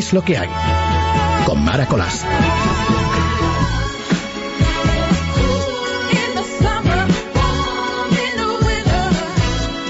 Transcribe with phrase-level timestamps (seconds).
[0.00, 0.48] Es lo que hay.
[1.44, 2.24] Con Mara Colás.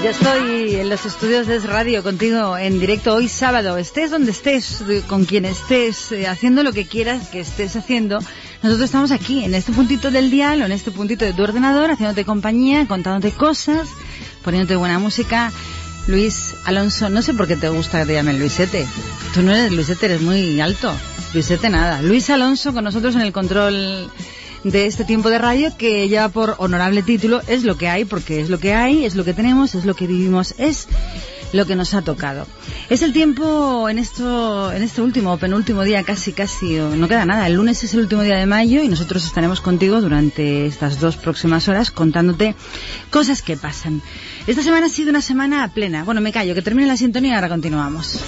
[0.03, 3.77] Ya estoy en los estudios de Radio contigo en directo hoy sábado.
[3.77, 8.19] Estés donde estés, con quien estés, eh, haciendo lo que quieras que estés haciendo.
[8.63, 11.89] Nosotros estamos aquí, en este puntito del dial o en este puntito de tu ordenador,
[11.89, 13.87] haciéndote compañía, contándote cosas,
[14.43, 15.53] poniéndote buena música.
[16.11, 18.85] Luis Alonso, no sé por qué te gusta que te llamen Luisete.
[19.33, 20.93] Tú no eres Luisete, eres muy alto.
[21.33, 22.01] Luisete nada.
[22.01, 24.11] Luis Alonso con nosotros en el control
[24.65, 28.41] de este tiempo de radio que lleva por honorable título Es lo que hay, porque
[28.41, 30.89] es lo que hay, es lo que tenemos, es lo que vivimos, es
[31.53, 32.47] lo que nos ha tocado.
[32.89, 37.47] Es el tiempo en esto, en este último, penúltimo día, casi, casi, no queda nada.
[37.47, 41.17] El lunes es el último día de mayo y nosotros estaremos contigo durante estas dos
[41.17, 42.55] próximas horas contándote
[43.09, 44.01] cosas que pasan.
[44.47, 46.03] Esta semana ha sido una semana plena.
[46.03, 48.19] Bueno, me callo, que termine la sintonía y ahora continuamos.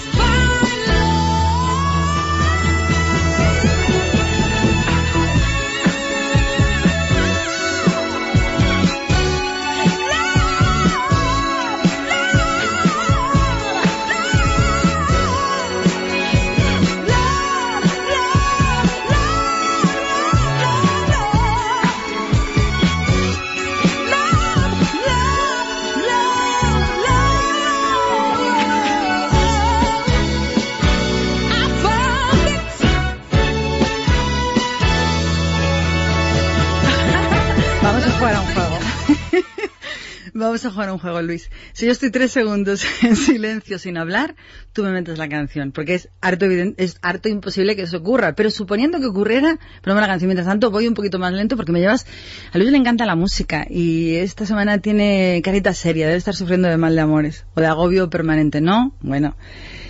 [40.34, 41.50] Vamos a jugar un juego, Luis.
[41.72, 44.34] Si yo estoy tres segundos en silencio sin hablar,
[44.72, 48.34] tú me metes la canción, porque es harto evidente, es harto imposible que eso ocurra.
[48.34, 50.28] Pero suponiendo que ocurriera, ponme la canción.
[50.28, 52.06] Mientras tanto, voy un poquito más lento porque me llevas.
[52.52, 56.68] A Luis le encanta la música y esta semana tiene carita seria, debe estar sufriendo
[56.68, 58.94] de mal de amores o de agobio permanente, ¿no?
[59.00, 59.36] Bueno.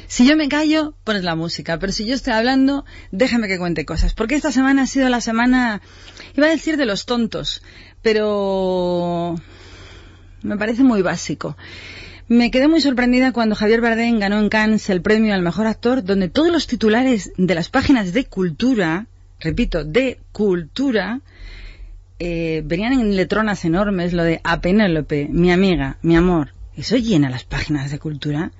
[0.06, 3.84] Si yo me callo, pones la música, pero si yo estoy hablando, déjame que cuente
[3.84, 4.14] cosas.
[4.14, 5.80] Porque esta semana ha sido la semana,
[6.36, 7.62] iba a decir de los tontos,
[8.04, 9.34] pero
[10.42, 11.56] me parece muy básico.
[12.28, 16.04] Me quedé muy sorprendida cuando Javier Bardem ganó en Cannes el premio al mejor actor,
[16.04, 19.06] donde todos los titulares de las páginas de cultura,
[19.40, 21.20] repito, de cultura,
[22.18, 26.50] eh, venían en letronas enormes lo de a Penélope, mi amiga, mi amor.
[26.76, 28.52] Eso llena las páginas de cultura.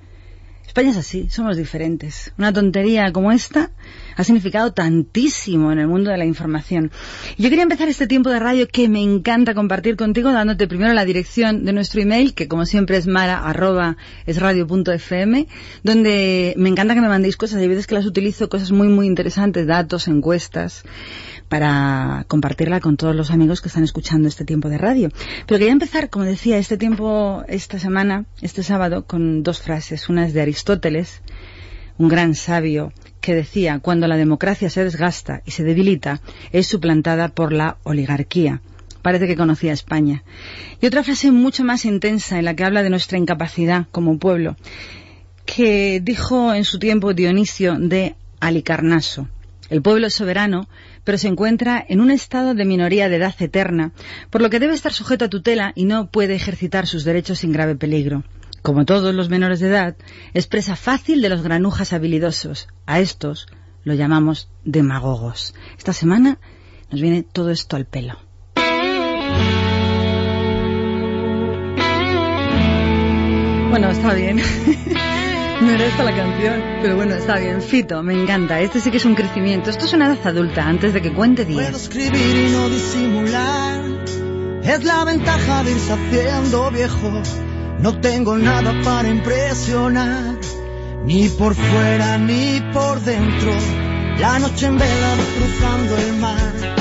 [0.75, 2.33] España es así, somos diferentes.
[2.37, 3.71] Una tontería como esta
[4.17, 6.91] ha significado tantísimo en el mundo de la información.
[7.37, 11.05] Yo quería empezar este tiempo de radio que me encanta compartir contigo, dándote primero la
[11.05, 15.47] dirección de nuestro email, que como siempre es mara.esradio.fm,
[15.83, 17.61] donde me encanta que me mandéis cosas.
[17.61, 20.83] Hay veces que las utilizo, cosas muy, muy interesantes, datos, encuestas
[21.49, 25.09] para compartirla con todos los amigos que están escuchando este tiempo de radio.
[25.45, 30.09] Pero quería empezar, como decía, este tiempo, esta semana, este sábado, con dos frases.
[30.09, 31.21] Una es de Aristóteles,
[31.97, 32.91] un gran sabio,
[33.21, 38.61] que decía, cuando la democracia se desgasta y se debilita, es suplantada por la oligarquía.
[39.01, 40.23] Parece que conocía España.
[40.81, 44.57] Y otra frase mucho más intensa en la que habla de nuestra incapacidad como pueblo,
[45.45, 49.27] que dijo en su tiempo Dionisio de Alicarnaso.
[49.69, 50.67] El pueblo soberano,
[51.05, 53.93] pero se encuentra en un estado de minoría de edad eterna,
[54.29, 57.53] por lo que debe estar sujeto a tutela y no puede ejercitar sus derechos sin
[57.53, 58.25] grave peligro.
[58.61, 59.95] Como todos los menores de edad,
[60.33, 62.67] es presa fácil de los granujas habilidosos.
[62.87, 63.45] A estos
[63.83, 65.53] lo llamamos demagogos.
[65.77, 66.39] Esta semana
[66.91, 68.17] nos viene todo esto al pelo.
[73.69, 74.39] Bueno, está bien.
[75.61, 77.61] No era esta la canción, pero bueno, está bien.
[77.61, 78.59] Fito, me encanta.
[78.59, 79.69] Este sí que es un crecimiento.
[79.69, 81.61] Esto es una edad adulta, antes de que cuente 10.
[81.61, 83.81] Puedo escribir y no disimular.
[84.63, 87.21] Es la ventaja de irse haciendo viejo.
[87.79, 90.35] No tengo nada para impresionar.
[91.05, 93.51] Ni por fuera ni por dentro.
[94.19, 96.75] La noche en vela cruzando el mar.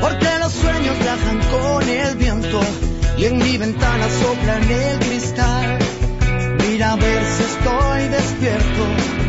[0.00, 2.60] Porque los sueños viajan con el viento.
[3.16, 5.89] Y en mi ventana soplan el cristal
[6.82, 9.19] a ver si estoy despierto.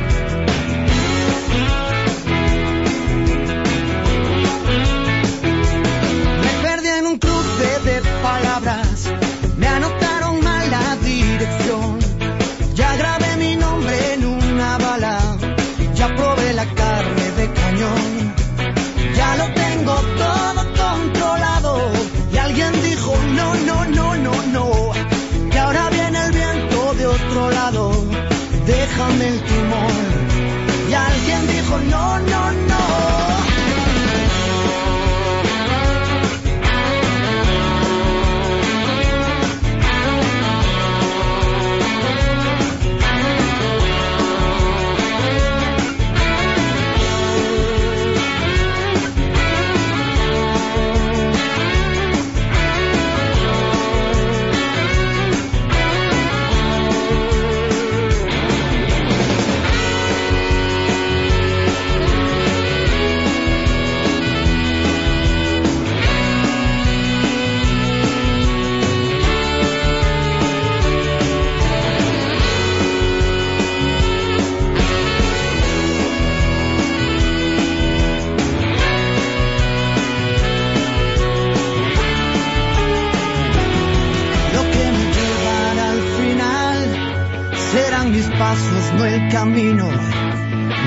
[89.02, 89.90] No el camino.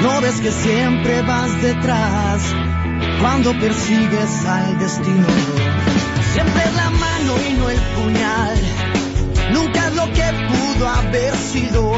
[0.02, 2.42] No ves que siempre vas detrás
[3.20, 5.26] cuando persigues al destino.
[6.32, 8.58] Siempre es la mano y no el puñal.
[9.52, 11.92] Nunca es lo que pudo haber sido.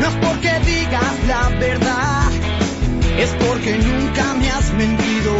[0.00, 2.30] No es porque digas la verdad,
[3.18, 5.32] es porque nunca me has mentido.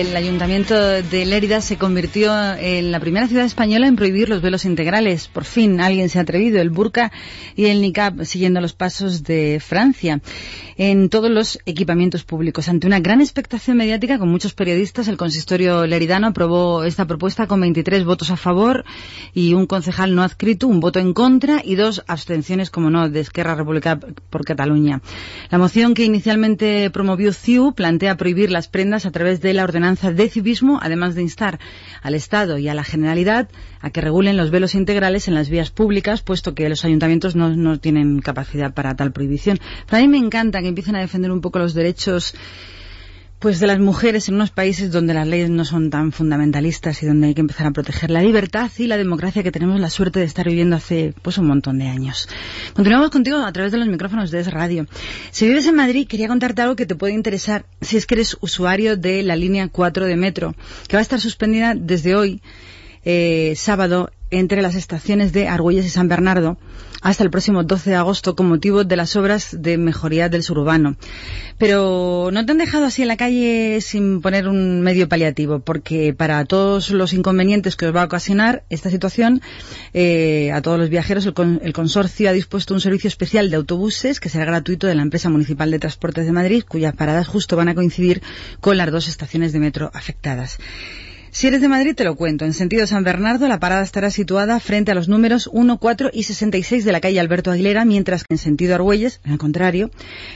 [0.00, 4.66] El Ayuntamiento de Lérida se convirtió en la primera ciudad española en prohibir los velos
[4.66, 5.28] integrales.
[5.28, 7.10] Por fin alguien se ha atrevido, el burka
[7.56, 10.20] y el niqab, siguiendo los pasos de Francia,
[10.76, 12.68] en todos los equipamientos públicos.
[12.68, 17.62] Ante una gran expectación mediática con muchos periodistas, el consistorio leridano aprobó esta propuesta con
[17.62, 18.84] 23 votos a favor
[19.32, 23.20] y un concejal no adscrito, un voto en contra y dos abstenciones, como no, de
[23.20, 25.00] Esquerra Republicana por Cataluña.
[25.50, 30.09] La moción que inicialmente promovió CIU plantea prohibir las prendas a través de la ordenanza
[30.12, 31.58] de civismo, además de instar
[32.02, 33.48] al Estado y a la Generalidad
[33.80, 37.54] a que regulen los velos integrales en las vías públicas, puesto que los ayuntamientos no,
[37.56, 39.58] no tienen capacidad para tal prohibición.
[39.86, 42.34] Pero a mí me encanta que empiecen a defender un poco los derechos
[43.40, 47.06] pues de las mujeres en unos países donde las leyes no son tan fundamentalistas y
[47.06, 50.20] donde hay que empezar a proteger la libertad y la democracia que tenemos la suerte
[50.20, 52.28] de estar viviendo hace pues un montón de años.
[52.74, 54.86] Continuamos contigo a través de los micrófonos de Es Radio.
[55.30, 58.36] Si vives en Madrid, quería contarte algo que te puede interesar si es que eres
[58.42, 60.54] usuario de la línea 4 de metro,
[60.86, 62.42] que va a estar suspendida desde hoy,
[63.04, 66.56] eh, sábado, entre las estaciones de Argüelles y San Bernardo
[67.02, 70.96] hasta el próximo 12 de agosto con motivo de las obras de mejoría del suburbano.
[71.58, 76.14] Pero no te han dejado así en la calle sin poner un medio paliativo, porque
[76.14, 79.40] para todos los inconvenientes que os va a ocasionar esta situación,
[79.94, 83.56] eh, a todos los viajeros, el, con- el consorcio ha dispuesto un servicio especial de
[83.56, 87.56] autobuses que será gratuito de la empresa municipal de transportes de Madrid, cuyas paradas justo
[87.56, 88.22] van a coincidir
[88.60, 90.58] con las dos estaciones de metro afectadas.
[91.32, 92.44] Si eres de Madrid, te lo cuento.
[92.44, 96.24] En sentido San Bernardo, la parada estará situada frente a los números 1, 4 y
[96.24, 99.90] 66 de la calle Alberto Aguilera, mientras que en sentido Argüelles, al contrario,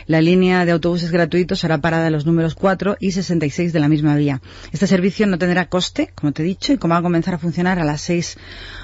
[0.07, 3.89] la línea de autobuses gratuitos hará parada en los números 4 y 66 de la
[3.89, 4.41] misma vía.
[4.71, 7.39] Este servicio no tendrá coste, como te he dicho, y como va a comenzar a
[7.39, 8.39] funcionar a las 6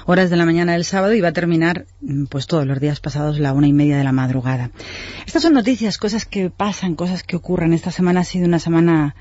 [0.05, 2.99] horas de la mañana del sábado y va a terminar mm, pues todos los días
[2.99, 4.71] pasados la una y media de la madrugada.
[5.25, 7.71] Estas son noticias, cosas que pasan, cosas que ocurren.
[7.71, 9.15] Esta semana ha sido una semana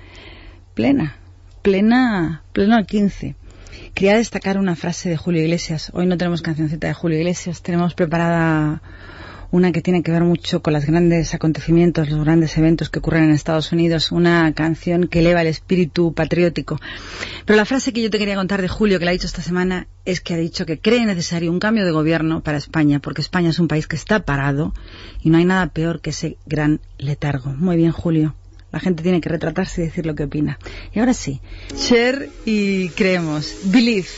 [0.75, 1.20] plena,
[1.63, 3.37] plena, pleno al 15.
[3.95, 5.91] Quería destacar una frase de Julio Iglesias.
[5.95, 8.83] Hoy no tenemos cancioncita de Julio Iglesias, tenemos preparada
[9.53, 13.25] una que tiene que ver mucho con los grandes acontecimientos, los grandes eventos que ocurren
[13.25, 16.79] en Estados Unidos, una canción que eleva el espíritu patriótico.
[17.45, 19.43] Pero la frase que yo te quería contar de Julio, que la ha dicho esta
[19.43, 23.23] semana, es que ha dicho que cree necesario un cambio de gobierno para España, porque
[23.23, 24.73] España es un país que está parado
[25.21, 27.53] y no hay nada peor que ese gran letargo.
[27.53, 28.37] Muy bien, Julio.
[28.73, 30.59] La gente tiene que retratarse y decir lo que opina.
[30.93, 31.41] Y ahora sí,
[31.77, 33.55] Cher y creemos.
[33.65, 34.09] Believe.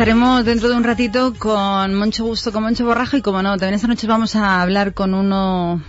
[0.00, 3.74] Estaremos dentro de un ratito con mucho gusto, con Moncho Borrajo y como no, también
[3.74, 5.82] esta noche vamos a hablar con uno,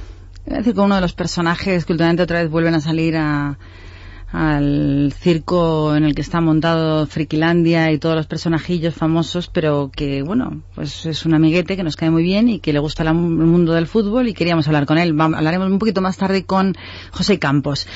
[0.45, 5.95] decir, con uno de los personajes que últimamente otra vez vuelven a salir al circo
[5.95, 11.05] en el que está montado Frikilandia y todos los personajillos famosos, pero que, bueno, pues
[11.05, 13.87] es un amiguete que nos cae muy bien y que le gusta el mundo del
[13.87, 15.15] fútbol y queríamos hablar con él.
[15.17, 16.75] Hablaremos un poquito más tarde con
[17.11, 17.87] José Campos.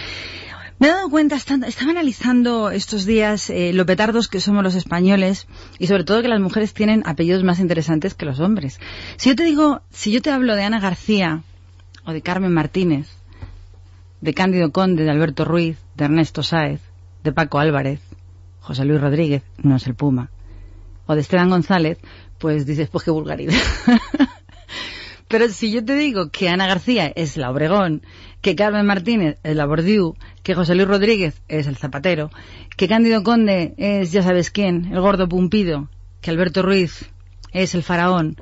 [0.78, 5.48] Me he dado cuenta, estaba analizando estos días eh, lo petardos que somos los españoles
[5.80, 8.80] y sobre todo que las mujeres tienen apellidos más interesantes que los hombres.
[9.18, 11.44] Si yo te digo, si yo te hablo de Ana García
[12.06, 13.08] o de Carmen Martínez,
[14.22, 16.82] de Cándido Conde, de Alberto Ruiz, de Ernesto Sáez,
[17.24, 18.00] de Paco Álvarez,
[18.60, 20.32] José Luis Rodríguez, no es el Puma,
[21.06, 22.00] o de Esteban González,
[22.40, 23.54] pues dices, pues qué vulgaridad.
[25.36, 28.04] Pero si yo te digo que Ana García es la Obregón,
[28.40, 32.32] que Carmen Martínez es la Bordiú, que José Luis Rodríguez es el Zapatero,
[32.78, 35.90] que Cándido Conde es ya sabes quién, el gordo Pumpido,
[36.22, 37.12] que Alberto Ruiz
[37.52, 38.38] es el Faraón,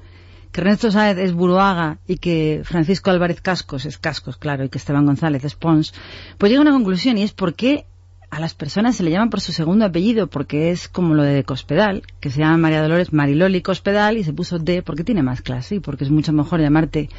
[0.51, 4.77] que Ernesto Sáez es Buruaga y que Francisco Álvarez Cascos es Cascos, claro, y que
[4.77, 5.95] Esteban González es Pons,
[6.38, 7.88] pues llega a una conclusión y es por qué
[8.34, 11.44] a las personas se le llama por su segundo apellido, porque es como lo de
[11.44, 15.44] Cospedal, que se llama María Dolores Mariloli Cospedal y se puso D porque tiene más
[15.44, 17.10] clase y porque es mucho mejor llamarte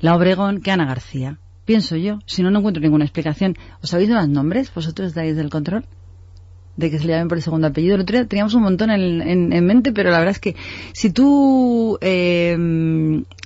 [0.00, 1.38] la Obregón que Ana García.
[1.64, 3.56] Pienso yo, si no, no encuentro ninguna explicación.
[3.80, 5.84] ¿Os habéis dado nombres vosotros dais del control?
[6.76, 7.96] de que se le llamen por el segundo apellido.
[7.96, 10.54] El otro día teníamos un montón en, mente, pero la verdad es que
[10.92, 12.56] si tú eh,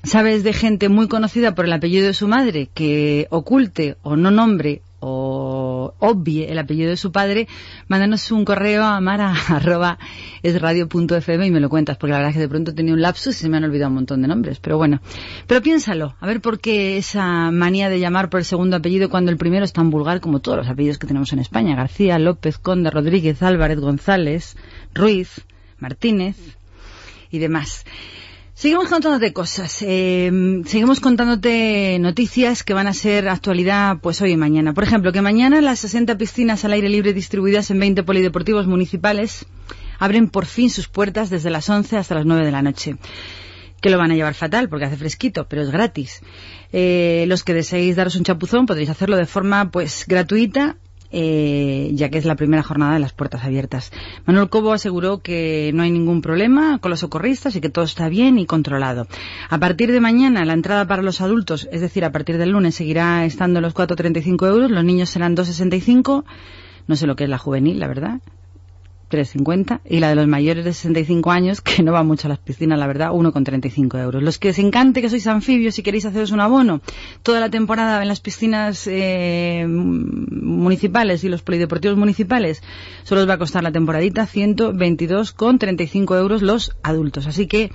[0.05, 4.31] sabes de gente muy conocida por el apellido de su madre que oculte o no
[4.31, 5.32] nombre o
[6.03, 7.47] obvie el apellido de su padre,
[7.87, 12.49] mándanos un correo a mara.esradio.fm y me lo cuentas, porque la verdad es que de
[12.49, 14.59] pronto tenía un lapsus y se me han olvidado un montón de nombres.
[14.59, 15.01] Pero bueno,
[15.47, 19.31] pero piénsalo, a ver por qué esa manía de llamar por el segundo apellido cuando
[19.31, 21.77] el primero es tan vulgar como todos los apellidos que tenemos en España.
[21.77, 24.57] García, López, Conde, Rodríguez, Álvarez, González,
[24.93, 25.43] Ruiz,
[25.79, 26.37] Martínez
[27.31, 27.85] y demás.
[28.63, 30.31] Seguimos contándote cosas, eh,
[30.67, 34.73] seguimos contándote noticias que van a ser actualidad pues hoy y mañana.
[34.73, 39.47] Por ejemplo, que mañana las 60 piscinas al aire libre distribuidas en 20 polideportivos municipales
[39.99, 42.99] abren por fin sus puertas desde las 11 hasta las 9 de la noche.
[43.81, 46.21] Que lo van a llevar fatal porque hace fresquito, pero es gratis.
[46.73, 50.77] Eh, los que deseéis daros un chapuzón podréis hacerlo de forma pues gratuita
[51.13, 53.93] eh, ya que es la primera jornada de las puertas abiertas.
[54.27, 58.09] Manuel Cobo aseguró que no hay ningún problema con los socorristas y que todo está
[58.09, 59.07] bien y controlado.
[59.49, 62.75] A partir de mañana, la entrada para los adultos, es decir, a partir del lunes,
[62.75, 66.25] seguirá estando los 4,35 euros, los niños serán 2,65
[66.87, 68.21] no sé lo que es la juvenil, la verdad.
[69.13, 72.39] 3,50 y la de los mayores de 65 años, que no va mucho a las
[72.39, 74.23] piscinas, la verdad, 1,35 euros.
[74.23, 76.81] Los que os encante que sois anfibios y queréis haceros un abono
[77.23, 82.63] toda la temporada en las piscinas eh, municipales y los polideportivos municipales,
[83.03, 87.27] solo os va a costar la temporadita 122,35 euros los adultos.
[87.27, 87.71] Así que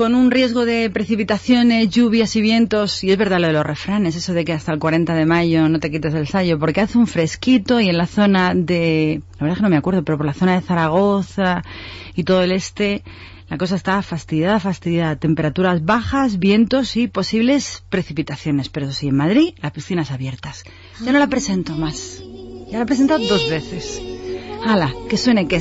[0.00, 4.16] con un riesgo de precipitaciones, lluvias y vientos, y es verdad lo de los refranes,
[4.16, 6.96] eso de que hasta el 40 de mayo no te quites el sallo, porque hace
[6.96, 10.16] un fresquito y en la zona de, la verdad es que no me acuerdo, pero
[10.16, 11.64] por la zona de Zaragoza
[12.14, 13.02] y todo el este,
[13.50, 15.16] la cosa está fastidiada, fastidiada.
[15.16, 18.70] Temperaturas bajas, vientos y posibles precipitaciones.
[18.70, 20.64] Pero sí, en Madrid, las piscinas abiertas.
[21.04, 22.22] Ya no la presento más.
[22.70, 24.00] Ya la he presentado dos veces.
[24.64, 24.94] ¡Hala!
[25.10, 25.60] Que suene que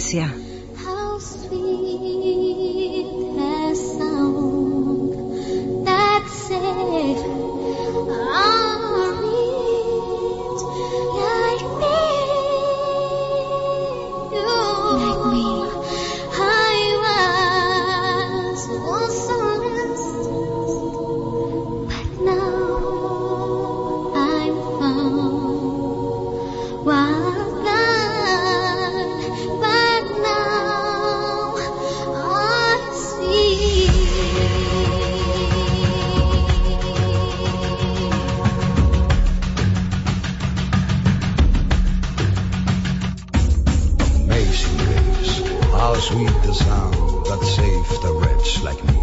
[45.89, 49.01] How sweet the sound that saved a wretch like me.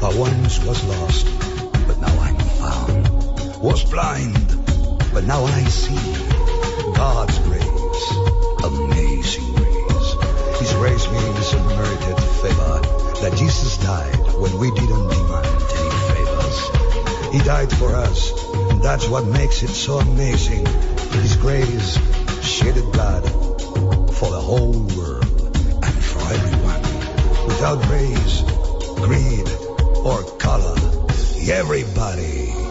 [0.00, 1.26] I once was lost,
[1.88, 3.60] but now I'm found.
[3.60, 4.46] Was blind,
[5.12, 5.98] but now I see.
[6.94, 8.06] God's grace,
[8.62, 10.10] amazing grace.
[10.60, 12.78] He's raised me in his unmerited favor.
[13.20, 15.46] That Jesus died when we didn't demand
[15.80, 16.58] any favors.
[17.34, 18.30] He died for us,
[18.70, 20.64] and that's what makes it so amazing.
[21.10, 21.98] His grace,
[22.40, 23.24] shedded blood
[24.14, 25.23] for the whole world
[27.46, 28.42] without race,
[28.96, 29.48] greed,
[30.04, 30.76] or color.
[31.46, 32.63] Everybody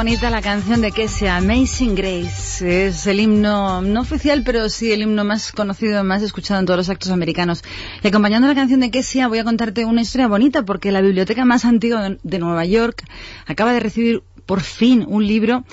[0.00, 2.86] bonita la canción de Kessia, Amazing Grace.
[2.86, 6.78] Es el himno, no oficial, pero sí el himno más conocido, más escuchado en todos
[6.78, 7.62] los actos americanos.
[8.02, 11.44] Y acompañando la canción de Kessia, voy a contarte una historia bonita, porque la biblioteca
[11.44, 13.04] más antigua de Nueva York
[13.44, 15.66] acaba de recibir por fin un libro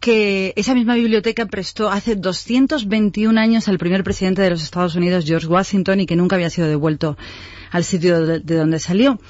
[0.00, 5.26] que esa misma biblioteca prestó hace 221 años al primer presidente de los Estados Unidos,
[5.26, 7.18] George Washington, y que nunca había sido devuelto
[7.70, 9.20] al sitio de donde salió.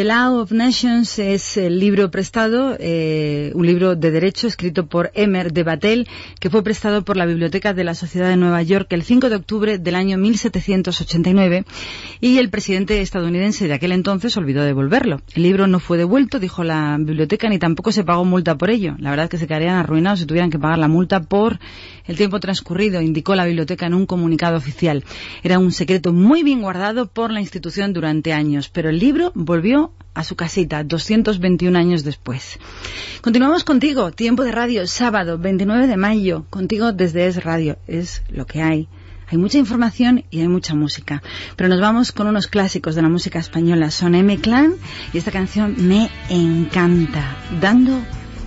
[0.00, 5.10] The Law of Nations es el libro prestado, eh, un libro de derecho escrito por
[5.12, 6.08] Emer de Batel,
[6.38, 9.36] que fue prestado por la Biblioteca de la Sociedad de Nueva York el 5 de
[9.36, 11.66] octubre del año 1789
[12.22, 15.20] y el presidente estadounidense de aquel entonces olvidó devolverlo.
[15.34, 18.96] El libro no fue devuelto, dijo la biblioteca, ni tampoco se pagó multa por ello.
[19.00, 21.58] La verdad es que se quedarían arruinados si tuvieran que pagar la multa por
[22.06, 25.04] el tiempo transcurrido, indicó la biblioteca en un comunicado oficial.
[25.42, 29.89] Era un secreto muy bien guardado por la institución durante años, pero el libro volvió
[30.14, 32.58] a su casita 221 años después.
[33.20, 38.46] Continuamos contigo, tiempo de radio, sábado 29 de mayo, contigo desde Es Radio, es lo
[38.46, 38.88] que hay.
[39.30, 41.22] Hay mucha información y hay mucha música.
[41.54, 43.92] Pero nos vamos con unos clásicos de la música española.
[43.92, 44.74] Son M Clan
[45.12, 47.36] y esta canción me encanta.
[47.60, 47.96] Dando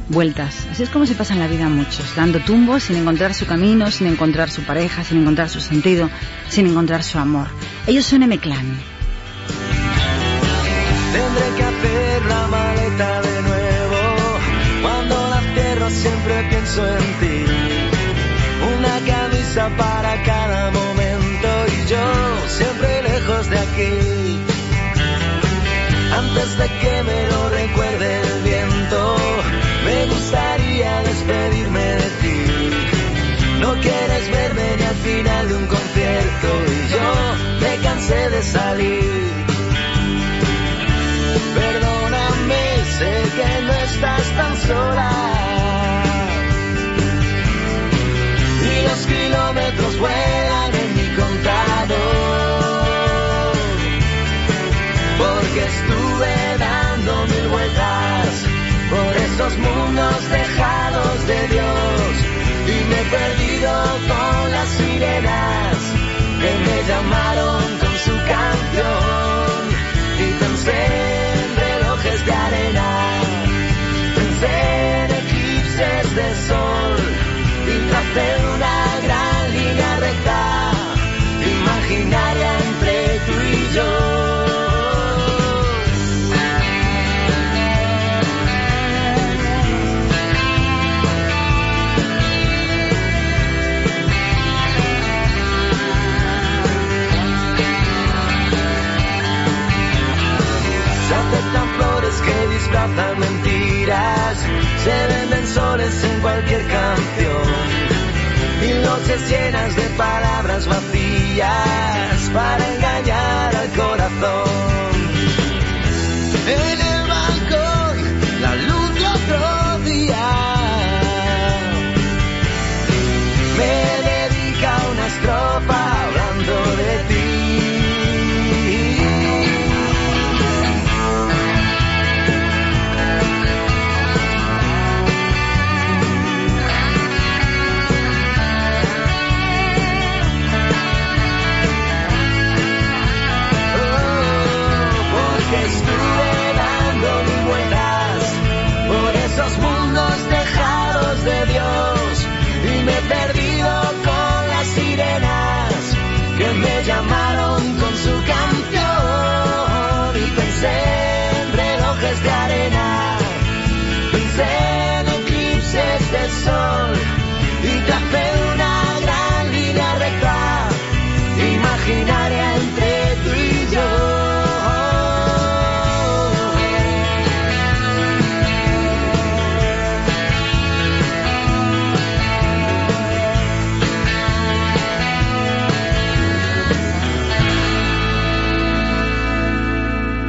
[0.09, 0.67] vueltas.
[0.69, 2.13] Así es como se pasan la vida muchos.
[2.17, 6.09] Dando tumbos sin encontrar su camino, sin encontrar su pareja, sin encontrar su sentido,
[6.49, 7.47] sin encontrar su amor.
[7.87, 8.77] Ellos son M Clan.
[11.13, 14.01] Tendré que hacer la maleta de nuevo.
[14.81, 17.45] Cuando la cierro siempre pienso en ti.
[18.75, 22.05] Una camisa para cada momento y yo
[22.47, 24.39] siempre lejos de aquí.
[26.17, 29.15] Antes de que me lo recuerde el viento,
[29.85, 32.39] me gustaría despedirme de ti.
[33.59, 37.07] No quieres verme ni al final de un concierto y yo
[37.61, 39.52] me cansé de salir.
[44.03, 45.11] Estás tan sola.
[48.71, 51.93] Y los kilómetros vuelan en mi contador.
[55.17, 58.29] Porque estuve dando mil vueltas
[58.93, 62.11] por esos mundos dejados de Dios.
[62.73, 63.71] Y me he perdido
[64.09, 65.77] con las sirenas
[66.41, 69.61] que me llamaron con su canción.
[70.19, 71.22] Y pensé
[78.13, 80.71] tracé una gran línea recta,
[81.59, 84.13] imaginaria entre tú y yo.
[102.25, 104.37] Que disfrazan mentiras,
[104.83, 107.72] se venden soles en cualquier canción.
[108.93, 114.93] Noches llenas de palabras vacías para engañar al corazón.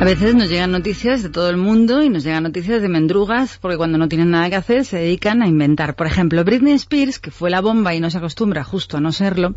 [0.04, 3.56] A veces nos llegan noticias de todo el mundo y nos llegan noticias de mendrugas
[3.58, 5.96] porque cuando no tienen nada que hacer se dedican a inventar.
[5.96, 9.12] Por ejemplo, Britney Spears, que fue la bomba y no se acostumbra justo a no
[9.12, 9.54] serlo,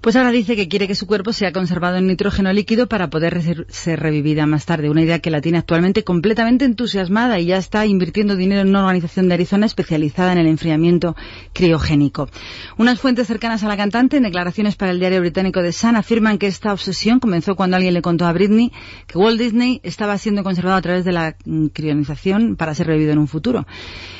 [0.00, 3.66] pues ahora dice que quiere que su cuerpo sea conservado en nitrógeno líquido para poder
[3.70, 4.88] ser revivida más tarde.
[4.88, 8.82] Una idea que la tiene actualmente completamente entusiasmada y ya está invirtiendo dinero en una
[8.82, 11.16] organización de Arizona especializada en el enfriamiento
[11.52, 12.28] criogénico.
[12.76, 16.38] Unas fuentes cercanas a la cantante en declaraciones para el diario británico The Sun afirman
[16.38, 18.70] que esta obsesión comenzó cuando alguien le contó a Britney
[19.08, 21.36] que Walt Disney estaba siendo conservado a través de la
[21.72, 23.66] crionización para ser revivido en un futuro.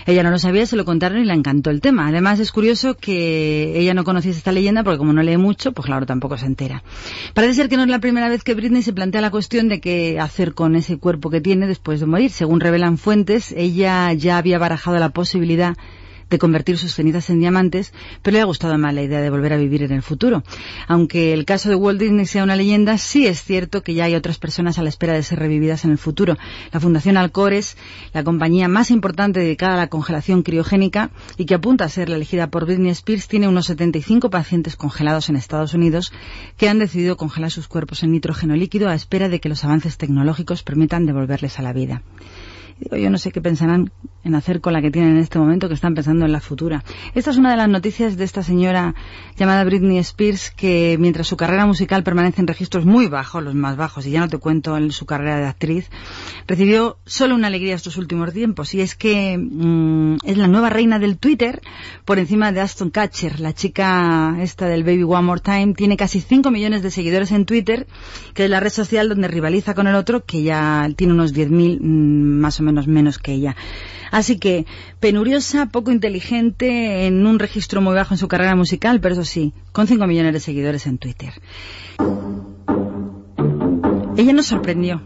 [0.07, 2.09] Ella no lo sabía, se lo contaron y le encantó el tema.
[2.09, 5.87] Además, es curioso que ella no conociese esta leyenda porque como no lee mucho, pues
[5.87, 6.83] claro, tampoco se entera.
[7.35, 9.81] Parece ser que no es la primera vez que Britney se plantea la cuestión de
[9.81, 12.31] qué hacer con ese cuerpo que tiene después de morir.
[12.31, 15.77] Según revelan fuentes, ella ya había barajado la posibilidad
[16.31, 19.53] de convertir sus cenizas en diamantes, pero le ha gustado más la idea de volver
[19.53, 20.43] a vivir en el futuro.
[20.87, 24.15] Aunque el caso de Walt Disney sea una leyenda, sí es cierto que ya hay
[24.15, 26.37] otras personas a la espera de ser revividas en el futuro.
[26.73, 27.77] La Fundación Alcores,
[28.13, 32.17] la compañía más importante dedicada a la congelación criogénica y que apunta a ser la
[32.17, 36.13] elegida por Britney Spears, tiene unos 75 pacientes congelados en Estados Unidos
[36.57, 39.97] que han decidido congelar sus cuerpos en nitrógeno líquido a espera de que los avances
[39.97, 42.03] tecnológicos permitan devolverles a la vida.
[42.81, 43.91] Yo no sé qué pensarán
[44.25, 46.85] en hacer con la que tienen en este momento, que están pensando en la futura.
[47.15, 48.95] Esta es una de las noticias de esta señora
[49.37, 53.77] llamada Britney Spears, que mientras su carrera musical permanece en registros muy bajos, los más
[53.77, 55.91] bajos, y ya no te cuento en su carrera de actriz,
[56.47, 60.99] recibió solo una alegría estos últimos tiempos, y es que mm, es la nueva reina
[60.99, 61.61] del Twitter
[62.05, 66.21] por encima de Aston Catcher, la chica esta del Baby One More Time, tiene casi
[66.21, 67.87] 5 millones de seguidores en Twitter,
[68.35, 71.81] que es la red social donde rivaliza con el otro, que ya tiene unos 10.000
[71.81, 73.57] mm, más o menos menos que ella.
[74.11, 74.67] Así que,
[75.01, 79.53] penuriosa, poco inteligente, en un registro muy bajo en su carrera musical, pero eso sí,
[79.73, 81.33] con 5 millones de seguidores en Twitter.
[84.17, 85.03] Ella nos sorprendió.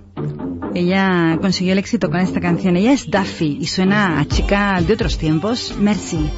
[0.74, 2.76] Ella consiguió el éxito con esta canción.
[2.76, 6.30] Ella es Duffy y suena a chica de otros tiempos, Mercy.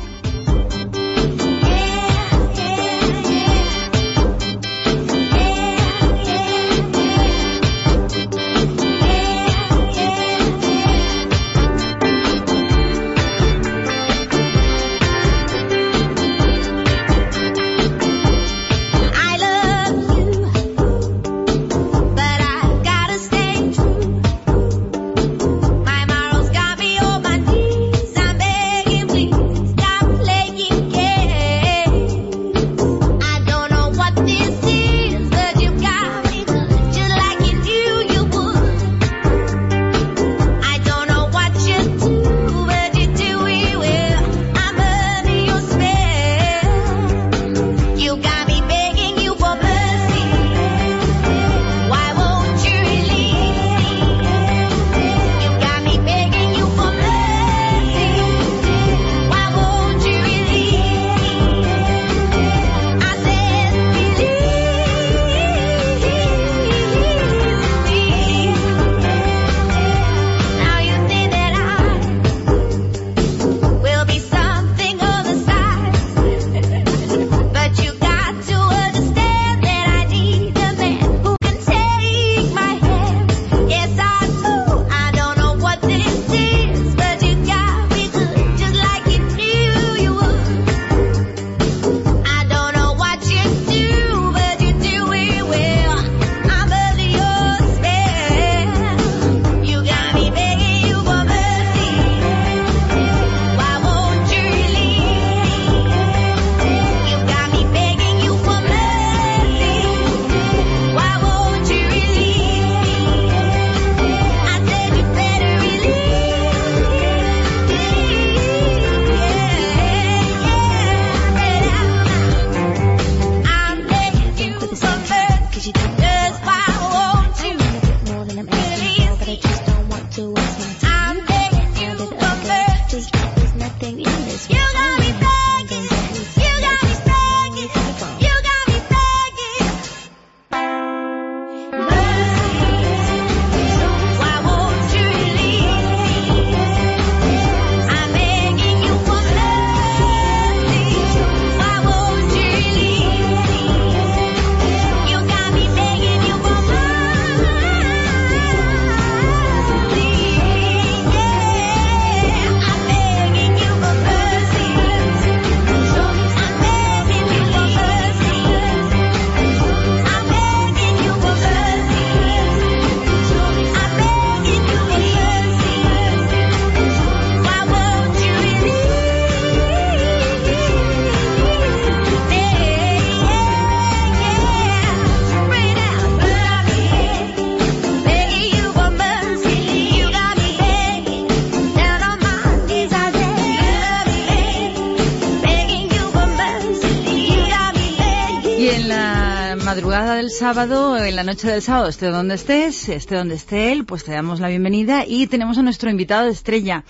[200.34, 204.12] Sábado, en la noche del sábado, esté donde estés, esté donde esté él, pues te
[204.12, 206.82] damos la bienvenida y tenemos a nuestro invitado de estrella.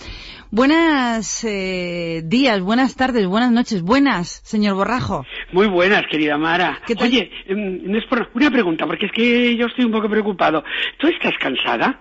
[0.51, 5.27] Buenas eh, días, buenas tardes, buenas noches, buenas, señor Borrajo.
[5.53, 6.81] Muy buenas, querida Mara.
[6.87, 6.95] ¿Qué?
[6.99, 10.65] Oye, no es por una pregunta, porque es que yo estoy un poco preocupado.
[10.99, 12.01] ¿Tú estás cansada?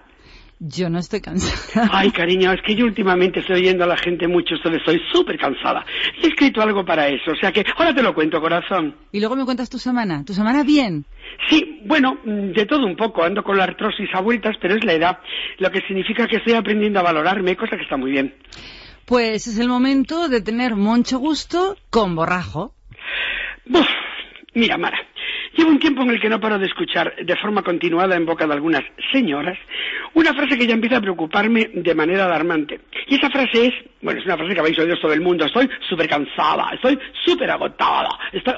[0.65, 1.89] Yo no estoy cansada.
[1.91, 5.01] Ay, cariño, es que yo últimamente estoy oyendo a la gente mucho esto de estoy
[5.11, 5.85] súper cansada.
[6.21, 8.95] Y he escrito algo para eso, o sea que ahora te lo cuento, corazón.
[9.11, 10.23] Y luego me cuentas tu semana.
[10.23, 11.03] ¿Tu semana bien?
[11.49, 13.23] Sí, bueno, de todo un poco.
[13.23, 15.19] Ando con la artrosis a vueltas, pero es la edad.
[15.57, 18.33] Lo que significa que estoy aprendiendo a valorarme, cosa que está muy bien.
[19.05, 22.73] Pues es el momento de tener mucho gusto con Borrajo.
[23.65, 23.85] Buf,
[24.53, 24.97] mira, Mara,
[25.55, 28.45] llevo un tiempo en el que no paro de escuchar de forma continuada en boca
[28.47, 29.57] de algunas señoras
[30.13, 32.81] una frase que ya empieza a preocuparme de manera alarmante.
[33.07, 35.67] Y esa frase es, bueno, es una frase que habéis oído todo el mundo, estoy
[35.89, 38.09] súper cansada, estoy súper agotada,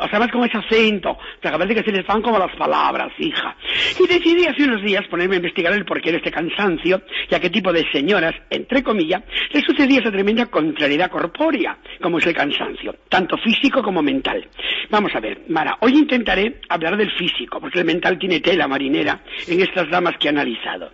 [0.01, 2.39] o sea, más con ese acento, o sea, que parece que se les van como
[2.39, 3.55] las palabras, hija.
[3.99, 7.39] Y decidí hace unos días ponerme a investigar el porqué de este cansancio y a
[7.39, 12.33] qué tipo de señoras, entre comillas, les sucedía esa tremenda contrariedad corpórea, como es el
[12.33, 14.45] cansancio, tanto físico como mental.
[14.89, 19.21] Vamos a ver, Mara, hoy intentaré hablar del físico, porque el mental tiene tela marinera
[19.47, 20.91] en estas damas que he analizado.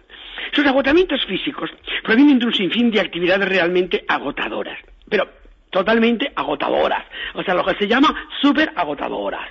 [0.53, 1.69] Sus agotamientos físicos
[2.03, 4.77] provienen de un sinfín de actividades realmente agotadoras,
[5.09, 5.27] pero
[5.69, 9.49] totalmente agotadoras, o sea, lo que se llama súper agotadoras,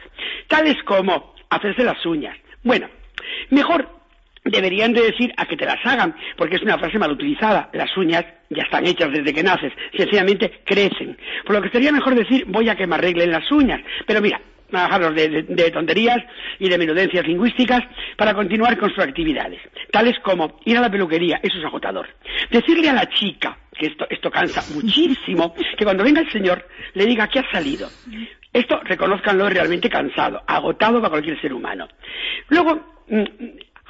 [0.48, 2.36] tales como hacerse las uñas.
[2.62, 2.88] Bueno,
[3.50, 3.88] mejor
[4.44, 7.70] deberían de decir a que te las hagan, porque es una frase mal utilizada.
[7.72, 11.16] Las uñas ya están hechas desde que naces, sencillamente crecen.
[11.44, 13.80] Por lo que sería mejor decir voy a que me arreglen las uñas.
[14.06, 14.40] Pero mira,
[14.72, 16.18] a dejarlos de, de- de tonterías
[16.58, 17.80] y de menudencias lingüísticas
[18.16, 22.08] para continuar con sus actividades, tales como ir a la peluquería, eso es agotador.
[22.50, 27.06] Decirle a la chica, que esto, esto cansa muchísimo, que cuando venga el señor le
[27.06, 27.88] diga que ha salido.
[28.52, 31.86] Esto, reconozcanlo, es realmente cansado, agotado para cualquier ser humano.
[32.48, 33.22] Luego, mm,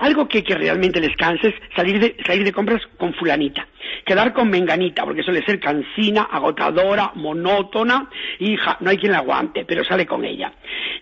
[0.00, 3.66] algo que, que realmente les canse es salir de, salir de compras con fulanita,
[4.04, 8.08] quedar con menganita, porque suele ser cansina, agotadora, monótona,
[8.38, 10.52] hija, no hay quien la aguante, pero sale con ella.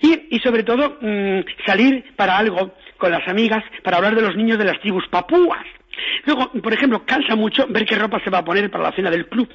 [0.02, 4.36] Y, y sobre todo, mm, salir para algo con las amigas, para hablar de los
[4.36, 5.64] niños de las tribus papúas.
[6.24, 9.10] Luego, por ejemplo, cansa mucho ver qué ropa se va a poner para la cena
[9.10, 9.48] del club.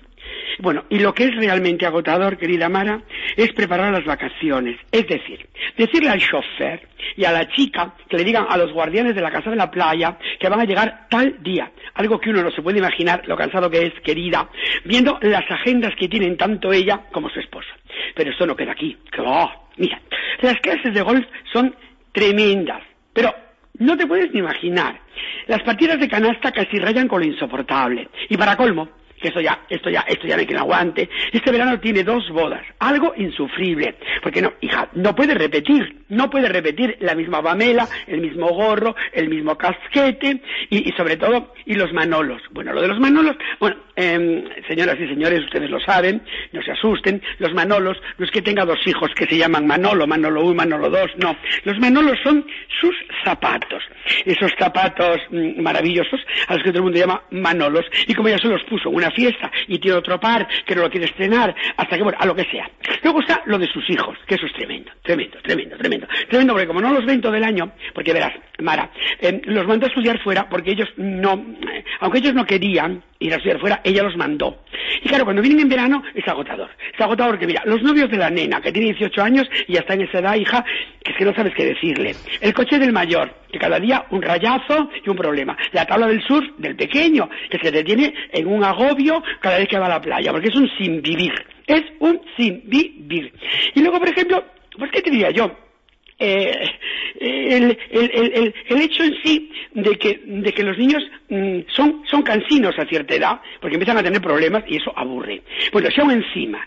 [0.60, 3.02] Bueno, y lo que es realmente agotador, querida Mara,
[3.36, 4.80] es preparar las vacaciones.
[4.92, 5.48] Es decir,
[5.78, 9.32] decirle al chofer y a la chica que le digan a los guardianes de la
[9.32, 11.72] casa de la playa que van a llegar tal día.
[11.96, 14.50] Algo que uno no se puede imaginar lo cansado que es, querida,
[14.86, 17.70] viendo las agendas que tienen tanto ella como su esposo.
[18.16, 18.98] Pero esto no queda aquí.
[19.18, 20.02] Oh, mira,
[20.42, 21.76] las clases de golf son
[22.12, 22.82] tremendas,
[23.14, 23.34] pero
[23.80, 25.00] no te puedes ni imaginar.
[25.48, 28.10] Las partidas de canasta casi rayan con lo insoportable.
[28.30, 28.90] Y para colmo,
[29.24, 32.62] que esto ya, esto ya, esto ya no hay aguante, este verano tiene dos bodas,
[32.80, 33.96] algo insufrible.
[34.22, 38.96] Porque no, hija, no puede repetir, no puede repetir la misma bamela, el mismo gorro,
[39.14, 42.42] el mismo casquete y, y sobre todo, y los manolos.
[42.52, 46.22] Bueno, lo de los manolos, bueno, em, señoras y señores, ustedes lo saben,
[46.52, 50.08] no se asusten, los manolos, no es que tenga dos hijos que se llaman Manolo,
[50.08, 51.36] Manolo 1, Manolo 2, no.
[51.64, 52.46] Los manolos son
[52.80, 53.84] sus zapatos.
[54.26, 57.86] Esos zapatos mm, maravillosos a los que todo el mundo llama manolos.
[58.08, 60.82] Y como ella se los puso en una fiesta y tiene otro par que no
[60.82, 62.70] lo quiere estrenar, hasta que, bueno, a lo que sea.
[63.04, 66.08] Luego está lo de sus hijos, que eso es tremendo, tremendo, tremendo, tremendo.
[66.30, 69.86] Tremendo porque como no los ven todo el año, porque verás, Mara, eh, los mandó
[69.86, 71.34] a estudiar fuera porque ellos no,
[71.72, 74.58] eh, aunque ellos no querían ir a estudiar fuera, ella los mandó.
[75.02, 76.70] Y claro, cuando vienen en verano es agotador.
[76.94, 79.80] Es agotador porque, mira, los novios de la nena, que tiene 18 años y ya
[79.82, 80.64] está en esa edad, hija,
[81.04, 82.16] que es que no sabes qué decirle.
[82.42, 85.58] El coche del mayor, que cada día un rayazo y un problema.
[85.72, 89.68] La tabla del sur del pequeño, que se te tiene en un agobio cada vez
[89.68, 91.34] que va a la playa, porque es un sin vivir.
[91.68, 93.34] Es un sin vivir.
[93.76, 94.44] Y luego, por ejemplo,
[94.78, 95.52] pues qué te diría yo,
[96.24, 96.70] eh,
[97.20, 102.86] el, hecho en sí de que, de que los niños mm, son, son cansinos a
[102.86, 105.42] cierta edad, porque empiezan a tener problemas y eso aburre.
[105.72, 106.66] Bueno, si aún encima,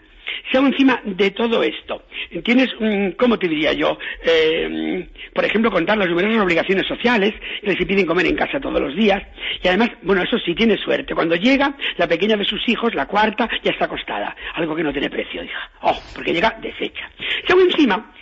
[0.50, 2.04] si aún encima de todo esto,
[2.44, 3.98] tienes, mm, ¿cómo te diría yo?
[4.24, 8.80] Eh, por ejemplo, contar las numerosas obligaciones sociales, que les impiden comer en casa todos
[8.80, 9.22] los días,
[9.62, 11.14] y además, bueno, eso sí, tiene suerte.
[11.14, 14.92] Cuando llega, la pequeña de sus hijos, la cuarta, ya está acostada, algo que no
[14.92, 15.70] tiene precio, hija.
[15.82, 17.10] Oh, porque llega deshecha.
[17.46, 18.12] Si aún encima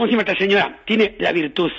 [0.00, 1.70] encima esta señora tiene la virtud,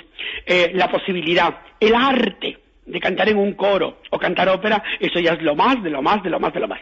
[0.46, 5.34] eh, la posibilidad, el arte de cantar en un coro o cantar ópera, eso ya
[5.34, 6.80] es lo más, de lo más, de lo más, de lo más.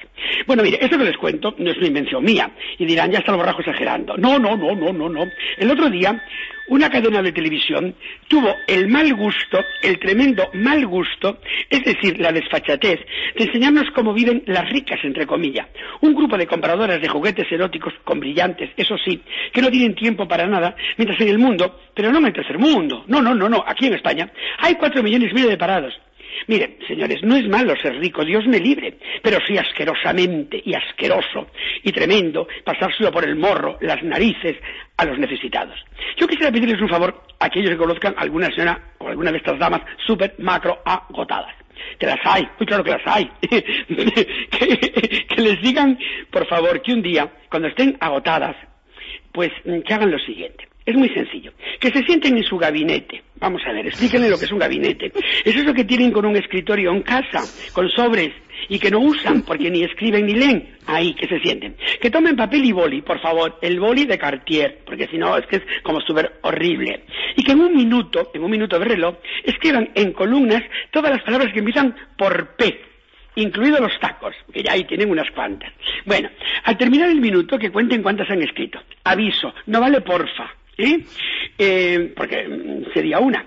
[0.47, 2.51] Bueno, mire, esto que les cuento no es una invención mía.
[2.77, 4.17] Y dirán, ya está el borrajo exagerando.
[4.17, 5.25] No, no, no, no, no, no.
[5.57, 6.23] El otro día,
[6.67, 7.95] una cadena de televisión
[8.27, 11.39] tuvo el mal gusto, el tremendo mal gusto,
[11.69, 12.99] es decir, la desfachatez,
[13.37, 15.67] de enseñarnos cómo viven las ricas, entre comillas.
[16.01, 19.21] Un grupo de compradoras de juguetes eróticos con brillantes, eso sí,
[19.53, 23.03] que no tienen tiempo para nada, mientras en el mundo, pero no en el mundo,
[23.07, 25.93] no, no, no, no, aquí en España, hay cuatro millones y medio de parados.
[26.47, 31.47] Miren, señores, no es malo ser rico, Dios me libre, pero sí asquerosamente y asqueroso
[31.83, 34.57] y tremendo pasárselo por el morro, las narices
[34.97, 35.77] a los necesitados.
[36.17, 39.59] Yo quisiera pedirles un favor a aquellos que conozcan alguna señora o alguna de estas
[39.59, 41.55] damas súper macro agotadas.
[41.97, 43.31] Que las hay, muy claro que las hay.
[43.41, 45.97] que, que les digan,
[46.29, 48.55] por favor, que un día, cuando estén agotadas,
[49.31, 50.70] pues que hagan lo siguiente.
[50.85, 51.53] Es muy sencillo.
[51.79, 53.21] Que se sienten en su gabinete.
[53.39, 55.11] Vamos a ver, explíquenle lo que es un gabinete.
[55.45, 57.41] Es eso que tienen con un escritorio en casa,
[57.73, 58.31] con sobres,
[58.69, 60.75] y que no usan porque ni escriben ni leen.
[60.87, 61.75] Ahí, que se sienten.
[61.99, 63.59] Que tomen papel y boli, por favor.
[63.61, 67.03] El boli de Cartier, porque si no es que es como súper horrible.
[67.35, 71.23] Y que en un minuto, en un minuto de reloj, escriban en columnas todas las
[71.23, 72.91] palabras que empiezan por P
[73.35, 75.71] incluidos los tacos, que ya ahí tienen unas cuantas.
[76.05, 76.29] Bueno,
[76.65, 78.79] al terminar el minuto, que cuenten cuántas han escrito.
[79.03, 80.49] Aviso, no vale porfa.
[80.83, 82.13] ¿Eh?
[82.15, 83.45] Porque mm, sería una.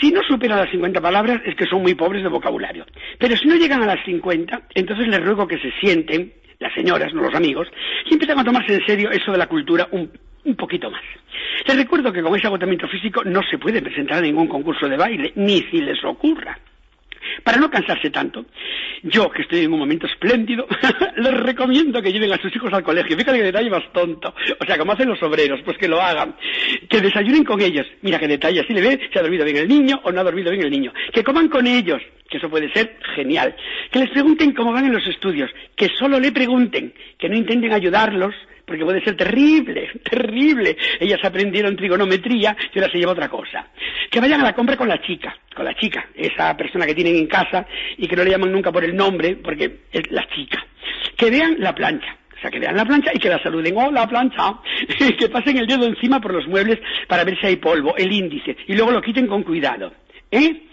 [0.00, 2.84] Si no superan las 50 palabras es que son muy pobres de vocabulario.
[3.18, 7.12] Pero si no llegan a las 50, entonces les ruego que se sienten, las señoras,
[7.14, 7.68] no los amigos,
[8.08, 10.10] y empiezan a tomarse en serio eso de la cultura un,
[10.44, 11.02] un poquito más.
[11.66, 14.96] Les recuerdo que con ese agotamiento físico no se puede presentar a ningún concurso de
[14.96, 16.58] baile, ni si les ocurra.
[17.42, 18.46] Para no cansarse tanto,
[19.02, 20.66] yo, que estoy en un momento espléndido,
[21.16, 23.16] les recomiendo que lleven a sus hijos al colegio.
[23.16, 24.34] Fíjate qué detalle más tonto.
[24.60, 26.36] O sea, como hacen los obreros, pues que lo hagan.
[26.88, 27.86] Que desayunen con ellos.
[28.02, 30.24] Mira qué detalle, así le ve si ha dormido bien el niño o no ha
[30.24, 30.92] dormido bien el niño.
[31.12, 33.54] Que coman con ellos, que eso puede ser genial.
[33.90, 35.50] Que les pregunten cómo van en los estudios.
[35.76, 38.34] Que solo le pregunten, que no intenten ayudarlos
[38.66, 40.76] porque puede ser terrible, terrible.
[41.00, 43.68] Ellas aprendieron trigonometría y ahora se lleva otra cosa.
[44.10, 47.16] Que vayan a la compra con la chica, con la chica, esa persona que tienen
[47.16, 50.64] en casa y que no le llaman nunca por el nombre, porque es la chica.
[51.16, 52.16] Que vean la plancha.
[52.36, 53.74] O sea, que vean la plancha y que la saluden.
[53.76, 54.58] ¡Oh, la plancha!
[55.18, 58.56] que pasen el dedo encima por los muebles para ver si hay polvo, el índice.
[58.66, 59.92] Y luego lo quiten con cuidado.
[60.30, 60.65] ¿Eh?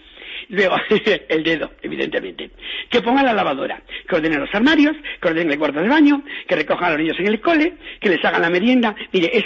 [0.48, 0.76] Luego,
[1.28, 2.50] el dedo, evidentemente.
[2.90, 6.56] Que pongan la lavadora, que ordenen los armarios, que ordenen el cuarto de baño, que
[6.56, 8.94] recojan a los niños en el cole, que les hagan la merienda.
[9.12, 9.44] Mire,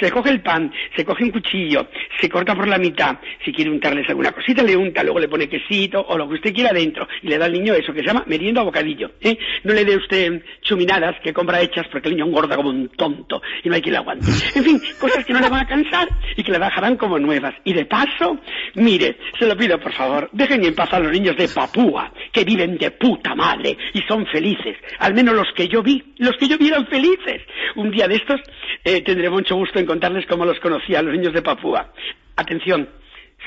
[0.00, 1.88] se, coge el pan, se coge un cuchillo,
[2.20, 3.18] se corta por la mitad.
[3.44, 6.54] Si quiere untarles alguna cosita, le unta, luego le pone quesito o lo que usted
[6.54, 7.08] quiera dentro.
[7.22, 9.12] Y le da al niño eso que se llama merienda o bocadillo.
[9.20, 9.36] ¿eh?
[9.64, 13.42] No le dé usted chuminadas que compra hechas porque el niño engorda como un tonto
[13.62, 14.26] y no hay quien le aguante.
[14.54, 17.54] En fin, cosas que no le van a cansar y que le dejarán como nuevas.
[17.64, 18.38] Y de paso,
[18.74, 22.44] mire, se lo pido por favor, dejen en paz a los niños de Papúa, que
[22.44, 24.76] viven de puta madre y son felices.
[24.98, 27.42] Al menos los que yo vi, los que yo vi eran felices.
[27.76, 28.40] Un día de estos
[28.84, 31.92] eh, tendré mucho gusto en contarles cómo los conocía a los niños de Papúa.
[32.36, 32.88] Atención,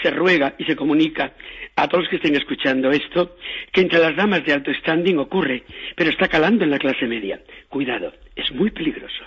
[0.01, 1.33] se ruega y se comunica
[1.75, 3.35] a todos los que estén escuchando esto
[3.71, 5.63] que entre las damas de alto standing ocurre,
[5.95, 7.41] pero está calando en la clase media.
[7.69, 9.23] Cuidado, es muy peligroso.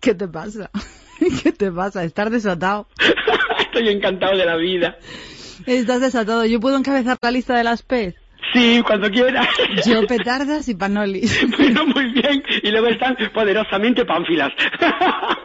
[0.00, 0.70] ¿Qué te pasa?
[1.42, 2.04] ¿Qué te pasa?
[2.04, 2.88] Estar desatado.
[3.60, 4.98] Estoy encantado de la vida.
[5.64, 6.44] Estás desatado.
[6.44, 8.14] ¿Yo puedo encabezar la lista de las P?
[8.52, 9.48] Sí, cuando quieras.
[9.84, 11.46] Yo petardas y panolis.
[11.56, 12.42] Bueno, muy bien.
[12.62, 14.52] Y luego están poderosamente pánfilas.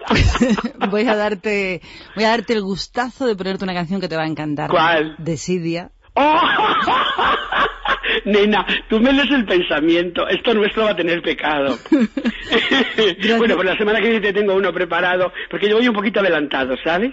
[0.90, 1.82] voy a darte,
[2.16, 4.70] voy a darte el gustazo de ponerte una canción que te va a encantar.
[4.70, 5.16] ¿Cuál?
[5.18, 5.92] De Sidia.
[6.14, 6.40] ¡Oh!
[8.26, 10.28] Nena, tú me lees el pensamiento.
[10.28, 11.78] Esto nuestro va a tener pecado.
[13.38, 16.20] bueno, pues la semana que viene te tengo uno preparado, porque yo voy un poquito
[16.20, 17.12] adelantado, ¿sabes?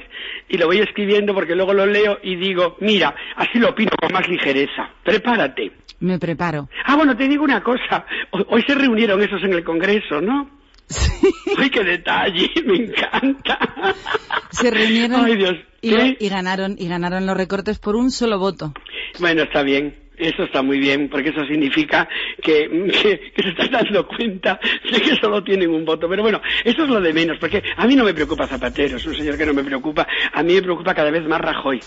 [0.49, 4.13] Y lo voy escribiendo porque luego lo leo y digo, mira, así lo opino con
[4.13, 4.91] más ligereza.
[5.05, 5.73] Prepárate.
[6.01, 6.69] Me preparo.
[6.85, 8.05] Ah, bueno, te digo una cosa.
[8.31, 10.51] Hoy se reunieron esos en el Congreso, ¿no?
[10.87, 11.29] Sí.
[11.59, 12.51] ¡Ay, qué detalle!
[12.65, 13.59] Me encanta.
[14.51, 15.57] Se reunieron Ay, Dios.
[15.83, 18.73] y, y ganaron y ganaron los recortes por un solo voto.
[19.19, 20.08] Bueno, está bien.
[20.19, 22.09] Eso está muy bien, porque eso significa
[22.43, 22.69] que,
[23.41, 24.59] se están dando cuenta
[24.91, 26.09] de que solo tienen un voto.
[26.09, 29.07] Pero bueno, eso es lo de menos, porque a mí no me preocupa Zapatero, es
[29.07, 30.07] un señor que no me preocupa.
[30.33, 31.81] A mí me preocupa cada vez más Rajoy,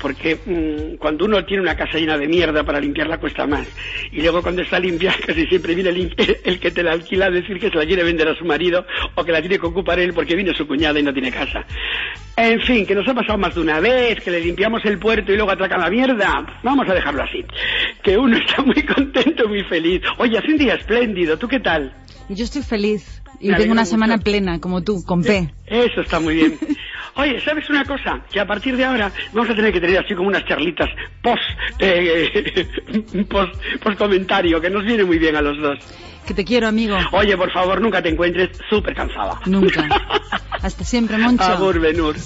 [0.00, 3.66] porque mmm, cuando uno tiene una casa llena de mierda para limpiarla cuesta más.
[4.12, 7.30] Y luego cuando está limpia casi siempre viene el, el que te la alquila a
[7.30, 9.98] decir que se la quiere vender a su marido o que la tiene que ocupar
[9.98, 11.64] él porque viene su cuñada y no tiene casa.
[12.36, 15.32] En fin, que nos ha pasado más de una vez, que le limpiamos el puerto
[15.32, 16.46] y luego atracan la mierda.
[16.62, 17.44] Vamos a dejarlo así.
[18.02, 20.02] Que uno está muy contento, muy feliz.
[20.18, 21.38] Oye, hace un día espléndido.
[21.38, 21.94] ¿Tú qué tal?
[22.28, 23.22] Yo estoy feliz.
[23.40, 25.52] Y tengo una semana plena, como tú, con P.
[25.66, 26.58] Eso está muy bien.
[27.14, 28.20] Oye, ¿sabes una cosa?
[28.30, 30.88] Que a partir de ahora vamos a tener que tener así como unas charlitas
[31.20, 31.42] post,
[31.80, 32.66] eh,
[33.28, 35.78] post, post comentario, que nos viene muy bien a los dos.
[36.26, 36.96] Que te quiero, amigo.
[37.12, 39.40] Oye, por favor, nunca te encuentres súper cansada.
[39.46, 39.88] Nunca.
[40.62, 41.42] Hasta siempre, Moncho.
[41.44, 42.16] Abur, Benur.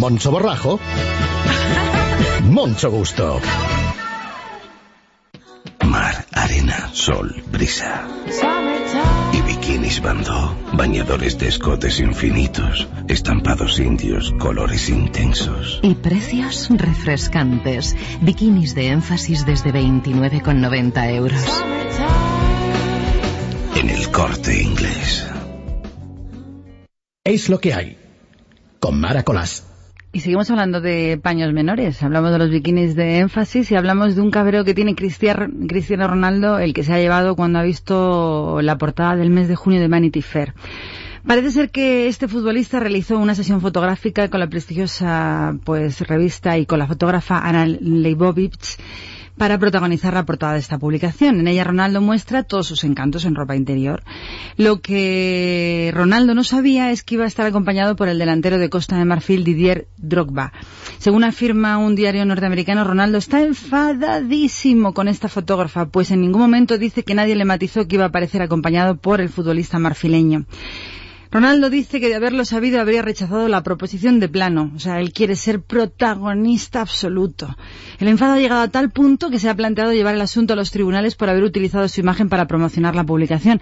[0.00, 0.80] Moncho Borrajo.
[2.44, 3.38] Moncho Gusto.
[5.84, 8.08] Mar, arena, sol, brisa.
[9.34, 15.80] Y bikinis bandó, bañadores de escotes infinitos, estampados indios, colores intensos.
[15.82, 17.94] Y precios refrescantes.
[18.22, 21.62] Bikinis de énfasis desde 29,90 euros.
[23.76, 25.26] En el corte inglés.
[27.22, 27.98] Es lo que hay.
[28.78, 29.66] Con Mara Colás.
[30.12, 32.02] Y seguimos hablando de paños menores.
[32.02, 36.58] Hablamos de los bikinis de énfasis y hablamos de un cabreo que tiene Cristiano Ronaldo,
[36.58, 39.86] el que se ha llevado cuando ha visto la portada del mes de junio de
[39.86, 40.52] Vanity Fair.
[41.24, 46.66] Parece ser que este futbolista realizó una sesión fotográfica con la prestigiosa pues revista y
[46.66, 48.78] con la fotógrafa Ana Leibovich
[49.36, 51.40] para protagonizar la portada de esta publicación.
[51.40, 54.02] En ella Ronaldo muestra todos sus encantos en ropa interior.
[54.56, 58.70] Lo que Ronaldo no sabía es que iba a estar acompañado por el delantero de
[58.70, 60.52] Costa de Marfil, Didier Drogba.
[60.98, 66.78] Según afirma un diario norteamericano, Ronaldo está enfadadísimo con esta fotógrafa, pues en ningún momento
[66.78, 70.44] dice que nadie le matizó que iba a aparecer acompañado por el futbolista marfileño.
[71.32, 74.72] Ronaldo dice que de haberlo sabido habría rechazado la proposición de plano.
[74.74, 77.56] O sea, él quiere ser protagonista absoluto.
[78.00, 80.56] El enfado ha llegado a tal punto que se ha planteado llevar el asunto a
[80.56, 83.60] los tribunales por haber utilizado su imagen para promocionar la publicación.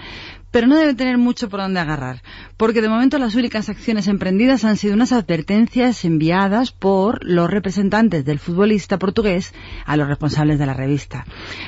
[0.51, 2.23] Pero no debe tener mucho por donde agarrar,
[2.57, 8.25] porque de momento las únicas acciones emprendidas han sido unas advertencias enviadas por los representantes
[8.25, 9.53] del futbolista portugués
[9.85, 11.27] a los responsables de la revista.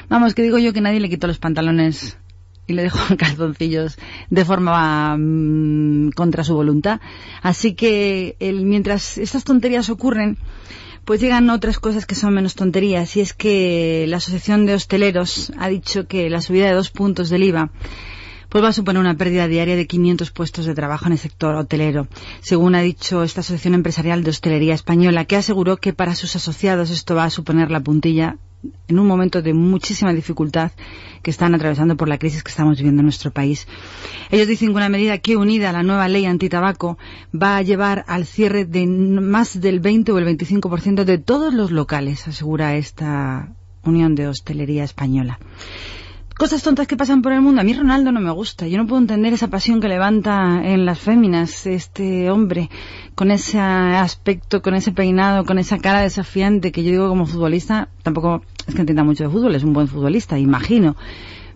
[0.09, 2.17] Vamos, que digo yo que nadie le quitó los pantalones
[2.71, 3.99] y le dejó en calzoncillos
[4.31, 7.01] de forma mm, contra su voluntad.
[7.43, 10.37] Así que el- mientras estas tonterías ocurren,
[11.05, 15.51] Pues llegan otras cosas que son menos tonterías, y es que la Asociación de Hosteleros
[15.59, 17.71] ha dicho que la subida de dos puntos del IVA
[18.51, 21.55] pues va a suponer una pérdida diaria de 500 puestos de trabajo en el sector
[21.55, 22.07] hotelero,
[22.41, 26.91] según ha dicho esta Asociación Empresarial de Hostelería Española, que aseguró que para sus asociados
[26.91, 28.37] esto va a suponer la puntilla
[28.89, 30.73] en un momento de muchísima dificultad
[31.23, 33.67] que están atravesando por la crisis que estamos viviendo en nuestro país.
[34.31, 36.99] Ellos dicen que una medida que unida a la nueva ley antitabaco
[37.35, 41.71] va a llevar al cierre de más del 20 o el 25% de todos los
[41.71, 43.53] locales, asegura esta
[43.83, 45.39] Unión de Hostelería Española
[46.41, 47.61] cosas tontas que pasan por el mundo.
[47.61, 48.67] A mí Ronaldo no me gusta.
[48.67, 52.71] Yo no puedo entender esa pasión que levanta en las féminas este hombre,
[53.15, 57.91] con ese aspecto, con ese peinado, con esa cara desafiante que yo digo como futbolista,
[58.03, 60.97] tampoco es que entienda mucho de fútbol, es un buen futbolista, imagino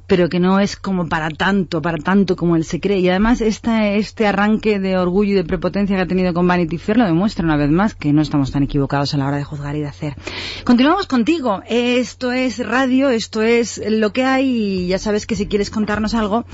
[0.07, 3.01] pero que no es como para tanto, para tanto como él se cree.
[3.01, 6.79] Y además esta, este arranque de orgullo y de prepotencia que ha tenido con Vanity
[6.79, 9.45] Fair lo demuestra una vez más que no estamos tan equivocados a la hora de
[9.45, 10.17] juzgar y de hacer.
[10.65, 11.63] Continuamos contigo.
[11.69, 16.15] Esto es radio, esto es lo que hay y ya sabes que si quieres contarnos
[16.15, 16.45] algo,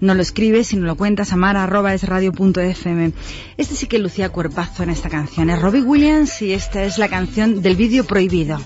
[0.00, 3.12] no lo escribes no lo cuentas a mara.esradio.fm.
[3.56, 5.50] Este sí que lucía cuerpazo en esta canción.
[5.50, 8.60] Es Robbie Williams y esta es la canción del vídeo prohibido.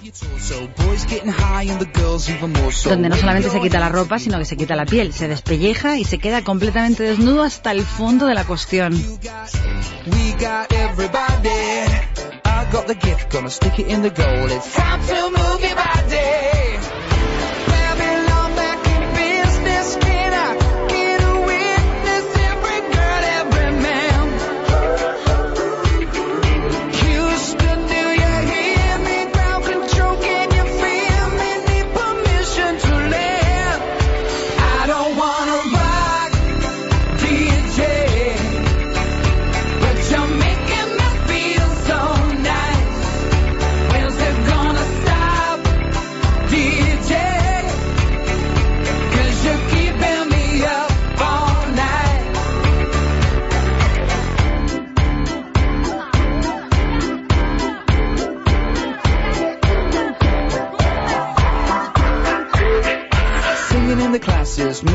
[2.89, 5.99] Donde no solamente se quita la ropa, sino que se quita la piel, se despelleja
[5.99, 8.93] y se queda completamente desnudo hasta el fondo de la cuestión.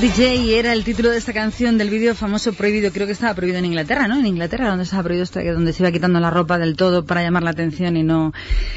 [0.00, 2.92] DJ era el título de esta canción del vídeo famoso prohibido.
[2.92, 4.18] Creo que estaba prohibido en Inglaterra, ¿no?
[4.18, 7.22] En Inglaterra, donde estaba prohibido, esto, donde se iba quitando la ropa del todo para
[7.22, 8.34] llamar la atención y no.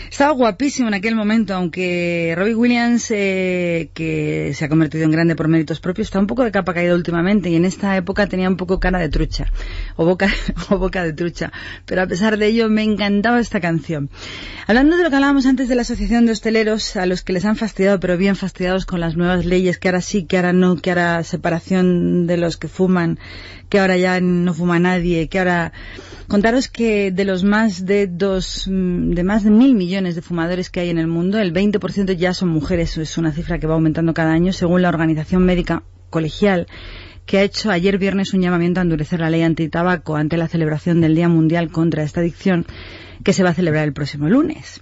[0.10, 5.36] Estaba guapísimo en aquel momento, aunque Robbie Williams, eh, que se ha convertido en grande
[5.36, 8.48] por méritos propios, está un poco de capa caída últimamente y en esta época tenía
[8.48, 9.52] un poco cara de trucha
[9.98, 10.30] o boca,
[10.70, 11.52] o boca de trucha.
[11.86, 14.10] Pero a pesar de ello, me encantaba esta canción.
[14.68, 17.44] Hablando de lo que hablábamos antes de la Asociación de Hosteleros, a los que les
[17.44, 20.78] han fastidiado, pero bien fastidiados con las nuevas leyes, que ahora sí, que ahora no,
[20.78, 23.20] que ahora separación de los que fuman,
[23.70, 25.74] que ahora ya no fuma nadie, que ahora
[26.28, 30.70] contaros que de los más de dos, mm, de más de mil millones de fumadores
[30.70, 33.76] que hay en el mundo, el 20% ya son mujeres, es una cifra que va
[33.76, 36.68] aumentando cada año según la Organización Médica Colegial
[37.30, 41.00] que ha hecho ayer viernes un llamamiento a endurecer la ley antitabaco ante la celebración
[41.00, 42.66] del Día Mundial contra esta adicción
[43.24, 44.82] que se va a celebrar el próximo lunes.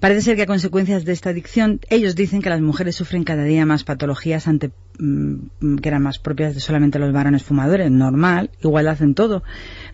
[0.00, 3.44] Parece ser que a consecuencias de esta adicción, ellos dicen que las mujeres sufren cada
[3.44, 7.90] día más patologías ante, mm, que eran más propias de solamente los varones fumadores.
[7.90, 9.42] Normal, igual hacen todo.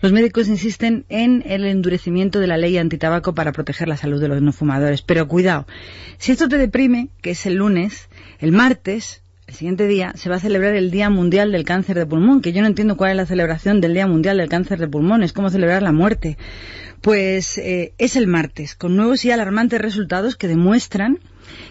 [0.01, 4.27] Los médicos insisten en el endurecimiento de la ley antitabaco para proteger la salud de
[4.27, 5.01] los no fumadores.
[5.01, 5.65] Pero cuidado,
[6.17, 8.09] si esto te deprime, que es el lunes,
[8.39, 9.21] el martes,
[9.51, 12.53] el siguiente día se va a celebrar el Día Mundial del Cáncer de Pulmón, que
[12.53, 15.33] yo no entiendo cuál es la celebración del Día Mundial del Cáncer de Pulmón, es
[15.33, 16.37] como celebrar la muerte.
[17.01, 21.19] Pues eh, es el martes, con nuevos y alarmantes resultados que demuestran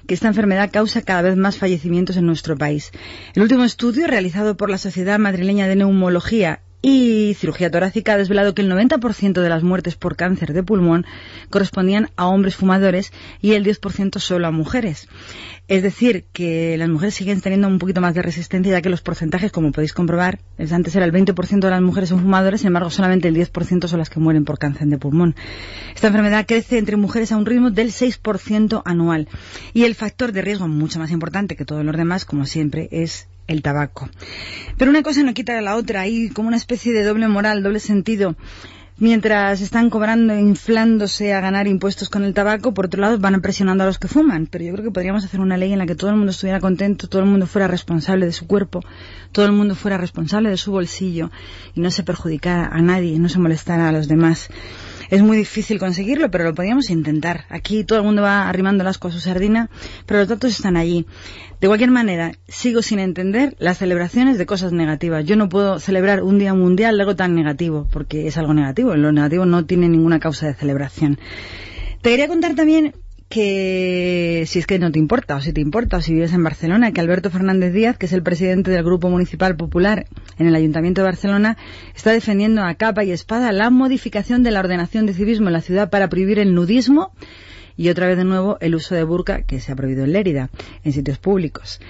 [0.06, 2.90] que esta enfermedad causa cada vez más fallecimientos en nuestro país.
[3.34, 8.54] El último estudio realizado por la Sociedad Madrileña de Neumología y cirugía torácica ha desvelado
[8.54, 11.06] que el 90% de las muertes por cáncer de pulmón
[11.50, 15.08] correspondían a hombres fumadores y el 10% solo a mujeres.
[15.68, 19.02] Es decir, que las mujeres siguen teniendo un poquito más de resistencia, ya que los
[19.02, 22.90] porcentajes, como podéis comprobar, antes era el 20% de las mujeres son fumadores, sin embargo
[22.90, 25.36] solamente el 10% son las que mueren por cáncer de pulmón.
[25.94, 29.28] Esta enfermedad crece entre mujeres a un ritmo del 6% anual.
[29.72, 33.28] Y el factor de riesgo mucho más importante que todos los demás, como siempre, es
[33.50, 34.08] el tabaco.
[34.76, 37.62] Pero una cosa no quita a la otra, hay como una especie de doble moral,
[37.62, 38.36] doble sentido
[39.00, 43.82] mientras están cobrando, inflándose a ganar impuestos con el tabaco, por otro lado van presionando
[43.82, 44.46] a los que fuman.
[44.46, 46.60] Pero yo creo que podríamos hacer una ley en la que todo el mundo estuviera
[46.60, 48.84] contento, todo el mundo fuera responsable de su cuerpo,
[49.32, 51.30] todo el mundo fuera responsable de su bolsillo
[51.74, 54.50] y no se perjudicara a nadie, no se molestara a los demás.
[55.08, 57.44] Es muy difícil conseguirlo, pero lo podríamos intentar.
[57.48, 59.68] Aquí todo el mundo va arrimando las cosas a su sardina,
[60.06, 61.04] pero los datos están allí.
[61.60, 65.26] De cualquier manera, sigo sin entender las celebraciones de cosas negativas.
[65.26, 68.96] Yo no puedo celebrar un día mundial algo tan negativo, porque es algo negativo.
[68.96, 71.18] Lo negativo no tiene ninguna causa de celebración.
[72.00, 72.94] Te quería contar también
[73.28, 76.42] que si es que no te importa, o si te importa, o si vives en
[76.42, 80.06] Barcelona, que Alberto Fernández Díaz, que es el presidente del Grupo Municipal Popular
[80.38, 81.58] en el Ayuntamiento de Barcelona,
[81.94, 85.60] está defendiendo a capa y espada la modificación de la ordenación de civismo en la
[85.60, 87.12] ciudad para prohibir el nudismo
[87.76, 90.50] y otra vez de nuevo el uso de burka que se ha prohibido en Lérida,
[90.84, 91.80] en sitios públicos.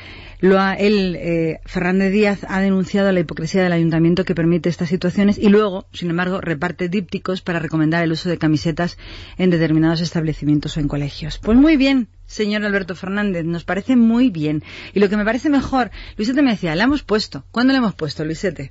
[0.41, 4.89] Lo ha, él, eh, Fernández Díaz, ha denunciado la hipocresía del ayuntamiento que permite estas
[4.89, 8.97] situaciones y luego, sin embargo, reparte dípticos para recomendar el uso de camisetas
[9.37, 11.39] en determinados establecimientos o en colegios.
[11.39, 14.63] Pues muy bien, señor Alberto Fernández, nos parece muy bien.
[14.95, 17.45] Y lo que me parece mejor, Luisete me decía, la hemos puesto.
[17.51, 18.71] ¿Cuándo la hemos puesto, Luisete?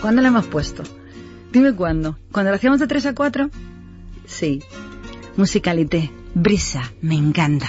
[0.00, 0.84] ¿Cuándo la hemos puesto?
[1.52, 2.18] Dime cuándo.
[2.32, 3.50] ¿Cuándo la hacíamos de 3 a 4?
[4.24, 4.62] Sí.
[5.36, 6.10] Musicalité.
[6.34, 7.68] Brisa, me encanta.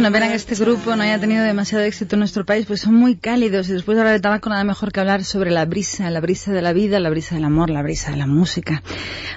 [0.00, 3.68] Que este grupo no haya tenido demasiado éxito en nuestro país, pues son muy cálidos
[3.68, 6.52] y después de hablar de tabaco nada mejor que hablar sobre la brisa, la brisa
[6.52, 8.82] de la vida, la brisa del amor, la brisa de la música.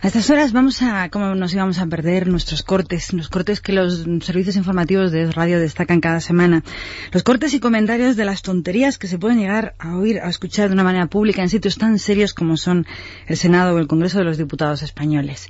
[0.02, 3.74] A estas horas vamos a, cómo nos íbamos a perder nuestros cortes, los cortes que
[3.74, 6.64] los servicios informativos de radio destacan cada semana,
[7.12, 10.70] los cortes y comentarios de las tonterías que se pueden llegar a oír, a escuchar
[10.70, 12.88] de una manera pública en sitios tan serios como son
[13.28, 15.48] el Senado o el Congreso de los Diputados españoles.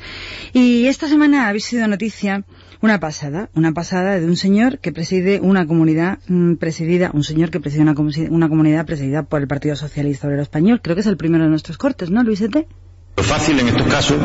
[0.53, 2.43] Y esta semana ha sido noticia
[2.83, 7.49] una pasada, una pasada de un señor que preside una comunidad mm, presidida, un señor
[7.49, 10.81] que preside una, comunidad presidida por el Partido Socialista Obrero Español.
[10.83, 12.67] Creo que es el primero de nuestros cortes, ¿no, Luisete?
[13.15, 14.17] Lo fácil en estos casos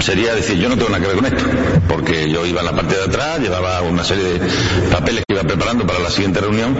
[0.00, 1.44] sería decir yo no tengo nada que ver con esto,
[1.86, 4.40] porque yo iba en la parte de atrás, llevaba una serie de
[4.90, 6.76] papeles que iba preparando para la siguiente reunión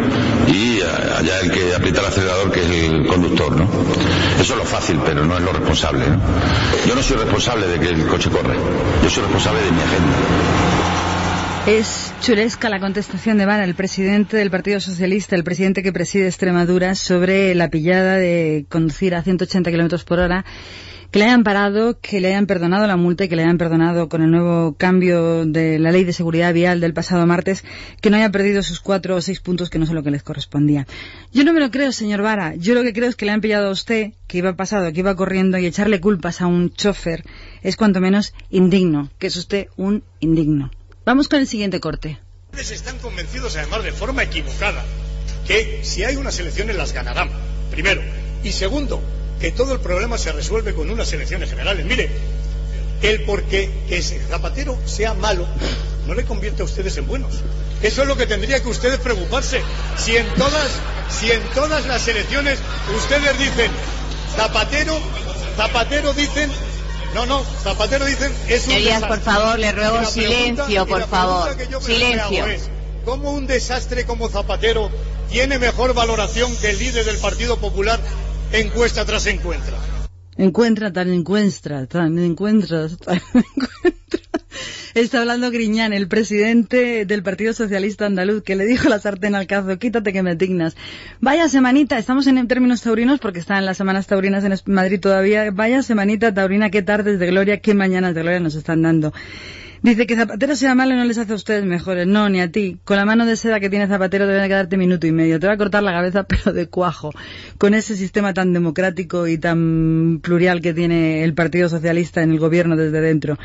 [0.48, 3.68] y allá el que aprieta el acelerador que es el conductor, ¿no?
[4.40, 6.18] Eso es lo fácil, pero no es lo responsable, ¿no?
[6.88, 8.56] Yo no soy responsable de que el coche corre,
[9.04, 11.01] yo soy responsable de mi agenda.
[11.66, 16.26] Es chulesca la contestación de Vara, el presidente del Partido Socialista, el presidente que preside
[16.26, 20.44] Extremadura, sobre la pillada de conducir a 180 kilómetros por hora,
[21.12, 24.08] que le hayan parado, que le hayan perdonado la multa y que le hayan perdonado
[24.08, 27.62] con el nuevo cambio de la ley de seguridad vial del pasado martes,
[28.00, 30.24] que no haya perdido sus cuatro o seis puntos que no son lo que les
[30.24, 30.88] correspondía.
[31.32, 32.56] Yo no me lo creo, señor Vara.
[32.56, 34.98] Yo lo que creo es que le han pillado a usted, que iba pasado, que
[34.98, 37.22] iba corriendo y echarle culpas a un chofer
[37.62, 40.72] es cuanto menos indigno, que es usted un indigno.
[41.04, 42.20] Vamos con el siguiente corte.
[42.52, 44.84] Ustedes están convencidos, además, de forma equivocada,
[45.46, 47.28] que si hay unas elecciones las ganarán,
[47.72, 48.02] primero.
[48.44, 49.02] Y segundo,
[49.40, 51.84] que todo el problema se resuelve con unas elecciones generales.
[51.86, 52.08] Mire,
[53.02, 55.44] el porque que Zapatero sea malo
[56.06, 57.34] no le convierte a ustedes en buenos.
[57.82, 59.60] Eso es lo que tendría que ustedes preocuparse.
[59.96, 60.70] Si en todas,
[61.10, 62.60] si en todas las elecciones
[62.96, 63.72] ustedes dicen
[64.36, 64.96] Zapatero,
[65.56, 66.48] Zapatero dicen
[67.14, 71.56] no, no, Zapatero dicen es un Señorías, por favor, le ruego silencio, por favor.
[71.80, 72.46] Silencio.
[73.04, 74.90] ¿Cómo un desastre como Zapatero
[75.30, 78.00] tiene mejor valoración que el líder del Partido Popular
[78.52, 79.76] encuesta tras encuentra?
[80.36, 83.92] Encuentra, tan encuentra, tan encuentra, tan encuentra.
[84.94, 89.46] Está hablando Griñán, el presidente del Partido Socialista Andaluz, que le dijo la sartén al
[89.46, 90.76] cazo, quítate que me dignas.
[91.20, 95.50] Vaya semanita, estamos en términos taurinos porque están las semanas taurinas en Madrid todavía.
[95.50, 99.14] Vaya semanita taurina, qué tardes de gloria, qué mañanas de gloria nos están dando.
[99.82, 102.06] Dice que Zapatero sea malo no les hace a ustedes mejores.
[102.06, 102.78] No, ni a ti.
[102.84, 105.40] Con la mano de seda que tiene Zapatero debe quedarte minuto y medio.
[105.40, 107.10] Te va a cortar la cabeza, pero de cuajo.
[107.58, 112.38] Con ese sistema tan democrático y tan plurial que tiene el Partido Socialista en el
[112.38, 113.38] gobierno desde dentro.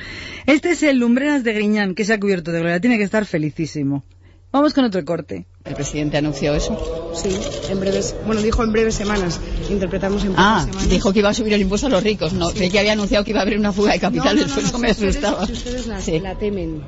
[0.45, 2.79] Este es el Lumbreras de Griñán, que se ha cubierto de gloria.
[2.79, 4.03] Tiene que estar felicísimo.
[4.51, 5.45] Vamos con otro corte.
[5.65, 7.11] ¿El presidente anunció eso?
[7.13, 7.29] Sí,
[7.69, 9.39] en breves, bueno, dijo en breves semanas.
[9.69, 10.89] Interpretamos en breves ah, semanas.
[10.89, 12.31] dijo que iba a subir el impuesto a los ricos.
[12.33, 12.69] No, sí.
[12.69, 14.69] que había anunciado que iba a haber una fuga de capitales, no, no, por no,
[14.69, 15.45] eso me si ustedes, asustaba.
[15.45, 16.19] Si ustedes la, Sí.
[16.19, 16.81] la temen.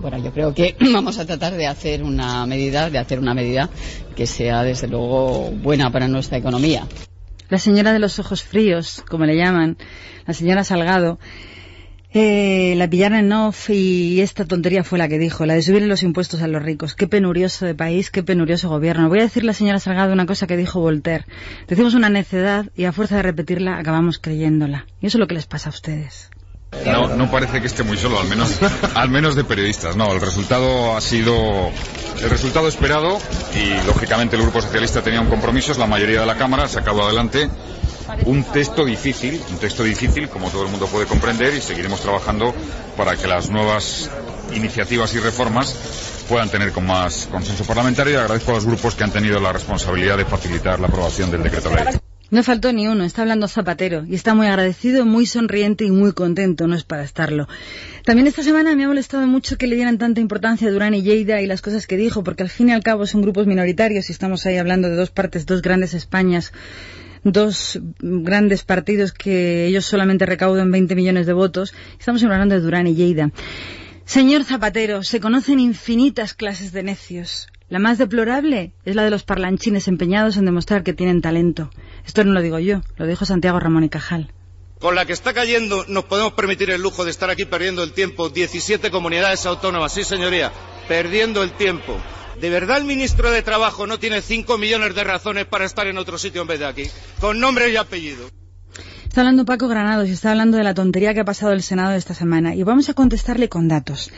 [0.00, 3.68] Bueno, yo creo que vamos a tratar de hacer una medida, de hacer una medida
[4.16, 6.86] que sea desde luego buena para nuestra economía.
[7.50, 9.76] La señora de los ojos fríos, como le llaman,
[10.26, 11.18] la señora Salgado,
[12.14, 15.82] eh, la pillaron en off y esta tontería fue la que dijo, la de subir
[15.82, 16.94] los impuestos a los ricos.
[16.94, 19.08] Qué penurioso de país, qué penurioso gobierno.
[19.08, 21.26] Voy a decir la señora Salgado una cosa que dijo Voltaire.
[21.66, 24.86] Decimos una necedad y a fuerza de repetirla acabamos creyéndola.
[25.00, 26.30] Y eso es lo que les pasa a ustedes.
[26.84, 28.58] No, no parece que esté muy solo, al menos,
[28.94, 29.96] al menos de periodistas.
[29.96, 31.70] No, el resultado ha sido
[32.22, 33.18] el resultado esperado
[33.54, 36.68] y lógicamente el Grupo Socialista tenía un compromiso, es la mayoría de la Cámara, ha
[36.68, 37.48] sacado adelante
[38.24, 42.54] un texto difícil, un texto difícil como todo el mundo puede comprender y seguiremos trabajando
[42.96, 44.10] para que las nuevas
[44.54, 49.04] iniciativas y reformas puedan tener con más consenso parlamentario y agradezco a los grupos que
[49.04, 51.84] han tenido la responsabilidad de facilitar la aprobación del decreto ley.
[52.30, 56.12] No faltó ni uno, está hablando Zapatero y está muy agradecido, muy sonriente y muy
[56.12, 57.48] contento, no es para estarlo.
[58.04, 61.00] También esta semana me ha molestado mucho que le dieran tanta importancia a Durán y
[61.00, 64.10] Lleida y las cosas que dijo, porque al fin y al cabo son grupos minoritarios
[64.10, 66.52] y estamos ahí hablando de dos partes, dos grandes Españas,
[67.32, 71.74] dos grandes partidos que ellos solamente recaudan 20 millones de votos.
[71.98, 73.30] Estamos hablando de Durán y Lleida.
[74.04, 77.48] Señor Zapatero, se conocen infinitas clases de necios.
[77.68, 81.70] La más deplorable es la de los parlanchines empeñados en demostrar que tienen talento.
[82.06, 84.32] Esto no lo digo yo, lo dijo Santiago Ramón y Cajal.
[84.80, 87.92] Con la que está cayendo, nos podemos permitir el lujo de estar aquí perdiendo el
[87.92, 88.30] tiempo.
[88.30, 90.52] 17 comunidades autónomas, sí, señoría,
[90.86, 92.00] perdiendo el tiempo.
[92.40, 95.98] ¿De verdad el ministro de Trabajo no tiene 5 millones de razones para estar en
[95.98, 96.84] otro sitio en vez de aquí?
[97.20, 98.30] Con nombre y apellido.
[99.02, 101.94] Está hablando Paco Granados y está hablando de la tontería que ha pasado el Senado
[101.94, 104.12] esta semana y vamos a contestarle con datos.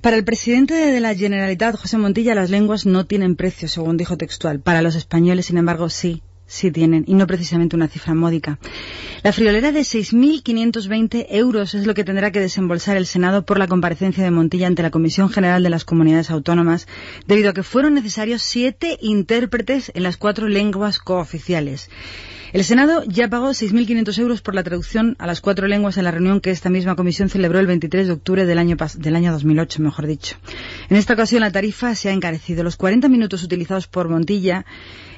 [0.00, 4.16] Para el presidente de la Generalitat, José Montilla, las lenguas no tienen precio, según dijo
[4.16, 4.58] textual.
[4.58, 6.22] Para los españoles, sin embargo, sí.
[6.50, 8.58] Sí tienen, y no precisamente una cifra módica.
[9.22, 13.68] La friolera de 6.520 euros es lo que tendrá que desembolsar el Senado por la
[13.68, 16.88] comparecencia de Montilla ante la Comisión General de las Comunidades Autónomas,
[17.26, 21.88] debido a que fueron necesarios siete intérpretes en las cuatro lenguas cooficiales.
[22.52, 26.10] El Senado ya pagó 6.500 euros por la traducción a las cuatro lenguas en la
[26.10, 29.82] reunión que esta misma comisión celebró el 23 de octubre del año, del año 2008,
[29.82, 30.36] mejor dicho.
[30.88, 32.64] En esta ocasión la tarifa se ha encarecido.
[32.64, 34.66] Los 40 minutos utilizados por Montilla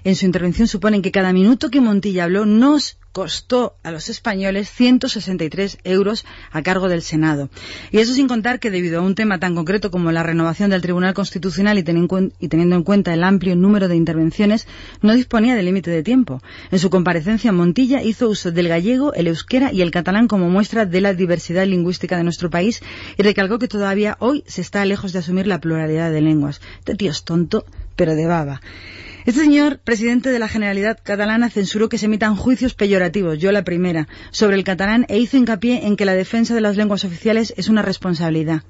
[0.05, 4.71] en su intervención suponen que cada minuto que Montilla habló nos costó a los españoles
[4.71, 7.51] 163 euros a cargo del Senado.
[7.91, 10.81] Y eso sin contar que debido a un tema tan concreto como la renovación del
[10.81, 14.67] Tribunal Constitucional y, teniendo en cuenta el amplio número de intervenciones,
[15.03, 16.43] no disponía de límite de tiempo.
[16.71, 20.87] En su comparecencia, Montilla hizo uso del gallego, el euskera y el catalán como muestra
[20.87, 22.83] de la diversidad lingüística de nuestro país
[23.19, 26.63] y recalcó que todavía hoy se está lejos de asumir la pluralidad de lenguas.
[26.79, 28.63] Este tío es tonto, pero de baba.
[29.25, 33.63] Este señor, presidente de la Generalidad catalana, censuró que se emitan juicios peyorativos, yo la
[33.63, 37.55] primera, sobre el catalán e hizo hincapié en que la defensa de las lenguas oficiales
[37.57, 38.65] es una responsabilidad.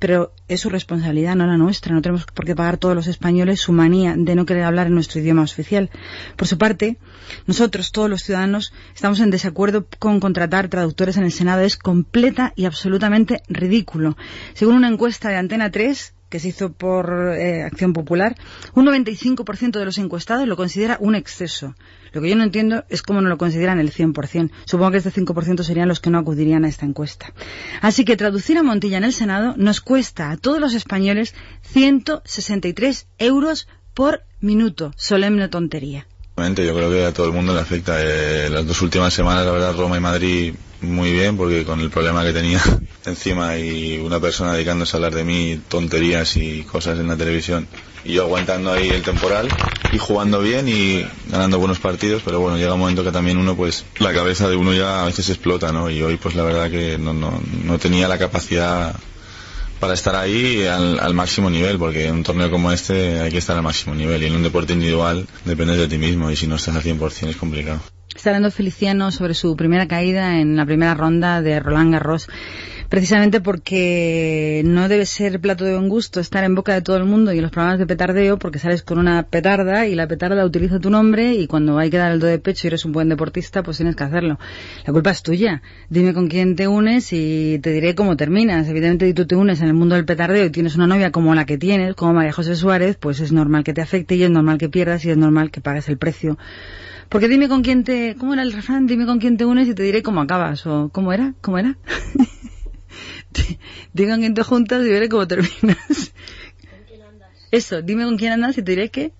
[0.00, 1.94] Pero es su responsabilidad, no la nuestra.
[1.94, 4.94] No tenemos por qué pagar todos los españoles su manía de no querer hablar en
[4.94, 5.88] nuestro idioma oficial.
[6.34, 6.98] Por su parte,
[7.46, 11.62] nosotros, todos los ciudadanos, estamos en desacuerdo con contratar traductores en el Senado.
[11.62, 14.16] Es completa y absolutamente ridículo.
[14.52, 18.36] Según una encuesta de Antena 3, que se hizo por eh, Acción Popular,
[18.74, 21.74] un 95% de los encuestados lo considera un exceso.
[22.12, 24.50] Lo que yo no entiendo es cómo no lo consideran el 100%.
[24.64, 27.32] Supongo que este 5% serían los que no acudirían a esta encuesta.
[27.80, 33.08] Así que traducir a Montilla en el Senado nos cuesta a todos los españoles 163
[33.18, 34.92] euros por minuto.
[34.96, 36.06] Solemne tontería.
[36.36, 37.96] Yo creo que a todo el mundo le afecta.
[37.98, 40.54] Eh, las dos últimas semanas, la verdad, Roma y Madrid
[40.86, 42.60] muy bien, porque con el problema que tenía
[43.06, 47.68] encima y una persona dedicándose a hablar de mí tonterías y cosas en la televisión,
[48.04, 49.48] y yo aguantando ahí el temporal
[49.92, 53.56] y jugando bien y ganando buenos partidos, pero bueno, llega un momento que también uno,
[53.56, 55.90] pues, la cabeza de uno ya a veces explota, ¿no?
[55.90, 58.94] Y hoy, pues, la verdad que no, no, no tenía la capacidad
[59.80, 63.56] para estar ahí al, máximo nivel, porque en un torneo como este hay que estar
[63.56, 66.56] al máximo nivel y en un deporte individual dependes de ti mismo y si no
[66.56, 67.80] estás al 100% es complicado.
[68.16, 72.28] Está hablando Feliciano sobre su primera caída en la primera ronda de Roland Garros
[72.88, 77.04] precisamente porque no debe ser plato de buen gusto estar en boca de todo el
[77.04, 80.46] mundo y en los programas de petardeo porque sales con una petarda y la petarda
[80.46, 82.92] utiliza tu nombre y cuando hay que dar el do de pecho y eres un
[82.92, 84.38] buen deportista pues tienes que hacerlo.
[84.86, 85.60] La culpa es tuya.
[85.90, 88.66] Dime con quién te unes y te diré cómo terminas.
[88.66, 91.34] Evidentemente si tú te unes en el mundo del petardeo y tienes una novia como
[91.34, 94.30] la que tienes, como María José Suárez, pues es normal que te afecte y es
[94.30, 96.38] normal que pierdas y es normal que pagues el precio
[97.08, 98.16] porque dime con quién te...
[98.18, 98.86] ¿Cómo era el refrán?
[98.86, 100.66] Dime con quién te unes y te diré cómo acabas.
[100.66, 101.34] ¿O cómo era?
[101.40, 101.76] ¿Cómo era?
[103.92, 106.12] dime con quién te juntas y veré cómo terminas.
[107.50, 109.12] Eso, dime con quién andas y te diré que...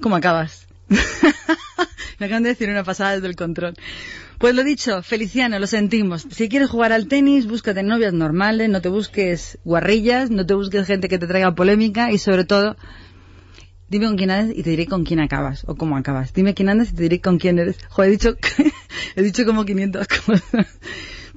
[0.00, 0.66] ¿Cómo acabas?
[2.18, 3.74] Me acaban de decir una pasada desde el control.
[4.38, 6.26] Pues lo dicho, Feliciano, lo sentimos.
[6.30, 10.86] Si quieres jugar al tenis, búscate novias normales, no te busques guarrillas, no te busques
[10.86, 12.76] gente que te traiga polémica y sobre todo,
[13.94, 16.32] dime con quién andas y te diré con quién acabas o cómo acabas.
[16.32, 17.76] Dime quién andas y te diré con quién eres.
[17.90, 18.36] Joder, he dicho,
[19.16, 20.42] he dicho como 500 cosas.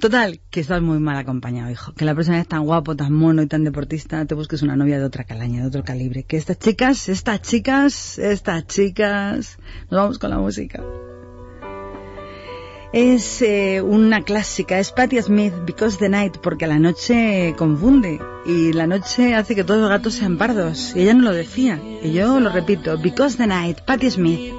[0.00, 1.92] Total, que estás muy mal acompañado, hijo.
[1.92, 4.98] Que la persona es tan guapo, tan mono y tan deportista, te busques una novia
[4.98, 6.24] de otra calaña, de otro calibre.
[6.24, 9.58] Que estas chicas, estas chicas, estas chicas...
[9.90, 10.82] Nos vamos con la música.
[12.92, 18.72] Es eh, una clásica, es Patti Smith, Because the Night, porque la noche confunde y
[18.72, 20.92] la noche hace que todos los gatos sean pardos.
[20.96, 24.54] Y ella no lo decía, y yo lo repito, Because the Night, Patti Smith.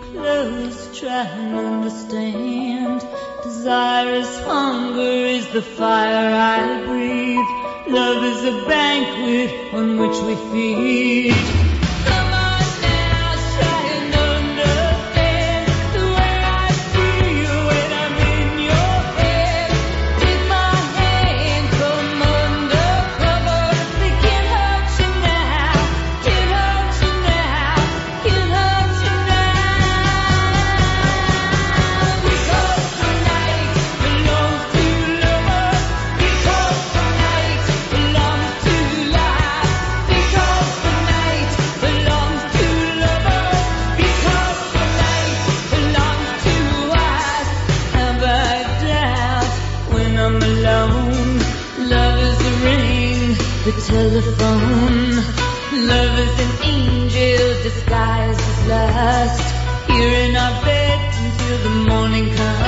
[58.69, 59.89] Lust.
[59.89, 62.58] Here in our bed until the morning comes.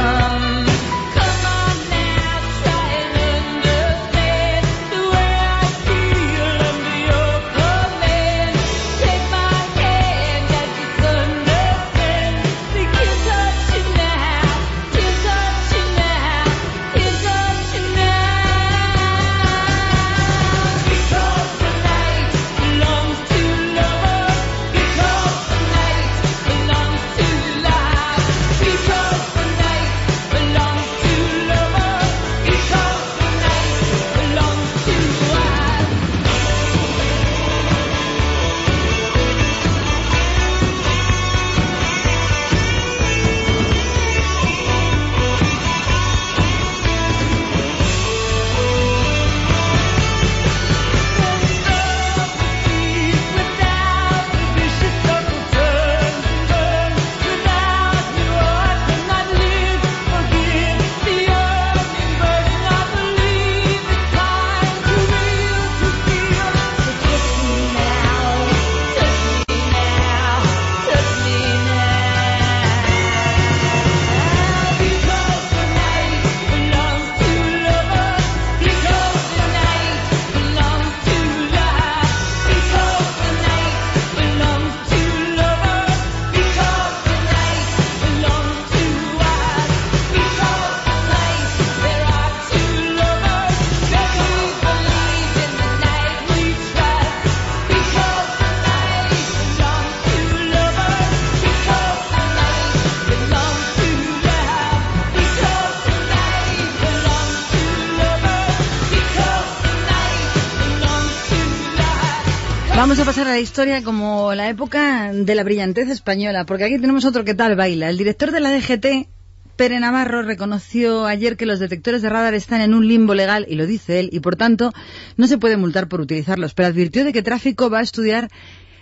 [112.91, 116.77] Vamos a pasar a la historia como la época de la brillantez española, porque aquí
[116.77, 117.89] tenemos otro que tal baila.
[117.89, 119.07] El director de la DGT,
[119.55, 123.55] Pere Navarro, reconoció ayer que los detectores de radar están en un limbo legal, y
[123.55, 124.73] lo dice él, y por tanto
[125.15, 128.27] no se puede multar por utilizarlos, pero advirtió de que tráfico va a estudiar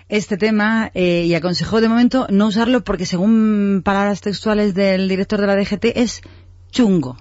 [0.08, 5.40] este tema eh, y aconsejó de momento no usarlo porque según palabras textuales del director
[5.40, 6.22] de la DGT es
[6.72, 7.16] chungo.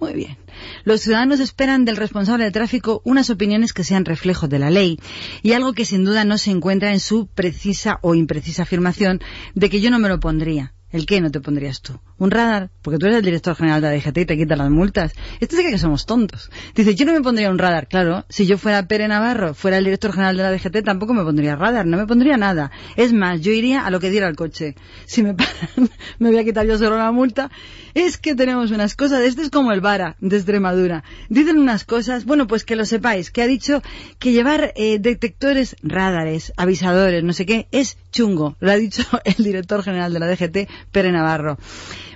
[0.00, 0.38] Muy bien.
[0.84, 4.98] Los ciudadanos esperan del responsable de tráfico unas opiniones que sean reflejo de la ley
[5.42, 9.20] y algo que sin duda no se encuentra en su precisa o imprecisa afirmación
[9.54, 10.72] de que yo no me lo pondría.
[10.90, 12.00] ¿El qué no te pondrías tú?
[12.20, 12.68] ¿Un radar?
[12.82, 15.14] Porque tú eres el director general de la DGT y te quitan las multas.
[15.40, 16.50] Esto sí que somos tontos.
[16.74, 17.88] Dice, yo no me pondría un radar.
[17.88, 21.24] Claro, si yo fuera Pere Navarro, fuera el director general de la DGT, tampoco me
[21.24, 22.72] pondría radar, no me pondría nada.
[22.96, 24.74] Es más, yo iría a lo que diera el coche.
[25.06, 25.54] Si me paran,
[26.18, 27.50] me voy a quitar yo solo la multa.
[27.94, 31.04] Es que tenemos unas cosas, este es como el Vara de Extremadura.
[31.30, 33.82] Dicen unas cosas, bueno, pues que lo sepáis, que ha dicho
[34.18, 38.56] que llevar eh, detectores, radares, avisadores, no sé qué, es chungo.
[38.60, 41.56] Lo ha dicho el director general de la DGT, Pere Navarro.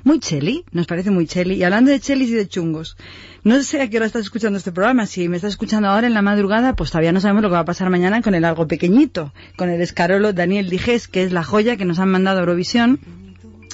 [0.05, 1.55] Muy cheli, nos parece muy cheli.
[1.55, 2.99] Y hablando de chelis y de chungos,
[3.43, 5.07] no sé a qué hora estás escuchando este programa.
[5.07, 7.61] Si me estás escuchando ahora en la madrugada, pues todavía no sabemos lo que va
[7.61, 11.43] a pasar mañana con el algo pequeñito, con el escarolo Daniel Dijes, que es la
[11.43, 13.01] joya que nos han mandado a Eurovisión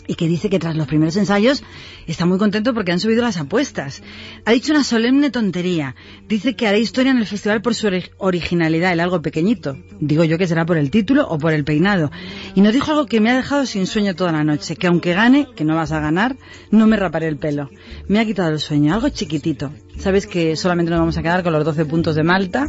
[0.07, 1.63] y que dice que tras los primeros ensayos
[2.07, 4.03] está muy contento porque han subido las apuestas.
[4.45, 5.95] Ha dicho una solemne tontería.
[6.29, 9.77] Dice que hará historia en el festival por su originalidad, el algo pequeñito.
[10.01, 12.11] Digo yo que será por el título o por el peinado.
[12.55, 15.15] Y nos dijo algo que me ha dejado sin sueño toda la noche, que aunque
[15.15, 16.37] gane, que no vas a ganar,
[16.71, 17.71] no me raparé el pelo.
[18.09, 19.73] Me ha quitado el sueño, algo chiquitito.
[20.01, 22.69] Sabes que solamente nos vamos a quedar con los 12 puntos de Malta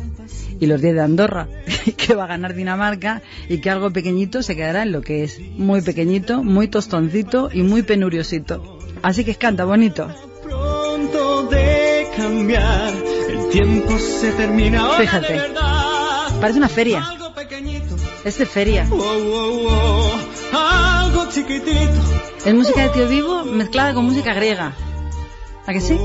[0.60, 1.48] y los 10 de Andorra,
[1.98, 5.40] que va a ganar Dinamarca y que algo pequeñito se quedará en lo que es
[5.58, 8.80] muy pequeñito, muy tostoncito y muy penuriosito.
[9.02, 10.10] Así que canta bonito.
[10.44, 12.94] Pronto de cambiar,
[13.30, 16.40] el tiempo se termina ahora Fíjate, de verdad.
[16.42, 17.04] parece una feria.
[17.10, 17.96] Algo pequeñito,
[18.26, 18.88] Es de feria.
[18.92, 20.12] oh, oh,
[20.54, 22.02] oh, algo chiquitito,
[22.46, 24.74] Es música de tío vivo mezclada con música griega.
[25.68, 25.98] ¿A que sí?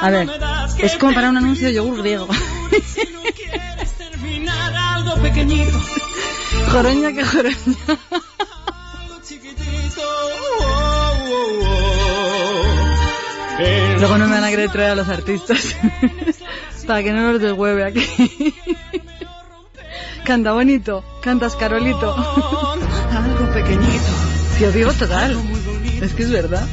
[0.00, 0.28] A ver,
[0.78, 2.28] es como para un anuncio de yogur griego.
[6.70, 7.56] Joroña que joroña.
[13.98, 15.76] Luego no me van a querer traer a los artistas.
[16.86, 18.04] Para que no nos deshueve aquí.
[20.24, 22.14] Canta bonito, cantas Carolito.
[22.14, 24.12] algo pequeñito,
[24.58, 25.38] Tío vivo total.
[26.02, 26.66] Es que es verdad.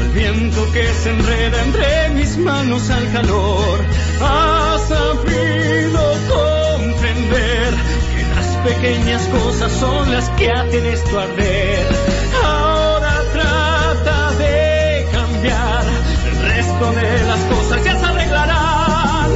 [0.00, 3.80] Pero el viento que se enreda entre mis manos al calor
[4.22, 7.74] ha sabido comprender
[8.14, 11.86] que las pequeñas cosas son las que hacen esto arder.
[12.44, 15.84] Ahora trata de cambiar,
[16.26, 19.30] el resto de las cosas ya se arreglarán.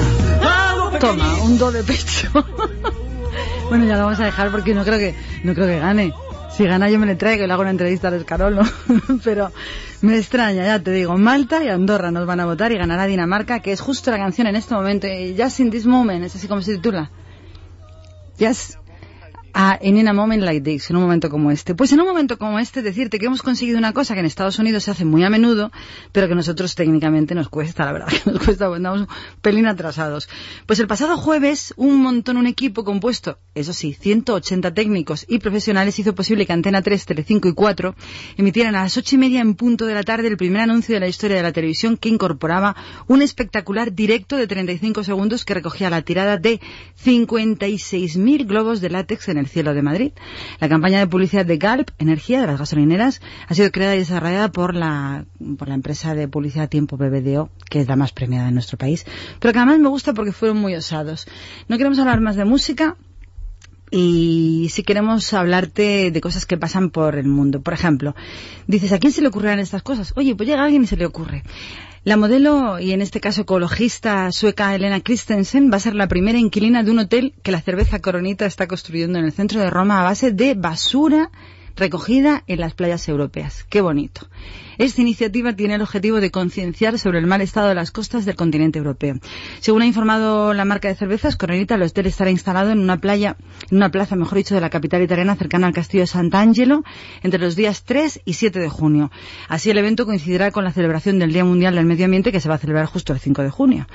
[1.01, 2.29] Toma, un do de pecho.
[3.69, 6.13] bueno, ya lo vamos a dejar porque no creo que, no creo que gane.
[6.57, 8.63] Si gana yo me le traigo y le hago una entrevista al Escarolo.
[9.25, 9.51] Pero
[10.03, 11.17] me extraña, ya te digo.
[11.19, 14.47] Malta y Andorra nos van a votar y ganará Dinamarca, que es justo la canción
[14.47, 15.09] en este momento.
[15.09, 17.11] eh, Just in this moment, es así como se titula.
[18.39, 18.77] Just
[19.55, 21.75] a, in a moment like this, en un momento como este.
[21.75, 24.59] Pues en un momento como este, decirte que hemos conseguido una cosa que en Estados
[24.59, 25.71] Unidos se hace muy a menudo,
[26.13, 29.09] pero que nosotros técnicamente nos cuesta, la verdad, que nos cuesta, pues andamos un
[29.41, 30.29] pelín atrasados.
[30.67, 35.99] Pues el pasado jueves, un montón, un equipo compuesto, eso sí, 180 técnicos y profesionales
[35.99, 37.95] hizo posible que Antena 3, Telecinco y 4
[38.37, 41.01] emitieran a las ocho y media en punto de la tarde el primer anuncio de
[41.01, 42.75] la historia de la televisión que incorporaba
[43.07, 46.61] un espectacular directo de 35 segundos que recogía la tirada de
[47.05, 50.13] 56.000 globos de látex en el cielo de Madrid.
[50.61, 54.51] La campaña de publicidad de Galp, Energía, de las gasolineras, ha sido creada y desarrollada
[54.51, 55.25] por la,
[55.59, 59.05] por la empresa de publicidad Tiempo BBDO, que es la más premiada en nuestro país,
[59.41, 61.27] pero que además me gusta porque fueron muy osados.
[61.69, 62.97] No queremos hablar más de música,
[63.91, 67.63] y si queremos hablarte de cosas que pasan por el mundo.
[67.63, 68.17] Por ejemplo,
[68.67, 70.13] dices, ¿a quién se le ocurrirán estas cosas?
[70.17, 71.45] Oye, pues llega alguien y se le ocurre.
[72.05, 76.39] La modelo, y en este caso ecologista sueca Elena Christensen, va a ser la primera
[76.39, 80.03] inquilina de un hotel que la cerveza Coronita está construyendo en el centro de Roma
[80.03, 81.31] a base de basura
[81.77, 83.65] recogida en las playas europeas.
[83.69, 84.29] Qué bonito.
[84.79, 88.35] Esta iniciativa tiene el objetivo de concienciar sobre el mal estado de las costas del
[88.35, 89.17] continente europeo.
[89.61, 93.37] Según ha informado la marca de cervezas, Coronita, el hotel estará instalado en una playa,
[93.71, 96.83] en una plaza, mejor dicho, de la capital italiana cercana al castillo de Sant'Angelo
[97.23, 99.11] entre los días 3 y 7 de junio.
[99.49, 102.49] Así el evento coincidirá con la celebración del Día Mundial del Medio Ambiente que se
[102.49, 103.87] va a celebrar justo el 5 de junio.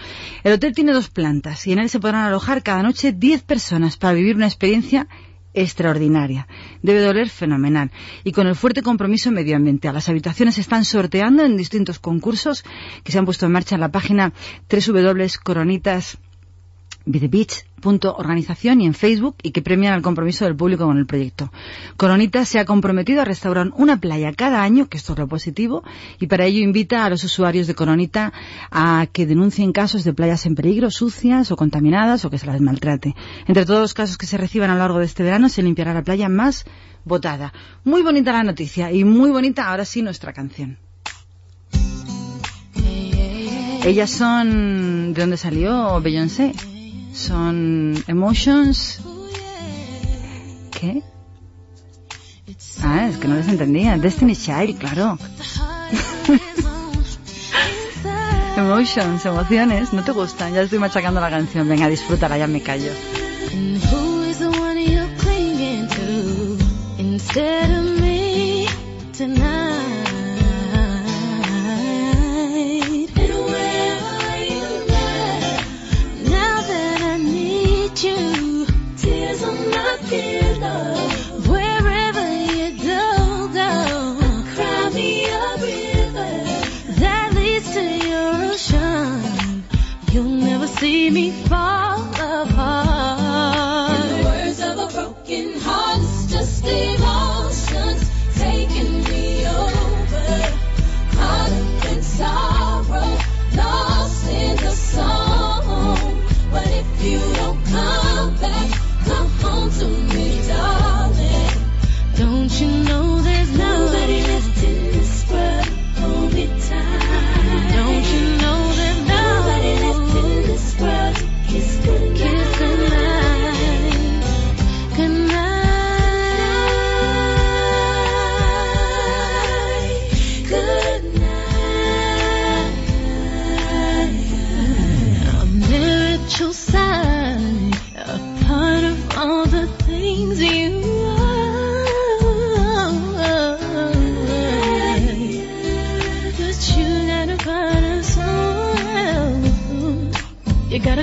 [0.44, 3.98] El hotel tiene dos plantas y en él se podrán alojar cada noche 10 personas
[3.98, 5.08] para vivir una experiencia
[5.54, 6.48] extraordinaria.
[6.82, 7.92] Debe doler fenomenal.
[8.24, 9.94] Y con el fuerte compromiso medioambiental.
[9.94, 12.64] Las habitaciones se están sorteando en distintos concursos
[13.04, 14.34] que se han puesto en marcha en la página
[14.70, 16.20] www.coronitas
[18.18, 21.52] Organización y en Facebook y que premian el compromiso del público con el proyecto.
[21.98, 25.84] Coronita se ha comprometido a restaurar una playa cada año, que esto es lo positivo,
[26.20, 28.34] y para ello invita a los usuarios de Coronita
[28.72, 32.62] a que denuncien casos de playas en peligro, sucias o contaminadas o que se las
[32.62, 33.16] maltrate.
[33.48, 35.94] Entre todos los casos que se reciban a lo largo de este verano se limpiará
[35.94, 36.66] la playa más
[37.06, 37.54] votada.
[37.84, 40.78] Muy bonita la noticia y muy bonita ahora sí nuestra canción.
[43.86, 45.14] Ellas son...
[45.14, 46.54] ¿De dónde salió Beyoncé?
[47.14, 49.02] Son Emotions...
[50.72, 51.04] ¿Qué?
[52.82, 53.98] Ah, es que no les entendía.
[53.98, 55.18] Destiny Child, claro.
[58.58, 60.54] Emotions, emociones, ¿no te gustan?
[60.54, 61.68] Ya estoy machacando la canción.
[61.68, 62.92] Venga, disfrútala, ya me callo.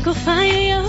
[0.00, 0.85] Gotta go find your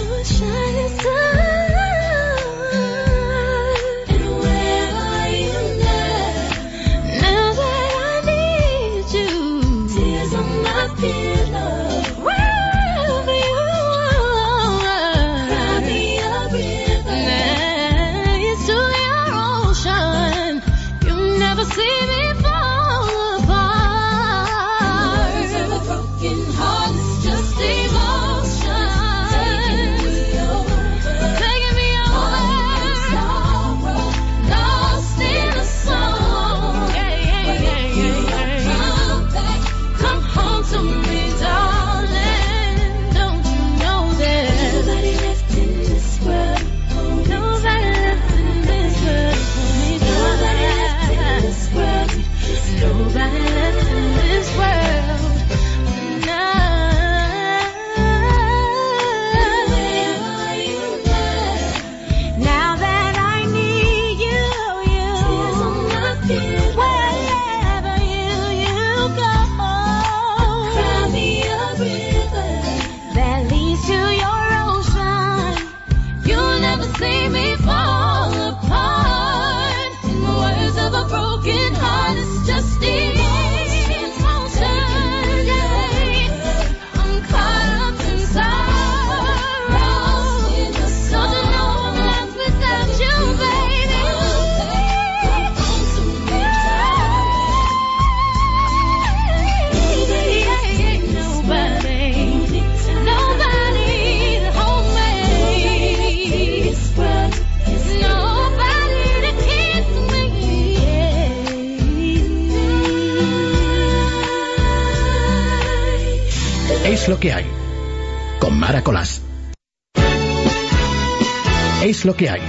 [122.08, 122.42] lo que hay.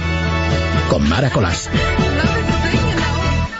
[0.89, 1.69] Con Mara Colás.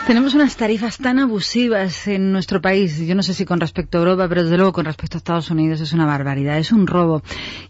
[0.08, 4.02] Tenemos unas tarifas tan abusivas en nuestro país, yo no sé si con respecto a
[4.02, 7.22] Europa, pero desde luego con respecto a Estados Unidos es una barbaridad, es un robo.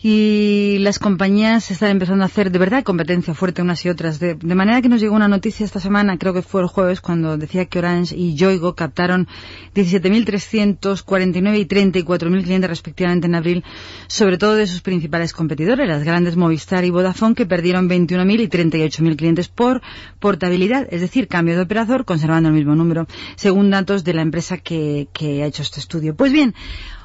[0.01, 4.17] Y las compañías están empezando a hacer de verdad competencia fuerte unas y otras.
[4.17, 7.35] De, manera que nos llegó una noticia esta semana, creo que fue el jueves, cuando
[7.37, 9.27] decía que Orange y Yoigo captaron
[9.75, 13.65] 17.349 y 34.000 clientes respectivamente en abril,
[14.07, 18.47] sobre todo de sus principales competidores, las grandes Movistar y Vodafone, que perdieron 21.000 y
[18.47, 19.81] 38.000 clientes por
[20.19, 23.05] portabilidad, es decir, cambio de operador, conservando el mismo número,
[23.35, 26.15] según datos de la empresa que, que ha hecho este estudio.
[26.15, 26.55] Pues bien,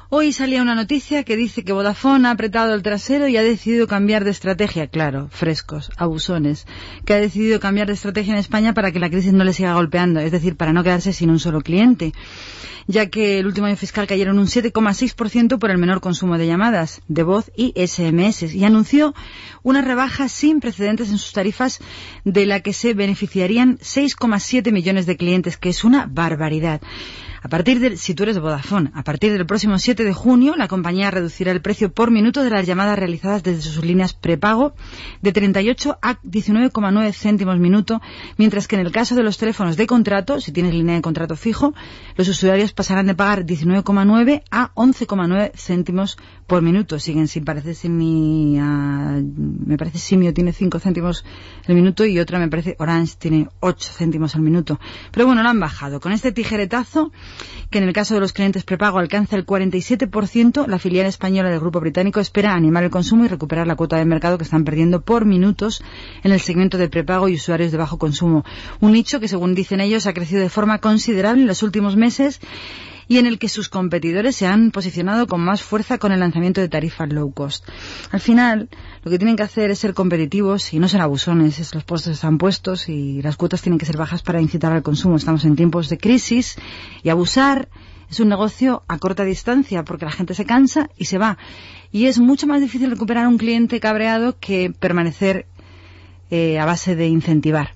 [0.09, 3.87] Hoy salía una noticia que dice que Vodafone ha apretado el trasero y ha decidido
[3.87, 6.67] cambiar de estrategia, claro, frescos, abusones,
[7.05, 9.73] que ha decidido cambiar de estrategia en España para que la crisis no le siga
[9.73, 12.13] golpeando, es decir, para no quedarse sin un solo cliente.
[12.85, 17.01] Ya que el último año fiscal cayeron un 7,6% por el menor consumo de llamadas,
[17.07, 19.15] de voz y SMS, y anunció
[19.63, 21.79] una rebaja sin precedentes en sus tarifas
[22.25, 26.79] de la que se beneficiarían 6,7 millones de clientes, que es una barbaridad.
[27.45, 30.55] A partir del, si tú eres de Vodafone, a partir del próximo 7 de junio,
[30.55, 34.73] la compañía reducirá el precio por minuto de las llamadas realizadas desde sus líneas prepago
[35.21, 38.01] de 38 a 19,9 céntimos minuto,
[38.37, 41.35] mientras que en el caso de los teléfonos de contrato, si tienes línea de contrato
[41.35, 41.75] fijo,
[42.15, 46.17] los usuarios pasarán de pagar 19,9 a 11,9 céntimos
[46.47, 46.97] por minuto.
[46.97, 51.23] Siguen sin parecerse ni a, me parece Simio tiene 5 céntimos
[51.67, 54.79] el minuto y otra me parece Orange tiene 8 céntimos al minuto.
[55.11, 55.99] Pero bueno, lo han bajado.
[55.99, 57.11] Con este tijeretazo,
[57.69, 61.59] que en el caso de los clientes prepago alcanza el 47%, la filial española del
[61.59, 65.01] grupo británico espera animar el consumo y recuperar la cuota de mercado que están perdiendo
[65.01, 65.83] por minutos
[66.23, 68.45] en el segmento de prepago y usuarios de bajo consumo.
[68.79, 72.39] Un nicho que, según dicen ellos, ha crecido de forma considerable en los últimos meses
[73.07, 76.61] y en el que sus competidores se han posicionado con más fuerza con el lanzamiento
[76.61, 77.67] de tarifas low cost.
[78.11, 78.69] Al final,
[79.03, 81.59] lo que tienen que hacer es ser competitivos y no ser abusones.
[81.59, 84.83] Es, los puestos están puestos y las cuotas tienen que ser bajas para incitar al
[84.83, 85.15] consumo.
[85.15, 86.55] Estamos en tiempos de crisis
[87.03, 87.69] y abusar
[88.09, 91.37] es un negocio a corta distancia porque la gente se cansa y se va.
[91.91, 95.47] Y es mucho más difícil recuperar un cliente cabreado que permanecer
[96.29, 97.73] eh, a base de incentivar.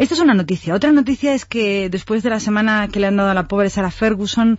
[0.00, 0.74] Esta es una noticia.
[0.74, 3.68] Otra noticia es que después de la semana que le han dado a la pobre
[3.68, 4.58] Sarah Ferguson,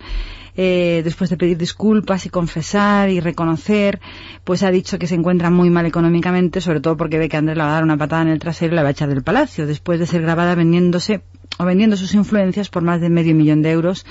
[0.56, 4.00] eh, después de pedir disculpas y confesar y reconocer,
[4.44, 7.56] pues ha dicho que se encuentra muy mal económicamente, sobre todo porque ve que Andrés
[7.56, 9.24] le va a dar una patada en el trasero y la va a echar del
[9.24, 11.22] palacio, después de ser grabada vendiéndose
[11.58, 14.06] o vendiendo sus influencias por más de medio millón de euros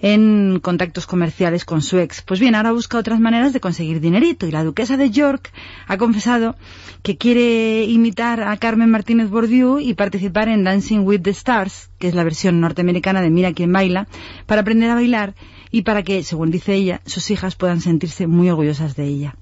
[0.00, 2.22] en contactos comerciales con su ex.
[2.22, 5.52] Pues bien, ahora busca otras maneras de conseguir dinerito y la duquesa de York
[5.86, 6.56] ha confesado
[7.02, 12.08] que quiere imitar a Carmen Martínez Bordieu y participar en Dancing with the Stars, que
[12.08, 14.08] es la versión norteamericana de Mira quién baila,
[14.46, 15.34] para aprender a bailar
[15.70, 19.36] y para que, según dice ella, sus hijas puedan sentirse muy orgullosas de ella.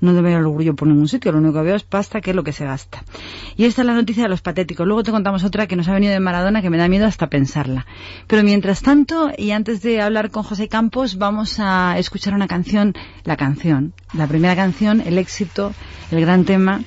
[0.00, 2.36] No debe haber orgullo por ningún sitio, lo único que veo es pasta, que es
[2.36, 3.04] lo que se gasta.
[3.56, 4.86] Y esta es la noticia de los patéticos.
[4.86, 7.28] Luego te contamos otra que nos ha venido de Maradona que me da miedo hasta
[7.28, 7.86] pensarla.
[8.26, 12.94] Pero mientras tanto, y antes de hablar con José Campos, vamos a escuchar una canción,
[13.24, 15.72] la canción, la primera canción, el éxito,
[16.10, 16.80] el gran tema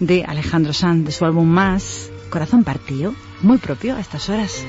[0.00, 4.64] de Alejandro Sanz, de su álbum Más, Corazón Partido, muy propio a estas horas.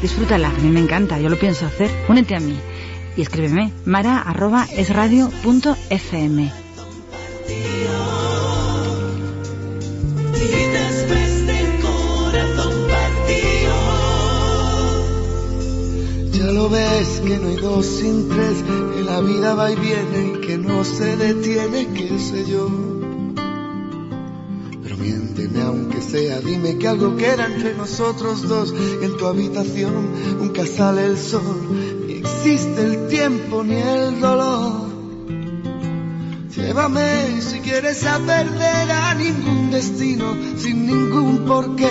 [0.00, 1.90] Disfrútala, a mí me encanta, yo lo pienso hacer.
[2.08, 2.56] Únete a mí
[3.16, 3.72] y escríbeme
[6.48, 6.61] partido.
[16.32, 18.64] Ya lo ves que no hay dos sin tres,
[18.94, 22.68] que la vida va y viene que no se detiene, qué sé yo.
[24.82, 28.74] Pero miénteme aunque sea, dime que algo queda entre nosotros dos.
[29.02, 35.01] En tu habitación nunca sale el sol, ni existe el tiempo ni el dolor.
[36.54, 41.90] Llévame si quieres a perder a ningún destino, sin ningún porqué.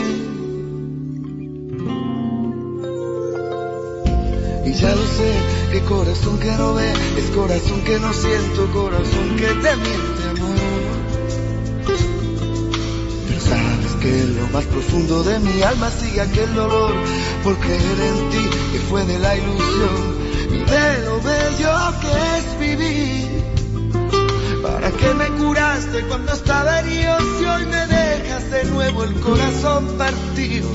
[4.64, 5.34] Y ya lo sé,
[5.72, 10.60] que corazón que no ve, es corazón que no siento, corazón que te miente, amor.
[13.28, 16.94] Pero sabes que en lo más profundo de mi alma sigue aquel dolor,
[17.44, 20.18] por creer en ti, que fue de la ilusión,
[20.52, 23.41] y de lo bello que es vivir.
[24.62, 29.88] ¿Para qué me curaste cuando estaba herido si hoy me dejas de nuevo el corazón
[29.98, 30.70] partido?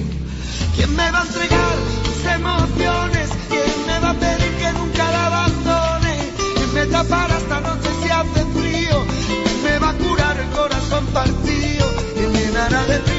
[0.74, 3.28] ¿Quién me va a entregar mis emociones?
[3.48, 6.32] ¿Quién me va a pedir que nunca la abandone?
[6.56, 9.04] ¿Quién me tapará esta noche si hace frío?
[9.44, 11.86] ¿Quién me va a curar el corazón partido?
[12.14, 13.15] ¿Quién de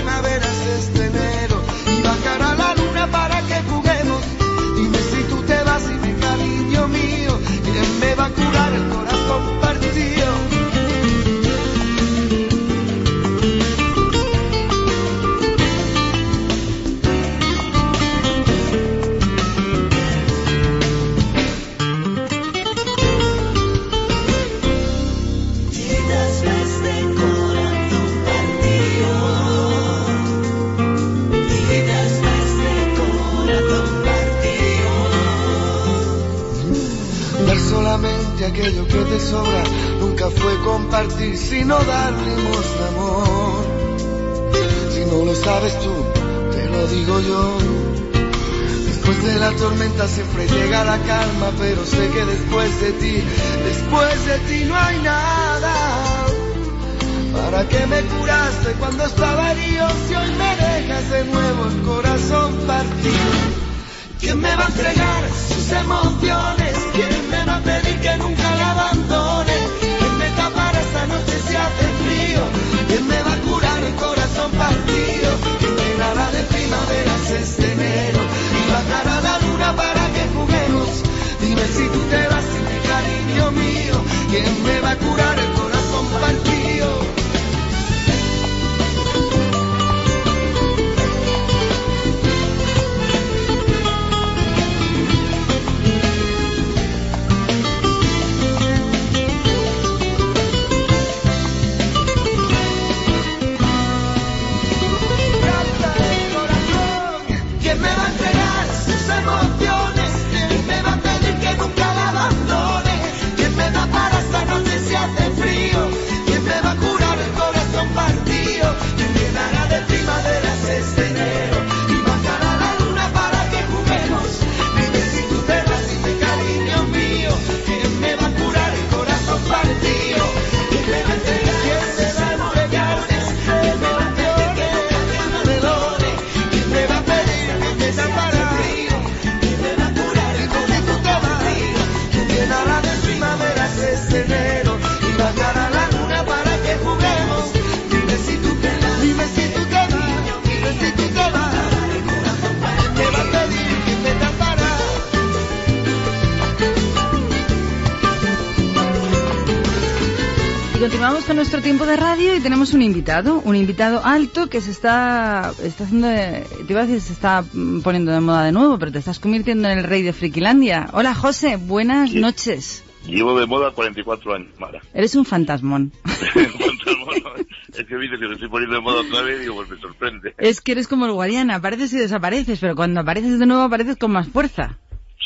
[162.38, 166.46] de radio y tenemos un invitado, un invitado alto que se está, está haciendo, de-
[166.66, 167.44] te iba a decir, se está
[167.84, 170.90] poniendo de moda de nuevo, pero te estás convirtiendo en el rey de Frikilandia.
[170.94, 172.84] Hola José, buenas noches.
[173.06, 174.82] Llevo de moda 44 años, Mara.
[174.94, 175.92] Eres un fantasmón.
[176.06, 179.78] es que viste que me estoy poniendo de moda otra vez y digo, pues me
[179.80, 180.34] sorprende.
[180.38, 183.96] Es que eres como el Guadiana, apareces y desapareces, pero cuando apareces de nuevo apareces
[183.98, 184.78] con más fuerza.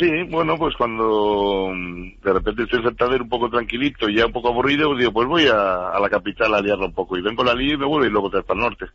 [0.02, 4.26] Sí, bueno, pues cuando mm, de repente estoy en Santander un poco tranquilito y ya
[4.26, 7.18] un poco aburrido, pues digo, pues voy a, a la capital a liarla un poco.
[7.18, 8.86] Y vengo a la lía y me vuelvo y luego otra vez para el norte.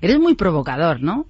[0.00, 1.26] Eres muy provocador, ¿no?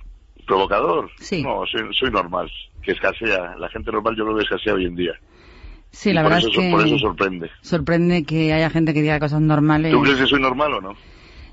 [0.47, 1.11] ¿Provocador?
[1.19, 1.43] Sí.
[1.43, 2.51] No, soy, soy normal,
[2.83, 3.57] que escasea.
[3.59, 5.13] La gente normal yo creo que escasea hoy en día.
[5.91, 7.51] Sí, la verdad eso, es que Por eso sorprende.
[7.63, 9.91] sorprende que haya gente que diga cosas normales.
[9.91, 10.93] ¿Tú crees que soy normal o no?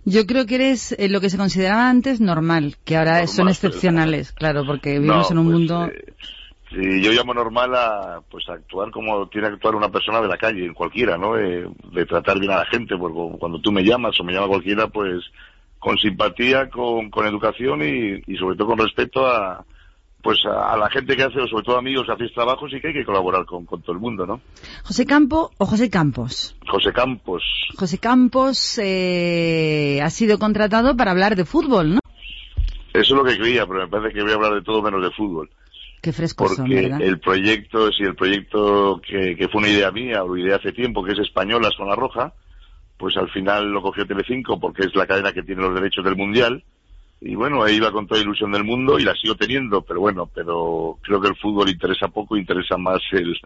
[0.04, 4.32] Yo creo que eres eh, lo que se consideraba antes normal, que ahora son excepcionales,
[4.34, 5.90] claro, porque vivimos No, en un pues, mundo...
[6.72, 10.30] Sí, yo llamo normal a pues a actuar como tiene que actuar una persona de
[10.30, 11.38] la calle, en cualquiera, ¿no?
[11.38, 14.48] Eh, de tratar bien a la gente, porque cuando tú me llamas o me llama
[14.48, 15.22] cualquiera, pues
[15.80, 19.66] con simpatía, con, con educación y, y sobre todo con respeto a
[20.22, 22.80] pues a, a la gente que hace, o sobre todo amigos que hacéis trabajos y
[22.80, 24.40] que hay que colaborar con, con todo el mundo, ¿no?
[24.84, 26.56] José Campo o José Campos.
[26.70, 27.44] José Campos,
[27.76, 32.00] José Campos eh, ha sido contratado para hablar de fútbol, ¿no?
[32.94, 35.02] eso es lo que creía, pero me parece que voy a hablar de todo menos
[35.02, 35.50] de fútbol.
[36.02, 40.36] Qué frescos porque el proyecto, sí, el proyecto que, que fue una idea mía, o
[40.36, 42.34] idea hace tiempo, que es española, Zona Roja,
[42.98, 46.16] pues al final lo cogió Telecinco porque es la cadena que tiene los derechos del
[46.16, 46.64] Mundial.
[47.20, 50.28] Y bueno, ahí iba con toda ilusión del mundo y la sigo teniendo, pero bueno,
[50.34, 53.38] pero creo que el fútbol interesa poco, interesa más el,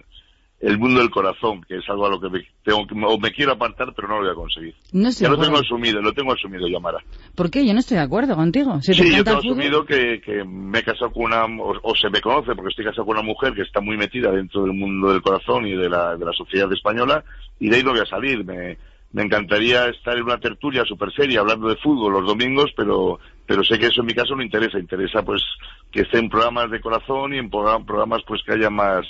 [0.62, 3.32] el mundo del corazón, que es algo a lo que me, tengo, que- o me
[3.32, 4.74] quiero apartar, pero no lo voy a conseguir.
[4.94, 7.00] No ya lo tengo asumido, lo tengo asumido, Yamara.
[7.36, 7.66] ¿Por qué?
[7.66, 8.82] Yo no estoy de acuerdo contigo.
[8.82, 12.10] Si Sí, yo tengo asumido que, que me he casado con una, o, o se
[12.10, 15.12] me conoce porque estoy casado con una mujer que está muy metida dentro del mundo
[15.12, 17.24] del corazón y de la, de la sociedad española
[17.60, 18.44] y de ahí no voy a salir.
[18.46, 18.78] Me,
[19.12, 23.64] me encantaría estar en una tertulia súper seria hablando de fútbol los domingos, pero, pero
[23.64, 24.80] sé que eso en mi caso no interesa.
[24.80, 25.44] Interesa pues
[25.92, 29.06] que esté en programas de corazón y en progra- programas pues que haya más,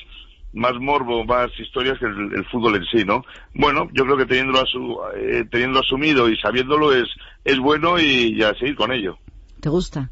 [0.55, 3.23] más morbo, más historias que el, el fútbol en sí, ¿no?
[3.53, 7.07] Bueno, yo creo que teniéndolo, asu- eh, teniéndolo asumido y sabiéndolo es,
[7.43, 9.17] es bueno y ya seguir con ello.
[9.61, 10.09] ¿Te gusta?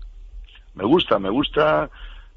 [0.75, 1.89] Me gusta, me gusta,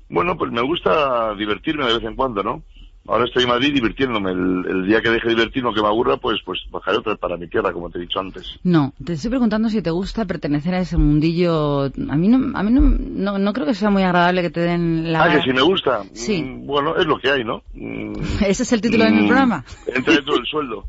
[0.08, 2.62] bueno, pues me gusta divertirme de vez en cuando, ¿no?
[3.08, 4.32] Ahora estoy en Madrid divirtiéndome.
[4.32, 7.12] El, el día que deje de divertirme o que me aburra, pues, pues bajaré otra
[7.12, 8.58] vez para mi tierra, como te he dicho antes.
[8.64, 11.84] No, te estoy preguntando si te gusta pertenecer a ese mundillo.
[11.84, 14.60] A mí no, a mí no, no, no creo que sea muy agradable que te
[14.60, 15.24] den la.
[15.24, 16.02] Ah, que si me gusta.
[16.12, 16.42] Sí.
[16.42, 17.62] Mm, bueno, es lo que hay, ¿no?
[17.76, 18.14] Mm,
[18.44, 19.64] Ese es el título de mi mm, programa.
[19.86, 20.86] Entra dentro del sueldo.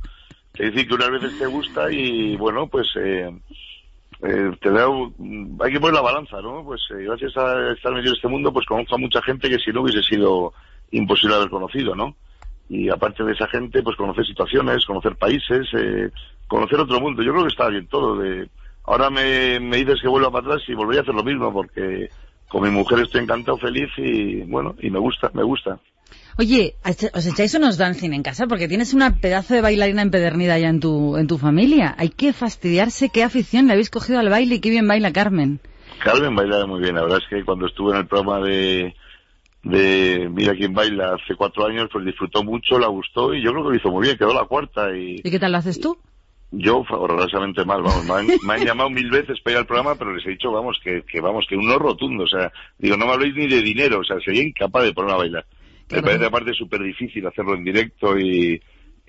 [0.54, 3.30] Es decir, que unas veces te gusta y, bueno, pues, eh,
[4.24, 6.64] eh, te da, hay que poner la balanza, ¿no?
[6.64, 9.60] Pues eh, gracias a estar metido en este mundo, pues conozco a mucha gente que
[9.60, 10.54] si no hubiese sido
[10.92, 12.16] imposible haber conocido, ¿no?
[12.70, 16.10] Y aparte de esa gente, pues conocer situaciones, conocer países, eh,
[16.48, 17.24] conocer otro mundo.
[17.24, 18.18] Yo creo que está bien todo.
[18.18, 18.50] De,
[18.84, 22.10] ahora me, me dices que vuelva para atrás y volvería a hacer lo mismo porque
[22.50, 25.80] con mi mujer estoy encantado, feliz y bueno, y me gusta, me gusta.
[26.40, 26.76] Oye,
[27.14, 28.46] ¿os echáis unos dancing en casa?
[28.46, 31.96] Porque tienes una pedazo de bailarina empedernida ya en tu, en tu familia.
[31.98, 35.60] Hay que fastidiarse qué afición le habéis cogido al baile y qué bien baila Carmen.
[36.04, 38.94] Carmen bailaba muy bien, la verdad es que cuando estuve en el programa de,
[39.64, 43.64] de Mira quién baila hace cuatro años, pues disfrutó mucho, la gustó y yo creo
[43.64, 45.22] que lo hizo muy bien, quedó la cuarta y...
[45.24, 45.98] ¿Y qué tal lo haces tú?
[46.52, 49.96] Yo horrorosamente mal, vamos, me han, me han llamado mil veces para ir al programa,
[49.96, 52.96] pero les he dicho, vamos, que, que vamos, que un no rotundo, o sea, digo,
[52.96, 55.46] no me habléis ni de dinero, o sea, sería incapaz de ponerme a bailar.
[55.90, 58.62] Me parece aparte súper difícil hacerlo en directo y,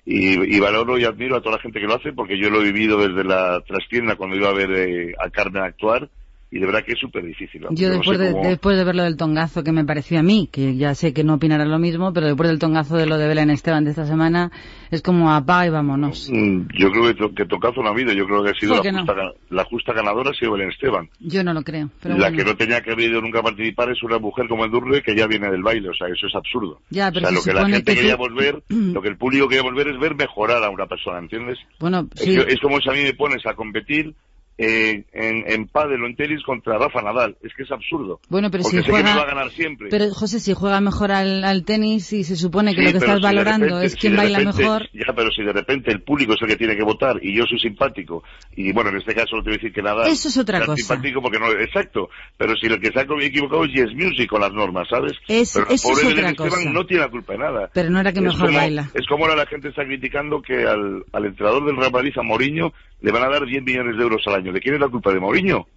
[0.05, 2.61] y, y valoro y admiro a toda la gente que lo hace porque yo lo
[2.61, 6.09] he vivido desde la trastienda cuando iba a ver eh, a Carmen actuar
[6.51, 7.61] y de verdad que es súper difícil.
[7.71, 10.19] Yo no después, sé de, cómo- después de ver lo del tongazo que me pareció
[10.19, 13.05] a mí, que ya sé que no opinará lo mismo, pero después del tongazo de
[13.05, 14.51] lo de Belén Esteban de esta semana,
[14.89, 16.29] es como apaga y vámonos.
[16.31, 18.75] Mm, Yo creo que, to- que tocazo no ha habido, yo creo que ha sido
[18.77, 18.97] ¿Por la no?
[18.99, 19.13] justa,
[19.51, 21.09] la justa ganadora ha sido Belén Esteban.
[21.19, 22.37] Yo no lo creo, pero la bueno.
[22.37, 25.01] que no tenía que haber ido nunca a participar es una mujer como el Durre
[25.03, 26.79] que ya viene del baile, o sea, eso es absurdo.
[26.89, 29.09] Ya, o pero sea, se lo que la gente que quería tú- volver, lo que
[29.09, 31.59] el público quería volver es ver mejorar a una persona, ¿entiendes?
[31.79, 32.35] Bueno, Es sí.
[32.35, 34.15] que- Es, como si a mí me pones a competir
[34.61, 37.37] eh, en, en pádel o en tenis contra Rafa Nadal.
[37.41, 38.19] Es que es absurdo.
[38.27, 39.15] Bueno, pero Porque si sé que juega...
[39.15, 39.87] va a ganar siempre.
[39.89, 42.97] Pero, José, si juega mejor al, al tenis y se supone que Sí, lo que
[42.97, 44.89] estás si valorando repente- es si quién baila repente- mejor...
[44.93, 47.45] Ya, pero si de repente el público es el que tiene que votar y yo
[47.45, 48.21] soy simpático,
[48.55, 50.07] y bueno, en este caso no te voy a decir que nada.
[50.07, 50.75] Eso es otra cosa.
[50.75, 52.09] simpático porque no, exacto.
[52.37, 55.13] Pero si el que está equivocado es Yes Music con las normas, ¿sabes?
[55.29, 56.69] Es- pero eso es otra Esteban cosa.
[56.69, 57.69] no tiene la culpa de nada.
[57.73, 58.89] Pero no era que Es mejor como- baila.
[58.93, 62.23] Es como ahora la gente está criticando que al, al entrenador del Real Madrid, a
[62.23, 64.48] Mourinho, le van a dar 10 millones de euros al año.
[64.51, 65.11] ¿De quién es la culpa?
[65.13, 65.67] ¿De Mourinho?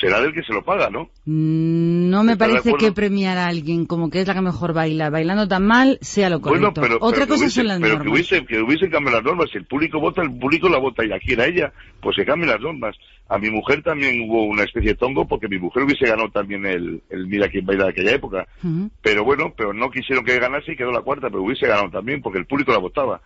[0.00, 1.10] Será del que se lo paga, ¿no?
[1.26, 4.40] Mm, No me ¿Estás de parece que premiar a alguien como que es la que
[4.40, 6.72] mejor baila, bailando tan mal, sea lo correcto.
[6.72, 8.12] Bueno, pero, Otra pero que cosa hubiese- son las pero que normas.
[8.14, 9.50] hubiese, que hubiesen cambiado las normas.
[9.52, 12.24] Si el público vota, el público la vota y la quiere a ella, pues se
[12.24, 12.96] cambien las normas.
[13.28, 16.66] A mi mujer también hubo una especie de tongo porque mi mujer hubiese ganado también
[16.66, 18.48] el, el Mira quién baila de aquella época.
[19.02, 22.20] Pero bueno, pero no quisieron que ganase y quedó la cuarta, pero hubiese ganado también
[22.22, 23.20] porque el público la votaba.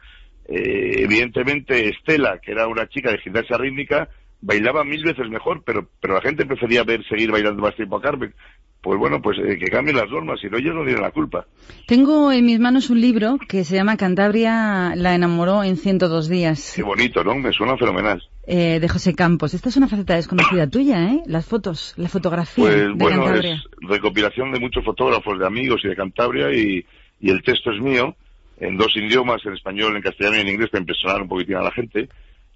[0.48, 4.09] Eh, evidentemente Estela, que era una chica de gimnasia rítmica,
[4.40, 8.02] bailaba mil veces mejor, pero, pero la gente prefería ver seguir bailando más tiempo a
[8.02, 8.34] Carmen.
[8.82, 11.44] Pues bueno, pues eh, que cambien las normas, si no ellos no tienen la culpa.
[11.88, 16.72] Tengo en mis manos un libro que se llama Cantabria la enamoró en 102 días,
[16.76, 17.34] Qué bonito, ¿no?
[17.34, 18.22] Me suena fenomenal.
[18.46, 19.54] eh, de José Campos.
[19.54, 21.22] Esta es una faceta desconocida tuya, ¿eh?
[21.26, 23.54] Las fotos, la fotografía Pues de bueno, Cantabria.
[23.54, 26.84] es recopilación de muchos fotógrafos, de amigos y de Cantabria y,
[27.20, 28.14] y el texto es mío,
[28.60, 31.62] en dos idiomas, en español, en castellano y en inglés, para impresionar un poquitín a
[31.62, 32.08] la gente.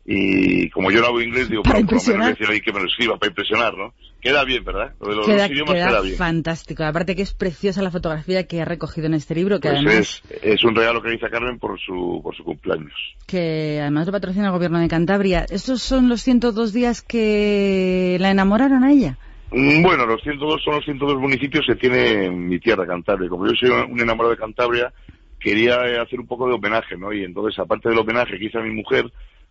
[0.07, 2.63] Y como yo no hablo inglés, digo, Para bueno, por lo menos impresionar.
[2.63, 3.93] que me lo escriba, para impresionar, ¿no?
[4.21, 4.93] Queda bien, ¿verdad?
[5.01, 6.17] Lo de los Queda, idiomas queda queda bien.
[6.17, 6.85] fantástico.
[6.85, 10.23] Aparte que es preciosa la fotografía que ha recogido en este libro, que Pues además
[10.31, 12.93] es, es un regalo que le hice a Carmen por su, por su cumpleaños.
[13.27, 15.47] que además lo patrocina el gobierno de Cantabria.
[15.49, 19.17] ¿Estos son los 102 días que la enamoraron a ella?
[19.53, 23.29] Mm, Bueno, los 102 son los 102 municipios que tiene mi tierra, Cantabria.
[23.29, 24.93] Como yo soy un enamorado de Cantabria,
[25.39, 27.13] quería hacer un poco de homenaje, ¿no?
[27.13, 29.11] Y entonces, aparte del homenaje que hice a mi mujer,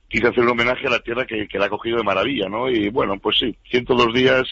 [0.09, 2.69] quise hacer un homenaje a la tierra que, que la ha cogido de maravilla, ¿no?
[2.69, 4.43] Y bueno, pues sí, 102 días,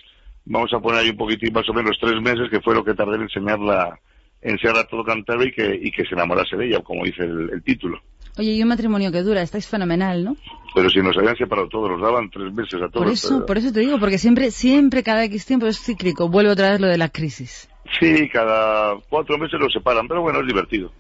[0.46, 2.94] vamos a poner ahí un poquitín, más o menos tres meses, que fue lo que
[2.94, 4.00] tardé en enseñarla,
[4.42, 7.50] enseñarla a todo Cantabria y que, y que se enamorase de ella, como dice el,
[7.52, 8.00] el título.
[8.40, 10.38] Oye, y un matrimonio que dura, estáis fenomenal, ¿no?
[10.76, 13.04] Pero si nos habían separado todos, nos daban tres meses a todos.
[13.06, 16.30] Por eso, pero- por eso te digo, porque siempre, siempre cada X tiempo es cíclico,
[16.30, 17.68] vuelve otra vez lo de la crisis.
[18.00, 20.92] Sí, cada cuatro meses los separan, pero bueno, es divertido.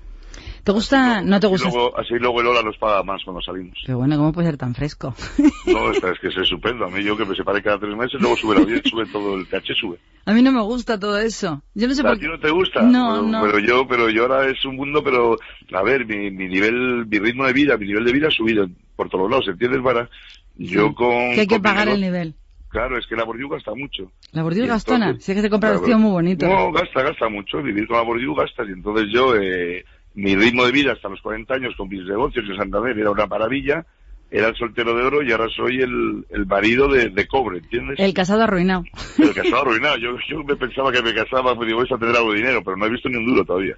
[0.63, 1.21] ¿Te gusta?
[1.21, 1.69] ¿No te Así gusta?
[1.69, 3.77] luego, así luego el Ola nos paga más cuando salimos.
[3.85, 5.13] Pero bueno, ¿cómo puede ser tan fresco?
[5.67, 6.85] No, esta es que es estupendo.
[6.85, 9.35] A mí yo que me separe cada tres meses, luego sube la audiencia, sube todo
[9.35, 9.97] el caché, sube.
[10.25, 11.61] A mí no me gusta todo eso.
[11.73, 12.81] Yo no sé ¿A por ti no te gusta?
[12.83, 13.41] No, pero, no.
[13.43, 15.37] Pero yo, pero yo ahora es un mundo, pero,
[15.73, 18.65] a ver, mi, mi nivel, mi ritmo de vida, mi nivel de vida ha subido
[18.95, 20.09] por todos lados, ¿entiendes, Vara?
[20.55, 21.33] Yo con...
[21.33, 22.33] Que hay que pagar el nivel.
[22.69, 24.11] Claro, es que la Bordiú gasta mucho.
[24.31, 25.17] La Bordiú gastona.
[25.19, 26.47] Si es que se compra Claro, vestido muy bonito.
[26.47, 27.61] No, gasta, gasta mucho.
[27.61, 28.63] Vivir con la Bordiú gasta.
[28.65, 29.85] Y entonces yo, eh,
[30.17, 33.27] mi ritmo de vida hasta los 40 años con mis negocios en Santander era una
[33.27, 33.85] maravilla.
[34.29, 37.97] Era el soltero de oro y ahora soy el, el marido de, de cobre, ¿entiendes?
[37.97, 38.83] El casado arruinado.
[39.17, 39.95] El casado arruinado.
[39.97, 42.61] Yo, yo me pensaba que me casaba, pues digo, vais a tener algo de dinero,
[42.61, 43.77] pero no he visto ni un duro todavía.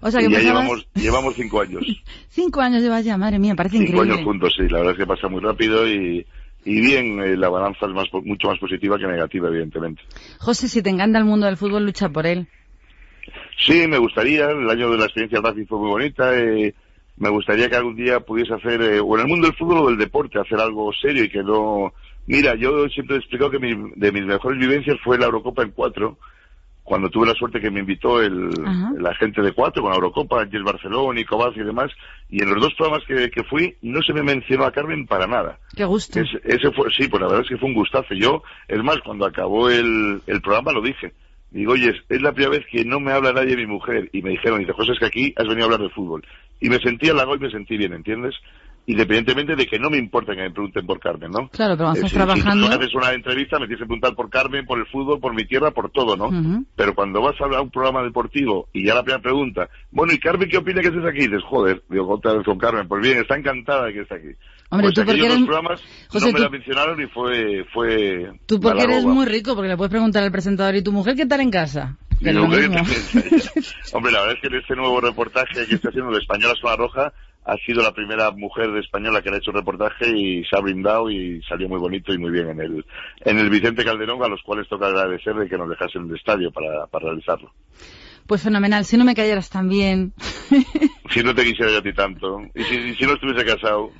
[0.00, 1.82] O sea que y ya llevamos, llevamos cinco años.
[2.28, 4.12] Cinco años llevas ya, madre mía, parece cinco increíble.
[4.12, 4.68] años juntos, sí.
[4.68, 6.24] La verdad es que pasa muy rápido y,
[6.64, 10.02] y bien, eh, la balanza es más, mucho más positiva que negativa, evidentemente.
[10.38, 12.46] José, si te encanta el mundo del fútbol, lucha por él.
[13.58, 14.50] Sí, me gustaría.
[14.50, 16.36] El año de la experiencia Racing fue muy bonita.
[16.38, 16.74] eh,
[17.16, 19.88] me gustaría que algún día pudiese hacer, eh, o en el mundo del fútbol o
[19.88, 21.92] del deporte, hacer algo serio y que no...
[22.26, 25.72] Mira, yo siempre he explicado que mi- de mis mejores vivencias fue la Eurocopa en
[25.72, 26.18] cuatro,
[26.84, 28.92] cuando tuve la suerte que me invitó el, Ajá.
[28.98, 31.90] la gente de cuatro con la Eurocopa, Gilles Barcelona, Cobaz y demás,
[32.28, 35.26] y en los dos programas que, que fui no se me mencionó a Carmen para
[35.26, 35.58] nada.
[35.74, 36.20] Qué gusto.
[36.20, 38.14] Ese, ese fue, sí, pues la verdad es que fue un gustazo.
[38.14, 41.12] Yo, es más, cuando acabó el, el programa lo dije.
[41.50, 44.08] Digo, oye, es la primera vez que no me habla nadie de mi mujer.
[44.12, 46.24] Y me dijeron, dice, José, es que aquí has venido a hablar de fútbol.
[46.60, 48.34] Y me sentí halago y me sentí bien, ¿entiendes?
[48.86, 51.48] Independientemente de que no me importa que me pregunten por Carmen, ¿no?
[51.50, 52.64] Claro, pero Eh, estás si- trabajando.
[52.66, 55.34] Si tú haces una entrevista, me tienes que preguntar por Carmen, por el fútbol, por
[55.34, 56.30] mi tierra, por todo, ¿no?
[56.74, 60.12] Pero cuando vas a hablar a un programa deportivo y ya la primera pregunta, bueno,
[60.14, 61.18] ¿y Carmen qué opina que estés aquí?
[61.18, 62.88] Y dices, joder, digo, otra vez con Carmen.
[62.88, 64.28] Pues bien, está encantada de que esté aquí.
[64.70, 67.64] Hombre, pues tú porque eres- programas José, no me tú- la mencionaron y fue...
[67.72, 71.14] fue Tú porque eres muy rico, porque le puedes preguntar al presentador y tu mujer
[71.16, 71.96] qué tal en casa.
[72.22, 72.30] Que.
[73.92, 76.76] Hombre, la verdad es que en este nuevo reportaje que está haciendo de Española Zona
[76.76, 77.12] Roja
[77.44, 80.54] ha sido la primera mujer de española que le ha hecho un reportaje y se
[80.56, 82.84] ha brindado y salió muy bonito y muy bien en el,
[83.24, 86.50] en el Vicente Calderón, a los cuales toca agradecer de que nos dejasen el estadio
[86.50, 87.50] para, para realizarlo.
[88.26, 90.12] Pues fenomenal, si no me cayeras tan bien.
[91.10, 93.90] Si no te quisiera yo a ti tanto, y si, y si no estuviese casado,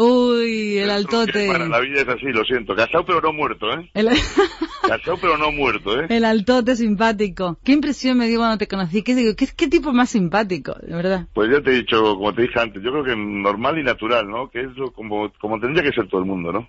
[0.00, 1.46] Uy, el altote.
[1.48, 2.76] bueno, la vida es así, lo siento.
[2.76, 3.90] Casado pero no muerto, ¿eh?
[3.94, 4.06] El,
[4.86, 6.06] Casado pero no muerto, ¿eh?
[6.08, 7.58] el altote simpático.
[7.64, 9.02] Qué impresión me dio cuando te conocí.
[9.02, 9.34] ¿Qué, digo?
[9.36, 11.26] ¿Qué, qué tipo más simpático, de verdad?
[11.34, 14.28] Pues ya te he dicho, como te dije antes, yo creo que normal y natural,
[14.28, 14.48] ¿no?
[14.48, 16.60] Que es lo, como, como tendría que ser todo el mundo, ¿no?
[16.60, 16.66] Eh,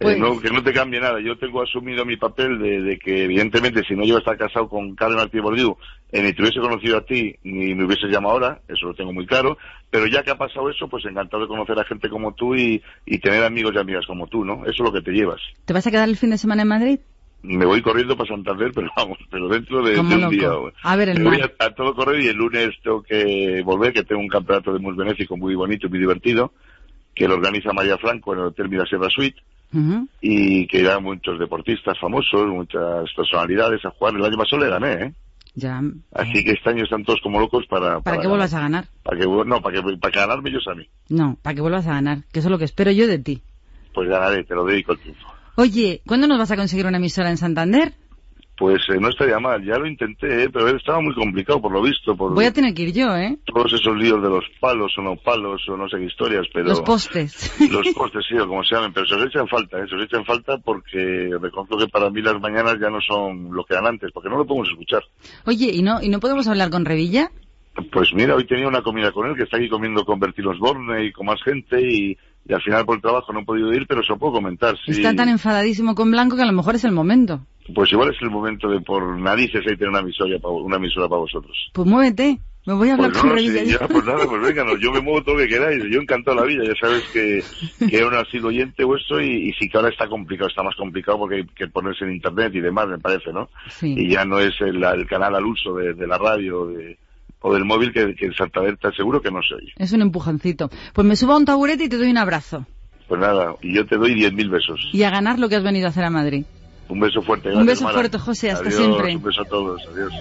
[0.00, 1.20] Pues- no, que no te cambie nada.
[1.20, 4.94] Yo tengo asumido mi papel de, de que, evidentemente, si no yo estar casado con
[4.94, 5.76] Carmen Martí Bordiú,
[6.12, 9.12] eh, ni te hubiese conocido a ti, ni me hubieses llamado ahora, eso lo tengo
[9.12, 9.56] muy claro.
[9.90, 12.80] Pero ya que ha pasado eso, pues encantado de conocer a gente como tú y,
[13.06, 14.62] y tener amigos y amigas como tú, ¿no?
[14.64, 15.40] Eso es lo que te llevas.
[15.64, 17.00] ¿Te vas a quedar el fin de semana en Madrid?
[17.42, 20.30] Me voy corriendo para Santander, pero vamos, pero dentro de, de un loco.
[20.30, 20.50] día.
[20.82, 23.92] A ver el Me voy a, a todo correr y el lunes tengo que volver,
[23.92, 26.52] que tengo un campeonato de mus benéfico muy bonito y muy divertido,
[27.14, 29.40] que lo organiza María Franco en el Hotel Mirasierra Suite,
[29.72, 30.08] Ujú.
[30.20, 34.14] y que irán muchos deportistas famosos, muchas personalidades a jugar.
[34.16, 35.12] El año pasado le gané, ¿eh?
[35.54, 35.82] Ya.
[36.12, 38.00] Así que este año están todos como locos para...
[38.00, 38.86] Para que vuelvas a ganar.
[39.02, 40.88] Para que, no, para, que, para ganarme ellos a mí.
[41.08, 42.24] No, para que vuelvas a ganar.
[42.32, 43.42] Que eso es lo que espero yo de ti.
[43.92, 45.26] Pues ganaré, te lo dedico el triunfo.
[45.56, 47.94] Oye, ¿cuándo nos vas a conseguir una emisora en Santander?
[48.60, 50.50] Pues eh, no estaría mal, ya lo intenté, ¿eh?
[50.52, 53.38] pero estaba muy complicado por lo visto, por Voy a tener que ir yo, ¿eh?
[53.46, 56.68] todos esos líos de los palos o no palos o no sé qué historias, pero...
[56.68, 57.58] Los postes.
[57.72, 59.86] Los postes, sí, o como se llamen, pero se os echan falta, ¿eh?
[59.88, 63.64] se os echan falta porque reconozco que para mí las mañanas ya no son lo
[63.64, 65.04] que eran antes, porque no lo podemos escuchar.
[65.46, 67.30] Oye, ¿y no, ¿y no podemos hablar con Revilla?
[67.90, 71.06] Pues mira, hoy tenía una comida con él, que está aquí comiendo con Bertilos Borne
[71.06, 72.14] y con más gente, y,
[72.46, 74.76] y al final por el trabajo no he podido ir, pero se lo puedo comentar.
[74.84, 74.90] sí.
[74.90, 77.46] Está tan enfadadísimo con Blanco que a lo mejor es el momento.
[77.74, 81.08] Pues igual es el momento de por narices ahí tener una emisora para, una emisora
[81.08, 81.56] para vosotros.
[81.72, 82.38] Pues muévete.
[82.66, 84.92] Me voy a hablar Pues con no, sí, ya, pues nada, pues venga, no, yo
[84.92, 87.42] me muevo todo lo que queráis, yo encantado la vida, ya sabes que,
[87.88, 91.18] que un asido oyente vuestro y, y sí que ahora está complicado, está más complicado
[91.18, 93.48] porque hay que ponerse en internet y demás, me parece, ¿no?
[93.70, 93.94] Sí.
[93.96, 96.98] Y ya no es el, el canal al uso de, de la radio de-
[97.40, 99.72] o del móvil que, que en Santander te aseguro que no se oye.
[99.78, 100.68] Es un empujoncito.
[100.92, 102.66] Pues me subo a un taburete y te doy un abrazo.
[103.08, 104.90] Pues nada, y yo te doy 10.000 besos.
[104.92, 106.44] Y a ganar lo que has venido a hacer a Madrid.
[106.90, 107.50] Un beso fuerte.
[107.50, 107.94] Un beso Mara.
[107.94, 109.14] fuerte, José, hasta Adiós, siempre.
[109.14, 110.12] Un beso a todos, adiós.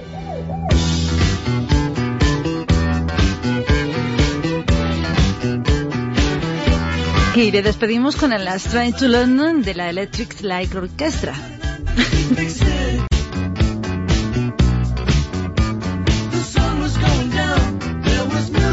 [7.36, 11.34] Y le despedimos con el Last Train to London de la Electric Light Orchestra.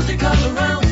[0.07, 0.86] The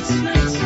[0.00, 0.22] nice.
[0.22, 0.59] nice.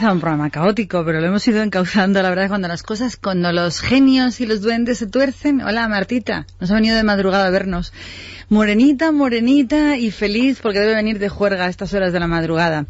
[0.00, 3.52] Empezado un programa caótico, pero lo hemos ido encauzando, la verdad, cuando las cosas, cuando
[3.52, 5.60] los genios y los duendes se tuercen.
[5.60, 7.92] Hola, Martita, nos ha venido de madrugada a vernos.
[8.48, 12.86] Morenita, morenita y feliz porque debe venir de juerga a estas horas de la madrugada.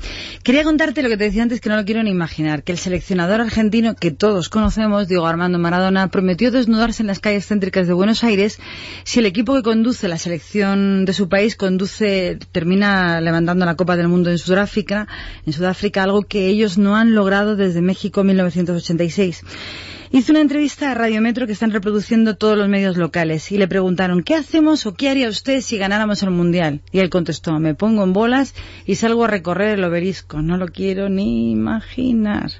[0.51, 2.79] Quería contarte lo que te decía antes que no lo quiero ni imaginar, que el
[2.79, 7.93] seleccionador argentino que todos conocemos, Diego Armando Maradona, prometió desnudarse en las calles céntricas de
[7.93, 8.59] Buenos Aires
[9.05, 13.97] si el equipo que conduce la selección de su país conduce, termina levantando la Copa
[13.97, 15.07] del Mundo en Sudáfrica,
[15.47, 19.45] en Sudáfrica, algo que ellos no han logrado desde México en 1986.
[20.13, 23.69] Hizo una entrevista a Radio Metro que están reproduciendo todos los medios locales y le
[23.69, 26.83] preguntaron ¿qué hacemos o qué haría usted si ganáramos el Mundial?
[26.91, 28.57] Y él contestó me pongo en bolas
[28.87, 30.43] y salgo a recorrer el obelisco.
[30.43, 32.51] No lo quiero ni imaginar.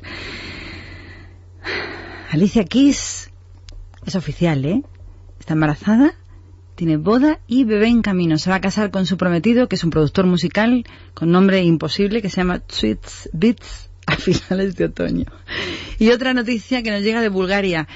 [2.31, 3.33] Alicia Keys
[4.07, 4.85] es oficial, ¿eh?
[5.41, 6.15] Está embarazada,
[6.77, 8.39] tiene boda y bebé en camino.
[8.39, 12.23] Se va a casar con su prometido, que es un productor musical con nombre imposible,
[12.23, 15.25] que se llama Sweets Beats a finales de otoño.
[15.99, 17.87] Y otra noticia que nos llega de Bulgaria.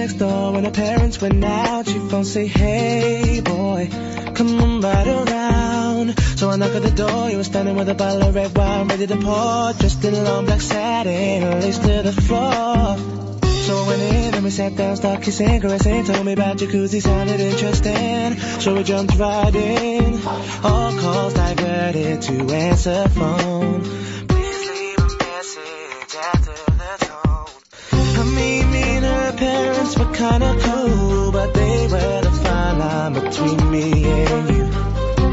[0.07, 1.85] Next door when her parents went out.
[1.85, 3.89] She phone say, hey boy,
[4.35, 6.17] come on right around.
[6.37, 8.87] So I knock at the door, you were standing with a bottle of red wine
[8.87, 9.73] ready to pour.
[9.73, 13.36] Dressed in long black satin, lace to the floor.
[13.67, 17.01] So I went in and we sat down, started kissing, caressing, told me about jacuzzi,
[17.01, 18.37] sounded interesting.
[18.61, 20.25] So we jumped right in,
[20.63, 23.81] all calls diverted to answer phone.
[24.29, 28.35] Please leave a message after the tone.
[28.35, 34.05] Me and her parents were kinda cool, but they were the fine line between me
[34.05, 34.65] and you.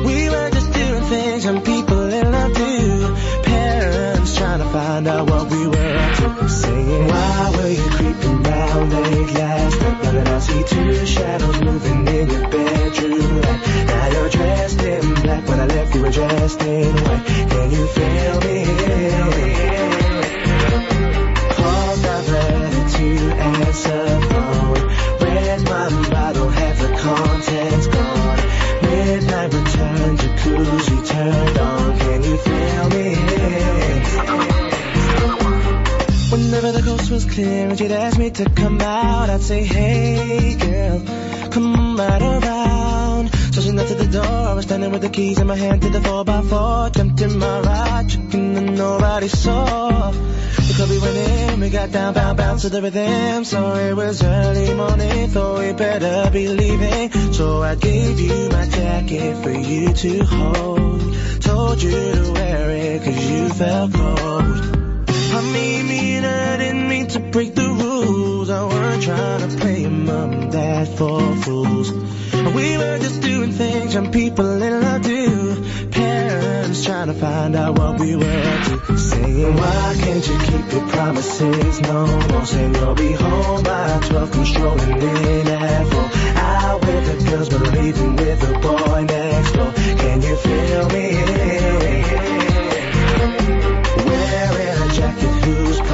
[0.08, 3.14] We were just doing things young people in love do.
[3.44, 5.93] Parents trying to find out what we were.
[6.64, 10.02] Saying, why were you creeping round late last night?
[10.02, 13.60] Now that I see two shadows moving in your bedroom light.
[13.86, 17.24] Now you're dressed in black, when I left you were dressed in white.
[17.26, 18.58] Can you feel me?
[21.56, 23.08] Calls diverted to
[23.50, 24.82] answer phone.
[25.20, 28.38] Red wine bottle, half the contents gone.
[28.82, 31.53] Midnight return, jacuzzi turned
[36.54, 40.54] Whenever the coast was clear and she'd ask me to come out, I'd say, hey
[40.54, 41.00] girl,
[41.50, 43.34] come right around.
[43.52, 45.82] So she knocked at the door, I was standing with the keys in my hand
[45.82, 46.94] to the 4x4.
[46.94, 50.12] Jumped in my ride, checking and nobody saw.
[50.12, 53.44] The club we went in, we got down, bound, bounce to the rhythm.
[53.44, 57.32] So it was early morning, thought we better be leaving.
[57.32, 61.42] So I gave you my jacket for you to hold.
[61.42, 64.83] Told you to wear it cause you felt cold.
[65.34, 68.50] I mean, me and her didn't mean to break the rules.
[68.50, 71.90] I weren't trying to play mom and dad for fools.
[71.90, 75.90] We were just doing things young people in love do.
[75.90, 78.96] Parents trying to find out what we were up to.
[78.96, 81.80] Saying, why can't you keep your promises?
[81.80, 86.00] No, no, saying you'll be home by 12, come strolling in at 4.
[86.36, 89.72] Out with the girls, but leaving with the boy next door.
[89.72, 92.33] Can you feel me?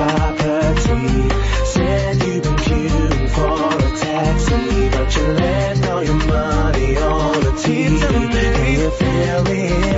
[0.00, 1.28] Property
[1.64, 7.52] said you've been queuing for a taxi, but you left all your money on the
[7.62, 8.00] TV.
[8.00, 9.89] Can you feel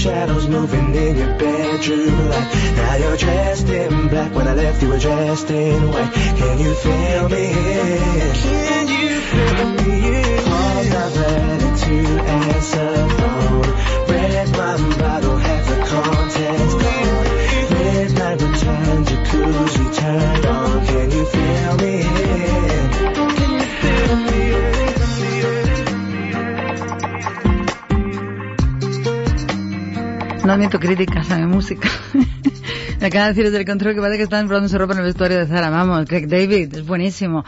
[0.00, 2.74] shadows moving in your bedroom light?
[2.76, 4.34] Now you're dressed in black.
[4.34, 6.12] When I left, you were dressed in white.
[6.40, 7.52] Can you feel me?
[7.52, 10.38] Can you feel me?
[10.56, 13.99] All not ready to answer phone.
[30.68, 31.88] Críticas a mi música.
[33.00, 34.98] Me acaba de decir desde el control que parece que están probando su ropa en
[34.98, 35.70] el vestuario de Zara.
[35.70, 37.44] Vamos, Craig David, es buenísimo.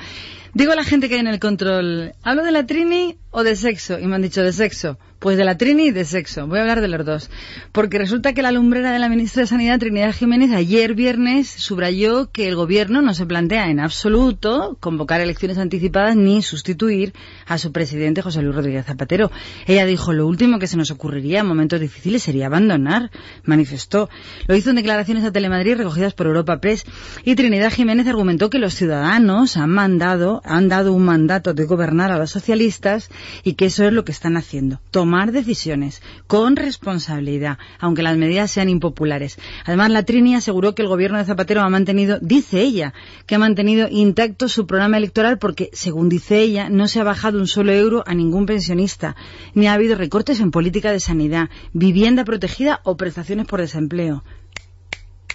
[0.55, 3.55] Digo a la gente que hay en el control, ¿hablo de la Trini o de
[3.55, 3.99] sexo?
[3.99, 4.99] Y me han dicho de sexo.
[5.23, 6.49] Pues de la Trini y de sexo.
[6.49, 7.31] Voy a hablar de los dos.
[7.71, 12.33] Porque resulta que la lumbrera de la ministra de Sanidad, Trinidad Jiménez, ayer viernes subrayó
[12.33, 17.13] que el gobierno no se plantea en absoluto convocar elecciones anticipadas ni sustituir
[17.47, 19.31] a su presidente José Luis Rodríguez Zapatero.
[19.69, 23.13] Ella dijo, lo último que se nos ocurriría en momentos difíciles sería abandonar,
[23.45, 24.11] manifestó.
[24.49, 26.85] Lo hizo en declaraciones a Telemadrid recogidas por Europa Press
[27.23, 32.11] y Trinidad Jiménez argumentó que los ciudadanos han mandado, han dado un mandato de gobernar
[32.11, 33.09] a los socialistas
[33.45, 34.81] y que eso es lo que están haciendo.
[34.91, 39.39] Tomar decisiones con responsabilidad, aunque las medidas sean impopulares.
[39.65, 42.95] Además, la Trini aseguró que el gobierno de Zapatero ha mantenido, dice ella,
[43.27, 47.39] que ha mantenido intacto su programa electoral porque, según dice ella, no se ha bajado
[47.39, 49.15] un solo euro a ningún pensionista,
[49.55, 54.25] ni ha habido recortes en política de sanidad, vivienda protegida o prestaciones por desempleo.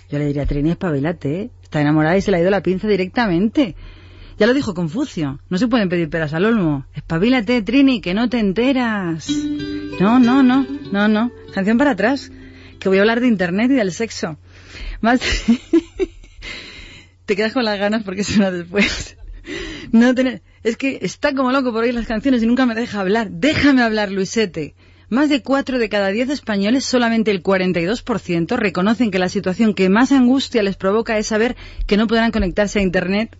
[0.09, 1.49] Yo le diría, Trini, espabilate, ¿eh?
[1.61, 3.75] Está enamorada y se le ha ido la pinza directamente.
[4.39, 6.85] Ya lo dijo Confucio, no se pueden pedir peras al olmo.
[6.93, 9.29] Espabilate, Trini, que no te enteras.
[9.99, 11.31] No, no, no, no, no.
[11.53, 12.31] Canción para atrás,
[12.79, 14.37] que voy a hablar de Internet y del sexo.
[15.01, 15.21] Más...
[17.25, 19.17] te quedas con las ganas porque es una después.
[19.91, 20.43] No tener...
[20.63, 23.31] Es que está como loco por oír las canciones y nunca me deja hablar.
[23.31, 24.75] Déjame hablar, Luisete.
[25.09, 29.89] Más de cuatro de cada diez españoles, solamente el 42%, reconocen que la situación que
[29.89, 31.55] más angustia les provoca es saber
[31.87, 33.35] que no podrán conectarse a Internet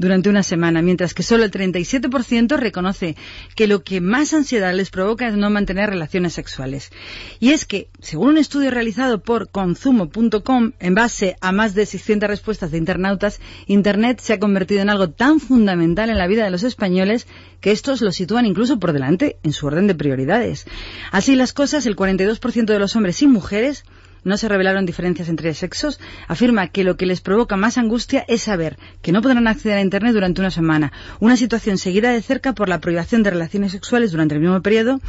[0.00, 3.16] durante una semana, mientras que solo el 37% reconoce
[3.54, 6.90] que lo que más ansiedad les provoca es no mantener relaciones sexuales.
[7.38, 12.30] Y es que, según un estudio realizado por consumo.com, en base a más de 600
[12.30, 16.50] respuestas de internautas, Internet se ha convertido en algo tan fundamental en la vida de
[16.50, 17.26] los españoles
[17.60, 20.64] que estos lo sitúan incluso por delante en su orden de prioridades.
[21.12, 23.84] Así las cosas, el 42% de los hombres y mujeres
[24.24, 28.42] no se revelaron diferencias entre sexos, afirma que lo que les provoca más angustia es
[28.42, 32.54] saber que no podrán acceder a Internet durante una semana, una situación seguida de cerca
[32.54, 35.00] por la privación de relaciones sexuales durante el mismo periodo,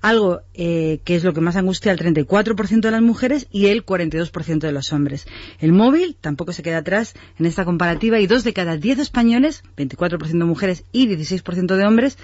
[0.00, 3.84] algo eh, que es lo que más angustia al 34% de las mujeres y el
[3.84, 5.26] 42% de los hombres.
[5.58, 9.62] El móvil tampoco se queda atrás en esta comparativa y dos de cada diez españoles,
[9.76, 12.18] 24% mujeres y 16% de hombres,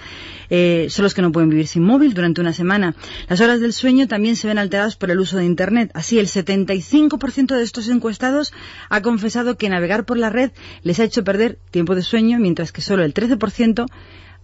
[0.51, 2.94] eh, son los que no pueden vivir sin móvil durante una semana.
[3.28, 5.90] Las horas del sueño también se ven alteradas por el uso de Internet.
[5.94, 8.52] Así, el 75% de estos encuestados
[8.90, 10.50] ha confesado que navegar por la red
[10.82, 13.86] les ha hecho perder tiempo de sueño, mientras que solo el 13%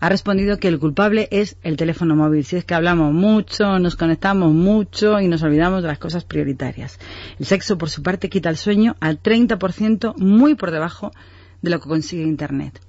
[0.03, 2.45] ha respondido que el culpable es el teléfono móvil.
[2.45, 6.99] Si es que hablamos mucho, nos conectamos mucho y nos olvidamos de las cosas prioritarias.
[7.39, 11.13] El sexo, por su parte, quita el sueño al 30%, muy por debajo
[11.61, 12.81] de lo que consigue Internet.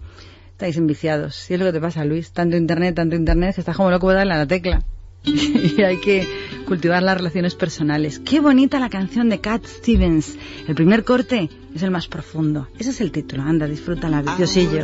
[0.53, 1.35] Estáis enviciados.
[1.35, 2.31] Si es lo que te pasa, Luis.
[2.31, 4.83] Tanto Internet, tanto Internet, que estás como loco de darle a la tecla.
[5.77, 6.27] y hay que
[6.65, 8.19] cultivar las relaciones personales.
[8.19, 10.35] Qué bonita la canción de Cat Stevens.
[10.67, 12.67] El primer corte es el más profundo.
[12.77, 13.43] Ese es el título.
[13.43, 14.83] Anda, disfrútala, viciosillo.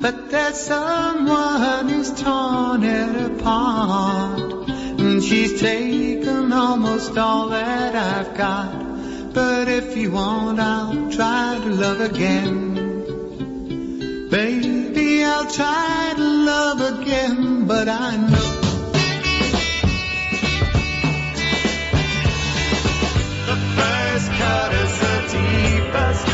[0.00, 4.70] But there's someone who's torn it apart.
[4.98, 9.34] And she's taken almost all that I've got.
[9.34, 12.70] But if you want, I'll try to love again.
[14.30, 14.69] Baby,
[15.52, 18.60] try to love again, but I know.
[23.48, 26.29] The first cut is the deepest.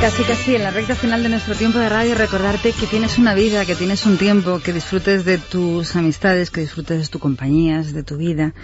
[0.00, 3.34] Casi, casi en la recta final de nuestro tiempo de radio, recordarte que tienes una
[3.34, 7.92] vida, que tienes un tiempo, que disfrutes de tus amistades, que disfrutes de tus compañías,
[7.92, 8.54] de tu vida,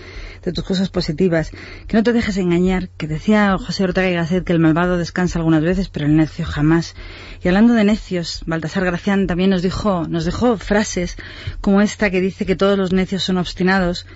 [0.45, 1.51] de tus cosas positivas,
[1.89, 5.41] que no te dejes engañar, que decía José Ortega y Gasset que el malvado descansa
[5.41, 6.95] algunas veces, pero el necio jamás.
[7.43, 11.17] Y hablando de necios, Baltasar Gracián también nos dijo, nos dejó frases
[11.61, 14.07] como esta que dice que todos los necios son obstinados,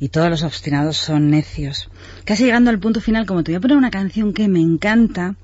[0.00, 1.88] y todos los obstinados son necios.
[2.24, 5.36] Casi llegando al punto final, como te voy a poner una canción que me encanta,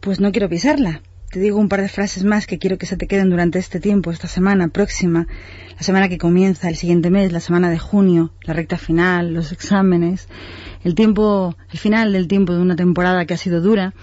[0.00, 1.02] pues no quiero pisarla.
[1.30, 3.80] Te digo un par de frases más que quiero que se te queden durante este
[3.80, 5.26] tiempo, esta semana próxima,
[5.70, 9.50] la semana que comienza, el siguiente mes, la semana de junio, la recta final, los
[9.50, 10.28] exámenes,
[10.84, 13.94] el tiempo, el final del tiempo de una temporada que ha sido dura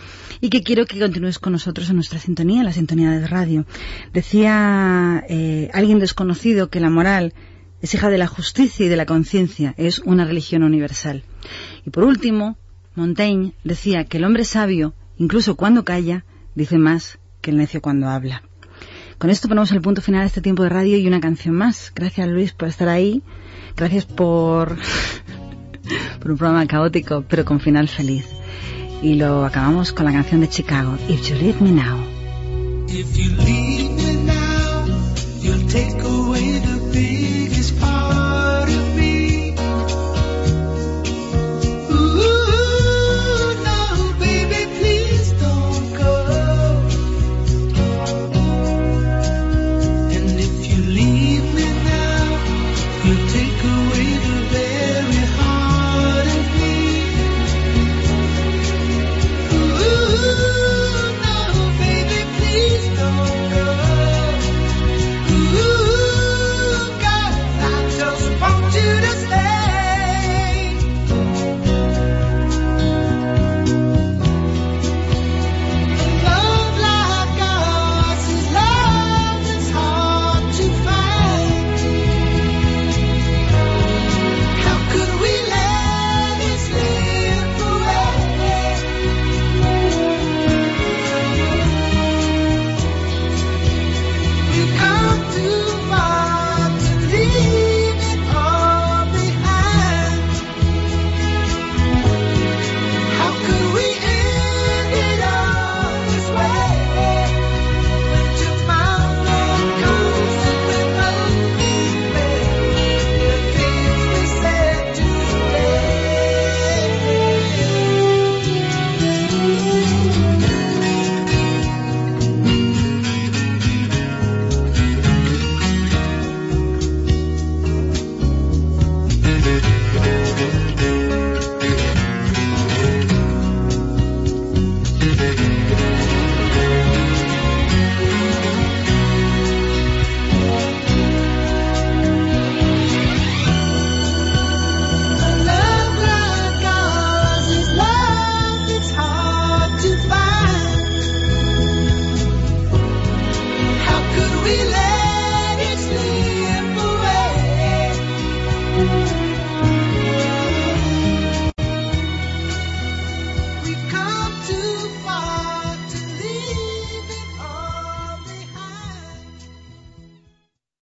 [0.41, 3.65] y que quiero que continúes con nosotros en nuestra sintonía, en la sintonía de radio.
[4.11, 7.35] Decía eh, alguien desconocido que la moral
[7.81, 11.23] es hija de la justicia y de la conciencia, es una religión universal.
[11.85, 12.57] Y por último,
[12.95, 16.25] Montaigne decía que el hombre sabio, Incluso cuando calla,
[16.55, 18.41] dice más que el necio cuando habla.
[19.17, 21.91] Con esto ponemos el punto final a este tiempo de radio y una canción más.
[21.93, 23.21] Gracias Luis por estar ahí.
[23.75, 24.77] Gracias por,
[26.19, 28.25] por un programa caótico, pero con final feliz.
[29.01, 31.99] Y lo acabamos con la canción de Chicago, If You Leave Me Now.